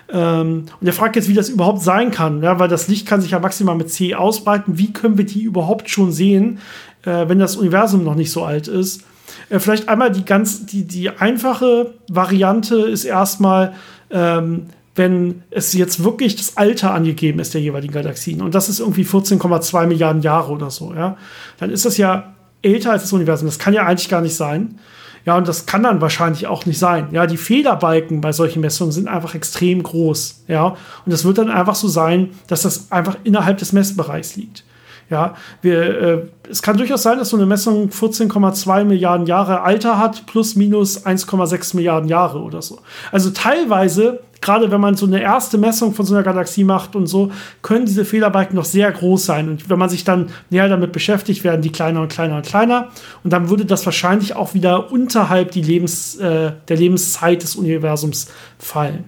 Ähm, 0.10 0.66
und 0.80 0.88
er 0.88 0.94
fragt 0.94 1.16
jetzt, 1.16 1.28
wie 1.28 1.34
das 1.34 1.50
überhaupt 1.50 1.82
sein 1.82 2.12
kann, 2.12 2.42
ja, 2.42 2.60
weil 2.60 2.70
das 2.70 2.88
Licht 2.88 3.08
kann 3.08 3.22
sich 3.22 3.32
ja 3.32 3.40
maximal 3.40 3.76
mit 3.76 3.92
C 3.92 4.16
ausbreiten. 4.16 4.78
Wie 4.78 4.94
können 4.94 5.18
wir 5.18 5.26
die 5.26 5.44
überhaupt 5.44 5.90
schon 5.90 6.12
sehen, 6.12 6.60
äh, 7.04 7.28
wenn 7.28 7.40
das 7.40 7.56
Universum 7.58 8.04
noch 8.04 8.16
nicht 8.16 8.32
so 8.32 8.44
alt 8.44 8.68
ist? 8.68 9.04
Äh, 9.50 9.60
vielleicht 9.60 9.90
einmal 9.90 10.12
die 10.12 10.24
ganz, 10.24 10.66
die, 10.66 10.86
die 10.86 11.10
einfache 11.10 11.94
Variante 12.10 12.78
ist 12.78 13.04
erstmal, 13.04 13.74
ähm, 14.10 14.68
wenn 14.96 15.44
es 15.52 15.74
jetzt 15.74 16.04
wirklich 16.04 16.36
das 16.38 16.58
Alter 16.58 16.94
angegeben 16.94 17.40
ist 17.40 17.54
der 17.54 17.62
jeweiligen 17.62 17.94
Galaxien 17.94 18.42
und 18.42 18.56
das 18.56 18.68
ist 18.68 18.80
irgendwie 18.80 19.04
14,2 19.04 19.86
Milliarden 19.86 20.24
Jahre 20.24 20.52
oder 20.52 20.72
so, 20.72 20.94
ja, 20.96 21.18
dann 21.60 21.70
ist 21.70 21.86
das 21.86 21.98
ja 21.98 22.34
älter 22.64 22.92
als 22.92 23.04
das 23.04 23.14
Universum. 23.14 23.48
Das 23.48 23.60
kann 23.60 23.74
ja 23.74 23.86
eigentlich 23.86 24.10
gar 24.10 24.22
nicht 24.22 24.36
sein. 24.36 24.80
Ja, 25.26 25.38
und 25.38 25.47
das 25.47 25.65
kann 25.65 25.84
dann 25.84 26.01
wahrscheinlich 26.01 26.47
auch 26.47 26.65
nicht 26.65 26.80
sein. 26.80 27.09
Ja, 27.11 27.28
die 27.28 27.38
Fehlerbalken 27.38 28.22
bei 28.22 28.32
solchen 28.32 28.61
Messungen 28.61 28.91
sind 28.91 29.07
einfach 29.07 29.36
extrem 29.36 29.84
groß. 29.84 30.43
Ja, 30.47 30.76
und 31.05 31.11
es 31.11 31.26
wird 31.26 31.38
dann 31.38 31.49
einfach 31.49 31.76
so 31.76 31.88
sein, 31.88 32.30
dass 32.47 32.61
das 32.61 32.91
einfach 32.91 33.18
innerhalb 33.24 33.57
des 33.57 33.74
Messbereichs 33.74 34.36
liegt. 34.36 34.63
Ja, 35.10 35.36
wir, 35.62 36.01
äh, 36.01 36.22
es 36.49 36.62
kann 36.62 36.78
durchaus 36.78 37.03
sein, 37.03 37.18
dass 37.18 37.30
so 37.30 37.38
eine 37.38 37.45
Messung 37.45 37.89
14,2 37.89 38.84
Milliarden 38.84 39.26
Jahre 39.26 39.62
Alter 39.62 39.97
hat, 39.97 40.26
plus 40.26 40.55
minus 40.55 41.05
1,6 41.05 41.76
Milliarden 41.76 42.10
Jahre 42.10 42.41
oder 42.41 42.62
so. 42.62 42.80
Also 43.12 43.30
teilweise 43.30 44.20
gerade 44.41 44.72
wenn 44.72 44.82
man 44.82 44.95
so 44.95 45.05
eine 45.05 45.22
erste 45.22 45.58
Messung 45.58 45.93
von 45.93 46.05
so 46.05 46.14
einer 46.14 46.24
Galaxie 46.24 46.64
macht 46.64 46.95
und 46.95 47.08
so, 47.08 47.32
können 47.62 47.86
diese 47.86 48.05
Fehlerbalken 48.05 48.55
noch 48.55 48.66
sehr 48.66 48.91
groß 48.91 49.26
sein. 49.26 49.49
Und 49.49 49.70
wenn 49.70 49.80
man 49.80 49.89
sich 49.89 50.03
dann 50.03 50.30
näher 50.49 50.70
damit 50.70 50.91
beschäftigt, 50.91 51.43
werden 51.43 51.62
die 51.62 51.72
kleiner 51.72 52.01
und 52.01 52.10
kleiner 52.10 52.38
und 52.38 52.45
kleiner. 52.45 52.89
Und 53.24 53.34
dann 53.34 53.49
würde 53.49 53.66
das 53.66 53.86
wahrscheinlich 53.86 54.36
auch 54.36 54.53
wieder 54.53 54.91
unterhalb 54.91 55.51
die 55.51 55.62
Lebens, 55.62 56.16
äh, 56.18 56.51
der 56.68 56.78
Lebenszeit 56.78 57.43
des 57.43 57.55
Universums 57.55 58.28
fallen. 58.60 59.05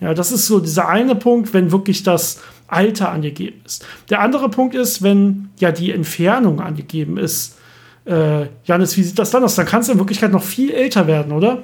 Ja, 0.00 0.14
das 0.14 0.30
ist 0.30 0.46
so 0.46 0.60
dieser 0.60 0.88
eine 0.88 1.16
Punkt, 1.16 1.52
wenn 1.52 1.72
wirklich 1.72 2.04
das 2.04 2.40
Alter 2.68 3.10
angegeben 3.10 3.60
ist. 3.64 3.84
Der 4.10 4.20
andere 4.20 4.48
Punkt 4.48 4.74
ist, 4.74 5.02
wenn 5.02 5.50
ja 5.58 5.72
die 5.72 5.92
Entfernung 5.92 6.60
angegeben 6.60 7.16
ist. 7.16 7.58
Äh, 8.04 8.46
Janis, 8.64 8.96
wie 8.96 9.02
sieht 9.02 9.18
das 9.18 9.30
dann 9.30 9.44
aus? 9.44 9.56
Dann 9.56 9.66
kann 9.66 9.80
es 9.80 9.88
in 9.88 9.98
Wirklichkeit 9.98 10.32
noch 10.32 10.42
viel 10.42 10.70
älter 10.70 11.06
werden, 11.06 11.32
oder? 11.32 11.62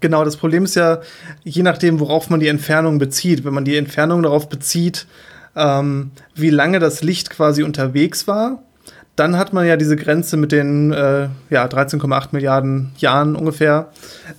Genau, 0.00 0.24
das 0.24 0.36
Problem 0.36 0.64
ist 0.64 0.74
ja, 0.74 1.00
je 1.44 1.62
nachdem, 1.62 2.00
worauf 2.00 2.28
man 2.28 2.40
die 2.40 2.48
Entfernung 2.48 2.98
bezieht. 2.98 3.44
Wenn 3.44 3.54
man 3.54 3.64
die 3.64 3.76
Entfernung 3.76 4.22
darauf 4.22 4.48
bezieht, 4.48 5.06
ähm, 5.54 6.10
wie 6.34 6.50
lange 6.50 6.80
das 6.80 7.02
Licht 7.02 7.30
quasi 7.30 7.62
unterwegs 7.62 8.26
war, 8.26 8.62
dann 9.14 9.36
hat 9.36 9.52
man 9.52 9.66
ja 9.66 9.76
diese 9.76 9.96
Grenze 9.96 10.36
mit 10.36 10.52
den 10.52 10.92
äh, 10.92 11.28
ja, 11.50 11.66
13,8 11.66 12.28
Milliarden 12.32 12.92
Jahren 12.96 13.36
ungefähr. 13.36 13.90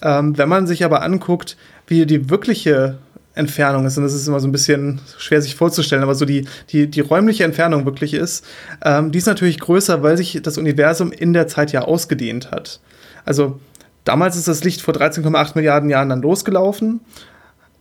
Ähm, 0.01 0.37
wenn 0.37 0.49
man 0.49 0.67
sich 0.67 0.83
aber 0.83 1.01
anguckt, 1.01 1.55
wie 1.87 2.05
die 2.05 2.29
wirkliche 2.29 2.97
Entfernung 3.35 3.85
ist, 3.85 3.97
und 3.97 4.03
das 4.03 4.13
ist 4.13 4.27
immer 4.27 4.39
so 4.39 4.47
ein 4.47 4.51
bisschen 4.51 5.01
schwer 5.17 5.41
sich 5.41 5.55
vorzustellen, 5.55 6.03
aber 6.03 6.15
so 6.15 6.25
die, 6.25 6.47
die, 6.69 6.87
die 6.87 7.01
räumliche 7.01 7.43
Entfernung 7.43 7.85
wirklich 7.85 8.13
ist, 8.13 8.45
ähm, 8.83 9.11
die 9.11 9.17
ist 9.17 9.27
natürlich 9.27 9.59
größer, 9.59 10.03
weil 10.03 10.17
sich 10.17 10.39
das 10.43 10.57
Universum 10.57 11.11
in 11.11 11.33
der 11.33 11.47
Zeit 11.47 11.71
ja 11.71 11.81
ausgedehnt 11.81 12.51
hat. 12.51 12.79
Also 13.25 13.59
Damals 14.03 14.35
ist 14.35 14.47
das 14.47 14.63
Licht 14.63 14.81
vor 14.81 14.93
13,8 14.93 15.51
Milliarden 15.55 15.89
Jahren 15.89 16.09
dann 16.09 16.21
losgelaufen 16.21 17.01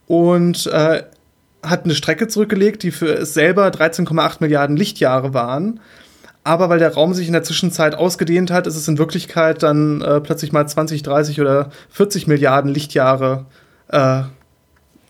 und 0.06 0.66
äh, 0.66 1.02
hat 1.62 1.84
eine 1.84 1.94
Strecke 1.94 2.28
zurückgelegt, 2.28 2.82
die 2.82 2.90
für 2.90 3.12
es 3.12 3.34
selber 3.34 3.68
13,8 3.68 4.36
Milliarden 4.40 4.76
Lichtjahre 4.76 5.34
waren. 5.34 5.80
Aber 6.44 6.68
weil 6.68 6.80
der 6.80 6.94
Raum 6.94 7.14
sich 7.14 7.28
in 7.28 7.32
der 7.32 7.44
Zwischenzeit 7.44 7.94
ausgedehnt 7.94 8.50
hat, 8.50 8.66
ist 8.66 8.76
es 8.76 8.88
in 8.88 8.98
Wirklichkeit 8.98 9.62
dann 9.62 10.00
äh, 10.00 10.20
plötzlich 10.20 10.52
mal 10.52 10.66
20, 10.66 11.02
30 11.02 11.40
oder 11.40 11.70
40 11.90 12.26
Milliarden 12.26 12.72
Lichtjahre, 12.72 13.46
äh, 13.88 14.22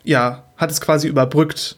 ja, 0.05 0.45
hat 0.57 0.71
es 0.71 0.81
quasi 0.81 1.09
überbrückt. 1.09 1.77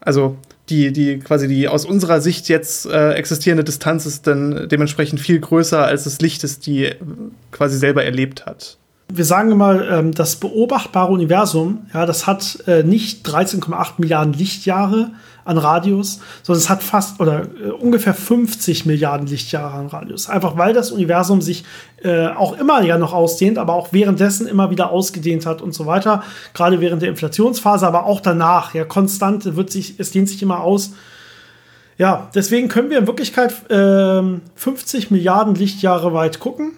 Also 0.00 0.36
die, 0.68 0.92
die 0.92 1.18
quasi 1.18 1.48
die 1.48 1.68
aus 1.68 1.84
unserer 1.84 2.20
Sicht 2.20 2.48
jetzt 2.48 2.86
äh, 2.86 3.12
existierende 3.12 3.64
Distanz 3.64 4.06
ist 4.06 4.26
dann 4.26 4.68
dementsprechend 4.68 5.20
viel 5.20 5.38
größer 5.38 5.84
als 5.84 6.04
das 6.04 6.20
Licht, 6.20 6.42
das 6.42 6.58
die 6.58 6.92
quasi 7.52 7.78
selber 7.78 8.04
erlebt 8.04 8.46
hat. 8.46 8.78
Wir 9.08 9.24
sagen 9.24 9.56
mal, 9.56 9.86
ähm, 9.88 10.12
das 10.12 10.36
beobachtbare 10.36 11.12
Universum, 11.12 11.86
ja, 11.94 12.06
das 12.06 12.26
hat 12.26 12.58
äh, 12.66 12.82
nicht 12.82 13.26
13,8 13.26 13.94
Milliarden 13.98 14.32
Lichtjahre, 14.32 15.12
an 15.46 15.58
Radius, 15.58 16.20
sondern 16.42 16.60
es 16.60 16.68
hat 16.68 16.82
fast 16.82 17.20
oder 17.20 17.42
äh, 17.42 17.70
ungefähr 17.70 18.14
50 18.14 18.84
Milliarden 18.84 19.26
Lichtjahre 19.26 19.74
an 19.78 19.86
Radius. 19.86 20.28
Einfach 20.28 20.58
weil 20.58 20.72
das 20.74 20.90
Universum 20.90 21.40
sich 21.40 21.64
äh, 22.02 22.28
auch 22.28 22.58
immer 22.58 22.82
ja 22.82 22.98
noch 22.98 23.12
ausdehnt, 23.12 23.56
aber 23.56 23.74
auch 23.74 23.92
währenddessen 23.92 24.46
immer 24.46 24.70
wieder 24.70 24.90
ausgedehnt 24.90 25.46
hat 25.46 25.62
und 25.62 25.72
so 25.72 25.86
weiter. 25.86 26.22
Gerade 26.52 26.80
während 26.80 27.02
der 27.02 27.08
Inflationsphase, 27.10 27.86
aber 27.86 28.06
auch 28.06 28.20
danach. 28.20 28.74
Ja, 28.74 28.84
konstant 28.84 29.56
wird 29.56 29.70
sich, 29.70 29.98
es 29.98 30.10
dehnt 30.10 30.28
sich 30.28 30.42
immer 30.42 30.60
aus. 30.60 30.92
Ja, 31.98 32.28
deswegen 32.34 32.68
können 32.68 32.90
wir 32.90 32.98
in 32.98 33.06
Wirklichkeit 33.06 33.54
äh, 33.70 34.22
50 34.56 35.10
Milliarden 35.10 35.54
Lichtjahre 35.54 36.12
weit 36.12 36.40
gucken. 36.40 36.72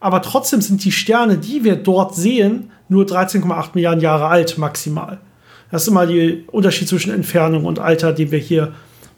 Aber 0.00 0.22
trotzdem 0.22 0.60
sind 0.60 0.84
die 0.84 0.92
Sterne, 0.92 1.38
die 1.38 1.64
wir 1.64 1.76
dort 1.76 2.14
sehen, 2.14 2.70
nur 2.88 3.04
13,8 3.04 3.70
Milliarden 3.74 4.00
Jahre 4.00 4.26
alt 4.26 4.58
maximal. 4.58 5.18
Das 5.70 5.82
ist 5.82 5.88
immer 5.88 6.06
der 6.06 6.36
Unterschied 6.48 6.88
zwischen 6.88 7.12
Entfernung 7.12 7.64
und 7.64 7.78
Alter, 7.78 8.12
den 8.12 8.30
wir 8.30 8.38
hier 8.38 8.72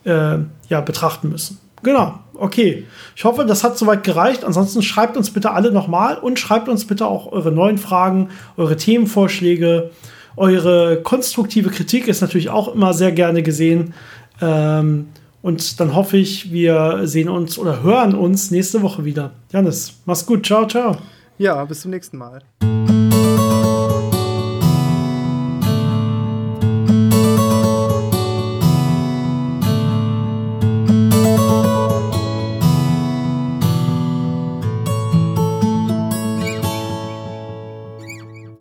äh, 0.04 0.38
ja, 0.68 0.80
betrachten 0.80 1.28
müssen. 1.28 1.58
Genau, 1.82 2.18
okay. 2.34 2.86
Ich 3.16 3.24
hoffe, 3.24 3.44
das 3.44 3.64
hat 3.64 3.78
soweit 3.78 4.04
gereicht. 4.04 4.44
Ansonsten 4.44 4.82
schreibt 4.82 5.16
uns 5.16 5.30
bitte 5.30 5.52
alle 5.52 5.72
nochmal 5.72 6.18
und 6.18 6.38
schreibt 6.38 6.68
uns 6.68 6.86
bitte 6.86 7.06
auch 7.06 7.32
eure 7.32 7.52
neuen 7.52 7.78
Fragen, 7.78 8.28
eure 8.56 8.76
Themenvorschläge, 8.76 9.90
eure 10.36 11.00
konstruktive 11.02 11.70
Kritik 11.70 12.08
ist 12.08 12.20
natürlich 12.20 12.50
auch 12.50 12.74
immer 12.74 12.92
sehr 12.94 13.12
gerne 13.12 13.42
gesehen. 13.42 13.94
Ähm, 14.40 15.08
und 15.42 15.80
dann 15.80 15.94
hoffe 15.94 16.18
ich, 16.18 16.52
wir 16.52 17.00
sehen 17.04 17.28
uns 17.28 17.58
oder 17.58 17.82
hören 17.82 18.14
uns 18.14 18.50
nächste 18.50 18.82
Woche 18.82 19.04
wieder. 19.04 19.32
Janis, 19.52 19.94
mach's 20.04 20.26
gut. 20.26 20.44
Ciao, 20.44 20.66
ciao. 20.66 20.96
Ja, 21.38 21.64
bis 21.64 21.80
zum 21.80 21.90
nächsten 21.90 22.18
Mal. 22.18 22.40